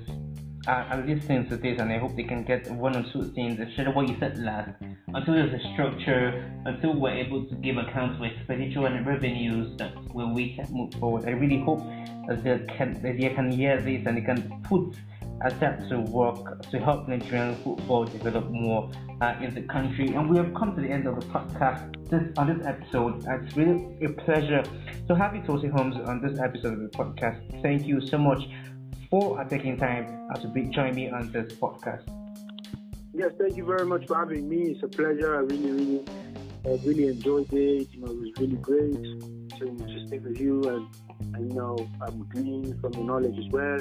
are, 0.66 0.82
are, 0.84 1.06
listening 1.06 1.48
to 1.48 1.56
this, 1.56 1.78
and 1.78 1.92
I 1.92 1.98
hope 1.98 2.16
they 2.16 2.24
can 2.24 2.44
get 2.44 2.70
one 2.70 2.96
or 2.96 3.04
two 3.12 3.24
things, 3.34 3.60
especially 3.60 3.92
what 3.92 4.08
you 4.08 4.16
said 4.18 4.38
last. 4.38 4.70
Until 5.08 5.34
there's 5.34 5.54
a 5.54 5.72
structure, 5.74 6.50
until 6.66 6.94
we're 6.94 7.14
able 7.14 7.46
to 7.46 7.54
give 7.56 7.76
accounts 7.76 8.18
for 8.18 8.26
expenditure 8.26 8.86
and 8.86 9.06
revenues, 9.06 9.76
that 9.78 9.92
when 10.12 10.34
we 10.34 10.54
can 10.54 10.66
move 10.70 10.92
forward. 10.94 11.24
I 11.26 11.30
really 11.30 11.62
hope 11.62 11.80
that 12.28 12.42
they 12.44 12.58
can, 12.76 13.00
that 13.02 13.18
they 13.18 13.28
can 13.28 13.50
hear 13.50 13.80
this 13.80 14.06
and 14.06 14.16
they 14.16 14.22
can 14.22 14.60
put 14.64 14.94
attempt 15.42 15.88
to 15.88 16.00
work 16.00 16.68
to 16.70 16.78
help 16.80 17.08
Nigerian 17.08 17.54
football 17.62 18.04
develop 18.04 18.50
more 18.50 18.90
uh, 19.20 19.36
in 19.40 19.54
the 19.54 19.62
country. 19.62 20.08
And 20.08 20.28
we 20.28 20.36
have 20.36 20.52
come 20.54 20.74
to 20.74 20.82
the 20.82 20.90
end 20.90 21.06
of 21.06 21.14
the 21.14 21.26
podcast 21.26 22.10
this, 22.10 22.22
on 22.36 22.58
this 22.58 22.66
episode. 22.66 23.24
It's 23.26 23.56
really 23.56 24.04
a 24.04 24.08
pleasure 24.08 24.62
to 25.06 25.14
have 25.14 25.34
you, 25.34 25.42
Tosin 25.42 25.70
Holmes, 25.70 25.96
on 26.06 26.20
this 26.20 26.40
episode 26.40 26.74
of 26.74 26.80
the 26.80 26.98
podcast. 26.98 27.62
Thank 27.62 27.86
you 27.86 28.00
so 28.00 28.18
much 28.18 28.40
for 29.10 29.42
taking 29.44 29.76
time 29.76 30.28
to 30.40 30.48
be 30.48 30.64
join 30.64 30.94
me 30.94 31.10
on 31.10 31.30
this 31.32 31.52
podcast. 31.54 32.02
Yes, 33.14 33.32
thank 33.38 33.56
you 33.56 33.64
very 33.64 33.86
much 33.86 34.06
for 34.06 34.16
having 34.16 34.48
me. 34.48 34.70
It's 34.70 34.82
a 34.82 34.88
pleasure. 34.88 35.36
I 35.36 35.40
really, 35.40 35.70
really, 35.70 36.04
I 36.64 36.68
really 36.86 37.06
enjoyed 37.08 37.52
it. 37.52 37.88
You 37.92 38.00
know, 38.00 38.12
it 38.12 38.18
was 38.18 38.30
really 38.38 38.56
great 38.56 39.02
to, 39.58 39.66
to 39.66 40.06
stay 40.06 40.18
with 40.18 40.38
you, 40.38 40.62
and, 40.64 41.34
and 41.34 41.50
you 41.50 41.58
know, 41.58 41.76
I'm 42.00 42.28
gleaning 42.28 42.78
from 42.80 42.92
the 42.92 43.00
knowledge 43.00 43.38
as 43.38 43.48
well 43.50 43.80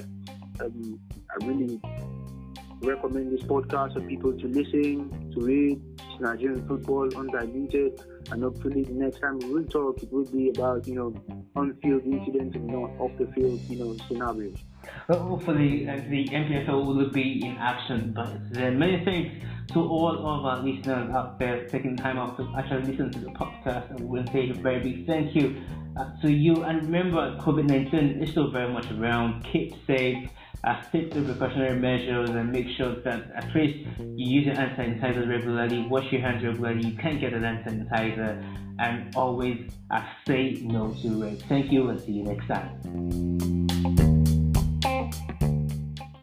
um, 0.61 0.99
I 1.29 1.45
really 1.45 1.79
recommend 2.81 3.31
this 3.31 3.45
podcast 3.45 3.93
for 3.93 4.01
people 4.01 4.33
to 4.33 4.47
listen, 4.47 5.31
to 5.33 5.39
read. 5.39 5.81
It's 5.93 6.21
Nigerian 6.21 6.67
football 6.67 7.09
undiluted, 7.15 8.01
and 8.31 8.43
hopefully 8.43 8.83
the 8.83 8.93
next 8.93 9.19
time 9.19 9.39
we 9.39 9.49
will 9.53 9.65
talk, 9.65 10.01
it 10.01 10.11
will 10.11 10.25
be 10.25 10.49
about 10.49 10.87
you 10.87 10.95
know 10.95 11.13
on-field 11.55 12.03
incidents 12.03 12.55
and 12.55 12.67
not 12.67 12.91
off-the-field 12.99 13.59
you 13.69 13.79
know 13.79 13.97
scenarios. 14.07 14.57
Well, 15.07 15.19
hopefully 15.19 15.87
uh, 15.87 15.97
the 16.09 16.27
NPFL 16.27 16.85
will 16.85 17.09
be 17.09 17.45
in 17.45 17.57
action. 17.57 18.13
But 18.15 18.51
there 18.51 18.71
many 18.71 19.03
thanks 19.05 19.45
to 19.73 19.79
all 19.79 20.17
of 20.17 20.45
our 20.45 20.63
listeners 20.63 21.13
out 21.13 21.39
there 21.39 21.67
taking 21.67 21.95
time 21.95 22.17
out 22.17 22.37
to 22.37 22.53
actually 22.57 22.91
listen 22.91 23.11
to 23.11 23.19
the 23.19 23.31
podcast. 23.31 23.89
And 23.91 24.01
we 24.01 24.19
will 24.19 24.27
say 24.31 24.49
a 24.49 24.53
very 24.53 24.79
big 24.79 25.07
thank 25.07 25.35
you 25.35 25.61
uh, 25.97 26.09
to 26.21 26.31
you. 26.31 26.63
And 26.63 26.83
remember, 26.83 27.37
COVID 27.37 27.69
19 27.69 28.23
is 28.23 28.31
still 28.31 28.51
very 28.51 28.71
much 28.71 28.89
around. 28.91 29.45
Keep 29.51 29.73
safe. 29.85 30.29
Uh, 30.63 30.81
stick 30.89 31.11
to 31.11 31.21
precautionary 31.21 31.79
measures 31.79 32.31
and 32.31 32.51
make 32.51 32.67
sure 32.77 32.95
that 33.03 33.31
at 33.35 33.55
least 33.55 33.87
you 33.99 34.41
use 34.41 34.45
your 34.47 34.55
hand 34.55 34.75
sanitizer 34.75 35.29
regularly, 35.29 35.85
wash 35.87 36.11
your 36.11 36.19
hands 36.19 36.43
regularly, 36.43 36.87
you 36.87 36.97
can 36.97 37.19
get 37.19 37.31
a 37.31 37.39
hand 37.39 37.63
sanitizer, 37.63 38.43
and 38.79 39.15
always 39.15 39.69
uh, 39.91 40.03
say 40.27 40.59
no 40.63 40.93
to 41.01 41.23
it. 41.23 41.41
Thank 41.43 41.71
you 41.71 41.89
and 41.89 42.01
see 42.01 42.13
you 42.13 42.23
next 42.23 42.47
time. 42.47 44.46